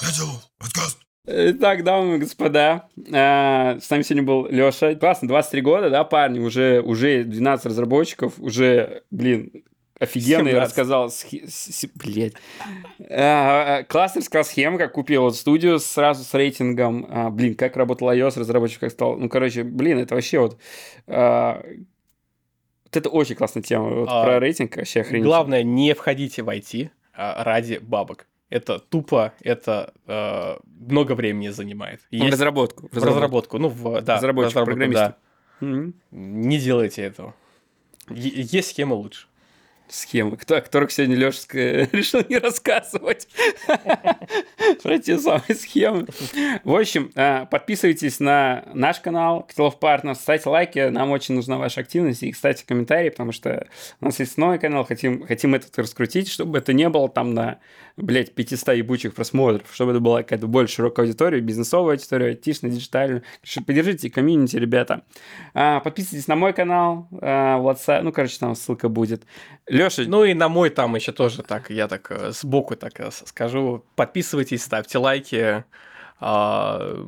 Петя, 0.00 0.24
подкаст. 0.58 0.98
Итак, 1.24 1.84
дамы 1.84 2.16
и 2.16 2.18
господа, 2.18 2.88
э, 2.96 3.78
с 3.80 3.88
нами 3.90 4.02
сегодня 4.02 4.24
был 4.24 4.46
Леша. 4.48 4.96
Классно, 4.96 5.28
23 5.28 5.60
года, 5.60 5.88
да, 5.88 6.02
парни, 6.02 6.40
уже, 6.40 6.80
уже 6.80 7.22
12 7.22 7.66
разработчиков, 7.66 8.34
уже, 8.38 9.04
блин, 9.12 9.52
офигенно 10.00 10.48
17. 10.50 10.60
рассказал, 10.64 11.06
схе- 11.10 11.46
с- 11.46 11.86
блядь. 11.94 12.32
Э, 12.98 13.84
классно 13.84 14.20
рассказал 14.20 14.44
схему, 14.44 14.78
как 14.78 14.90
купил 14.92 15.22
вот 15.22 15.36
студию 15.36 15.78
сразу 15.78 16.24
с 16.24 16.34
рейтингом, 16.34 17.06
А, 17.08 17.30
блин, 17.30 17.54
как 17.54 17.76
работал 17.76 18.10
iOS, 18.10 18.40
разработчик 18.40 18.80
как 18.80 18.90
стал, 18.90 19.16
ну, 19.16 19.28
короче, 19.28 19.62
блин, 19.62 19.98
это 19.98 20.16
вообще 20.16 20.40
вот, 20.40 20.58
э, 21.06 21.52
вот 22.84 22.96
это 22.96 23.08
очень 23.08 23.36
классная 23.36 23.62
тема, 23.62 23.90
вот 23.90 24.08
А, 24.10 24.24
про 24.24 24.40
рейтинг 24.40 24.74
вообще 24.76 25.02
охренительно. 25.02 25.28
Главное, 25.28 25.62
не 25.62 25.94
входите 25.94 26.42
в 26.42 26.48
IT 26.48 26.90
а, 27.14 27.44
ради 27.44 27.78
бабок. 27.80 28.26
Это 28.52 28.78
тупо, 28.78 29.32
это 29.40 29.92
э, 30.06 30.56
много 30.88 31.12
времени 31.14 31.48
занимает. 31.48 32.00
В 32.10 32.14
Есть- 32.14 32.32
разработку. 32.32 32.88
в 32.92 32.96
разработку, 32.96 33.58
ну, 33.58 33.68
в, 33.68 34.00
да, 34.02 34.14
в 34.14 34.16
Разработчик, 34.18 34.50
разработку, 34.50 34.64
программистов. 34.76 35.14
да. 35.60 35.66
Мгм. 35.66 35.94
Не 36.10 36.58
делайте 36.58 37.02
этого. 37.02 37.34
Е- 38.10 38.46
есть 38.52 38.70
схема 38.70 38.94
лучше. 38.94 39.26
Схемы, 39.88 40.36
кто, 40.38 40.56
о 40.56 40.60
которых 40.62 40.90
сегодня 40.90 41.16
Леша 41.16 41.40
решил 41.52 42.22
не 42.28 42.38
рассказывать. 42.38 43.28
Про 44.82 44.98
те 44.98 45.18
самые 45.18 45.54
схемы. 45.54 46.06
В 46.64 46.74
общем, 46.74 47.10
э, 47.14 47.46
подписывайтесь 47.50 48.18
на 48.20 48.64
наш 48.74 49.00
канал 49.00 49.42
Котелов 49.42 49.78
Партнер, 49.78 50.14
ставьте 50.14 50.48
лайки, 50.48 50.88
нам 50.88 51.10
очень 51.10 51.34
нужна 51.34 51.58
ваша 51.58 51.80
активность, 51.82 52.22
и, 52.22 52.32
кстати, 52.32 52.64
комментарии, 52.66 53.10
потому 53.10 53.32
что 53.32 53.66
у 54.00 54.04
нас 54.06 54.18
есть 54.20 54.38
новый 54.38 54.58
канал, 54.58 54.84
хотим, 54.84 55.26
хотим 55.26 55.54
этот 55.54 55.76
раскрутить, 55.78 56.28
чтобы 56.28 56.58
это 56.58 56.72
не 56.72 56.88
было 56.88 57.08
там 57.08 57.34
на, 57.34 57.58
блядь, 57.96 58.34
500 58.34 58.76
ебучих 58.76 59.14
просмотров, 59.14 59.68
чтобы 59.72 59.92
это 59.92 60.00
была 60.00 60.22
какая-то 60.22 60.46
более 60.46 60.68
широкая 60.68 61.06
аудитория, 61.06 61.40
бизнесовая 61.40 61.96
аудитория, 61.96 62.26
айтишная, 62.28 62.70
диджитальная. 62.70 63.22
Поддержите 63.66 64.10
комьюнити, 64.10 64.56
ребята. 64.56 65.04
А, 65.54 65.80
Подписывайтесь 65.80 66.28
на 66.28 66.36
мой 66.36 66.52
канал, 66.52 67.08
а, 67.20 67.58
WhatsApp, 67.58 68.02
ну, 68.02 68.12
короче, 68.12 68.38
там 68.38 68.54
ссылка 68.54 68.88
будет. 68.88 69.24
Леша, 69.66 70.02
Ну 70.06 70.24
и 70.24 70.34
на 70.34 70.48
мой 70.48 70.70
там 70.70 70.94
еще 70.96 71.12
тоже 71.12 71.42
так, 71.42 71.70
я 71.70 71.88
так 71.88 72.10
э, 72.10 72.32
сбоку 72.32 72.76
так 72.76 72.98
э, 73.00 73.10
скажу. 73.10 73.84
Подписывайтесь, 73.94 74.62
ставьте 74.62 74.98
лайки. 74.98 75.64
а, 76.20 77.04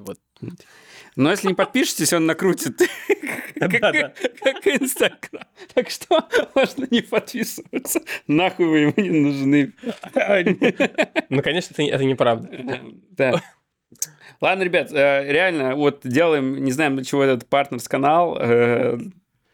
вот. 0.00 0.18
Но 1.16 1.30
если 1.30 1.48
не 1.48 1.54
подпишетесь, 1.54 2.12
он 2.12 2.26
накрутит, 2.26 2.78
как 3.58 3.74
Инстаграм. 4.66 5.42
Так 5.74 5.90
что 5.90 6.26
можно 6.54 6.86
не 6.90 7.02
подписываться. 7.02 8.00
Нахуй 8.26 8.66
вы 8.66 8.78
ему 8.80 8.94
не 8.96 9.10
нужны. 9.10 9.72
Ну, 11.28 11.42
конечно, 11.42 11.74
это, 11.74 11.82
не- 11.82 11.90
это 11.90 12.04
неправда. 12.04 12.48
Да. 13.10 13.42
Ладно, 14.40 14.62
ребят, 14.62 14.90
э, 14.92 15.30
реально, 15.30 15.74
вот 15.76 16.00
делаем, 16.04 16.64
не 16.64 16.72
знаем, 16.72 16.96
для 16.96 17.04
чего 17.04 17.22
этот 17.24 17.48
партнерс-канал. 17.48 18.38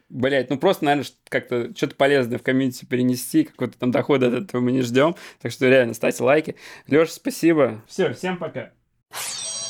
Блять, 0.09 0.49
ну 0.49 0.57
просто, 0.57 0.85
наверное, 0.85 1.09
как-то 1.27 1.75
что-то 1.75 1.95
полезное 1.95 2.37
в 2.37 2.43
комьюнити 2.43 2.85
перенести, 2.85 3.43
какой-то 3.43 3.77
там 3.77 3.91
доход 3.91 4.23
от 4.23 4.33
этого 4.33 4.61
мы 4.61 4.71
не 4.71 4.81
ждем. 4.81 5.15
Так 5.41 5.51
что 5.51 5.67
реально, 5.67 5.93
ставьте 5.93 6.23
лайки. 6.23 6.55
Леша, 6.87 7.11
спасибо. 7.11 7.83
Все, 7.87 8.13
всем 8.13 8.37
пока. 8.37 8.71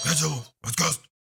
Котелов 0.04 0.54
подкаст. 0.62 1.02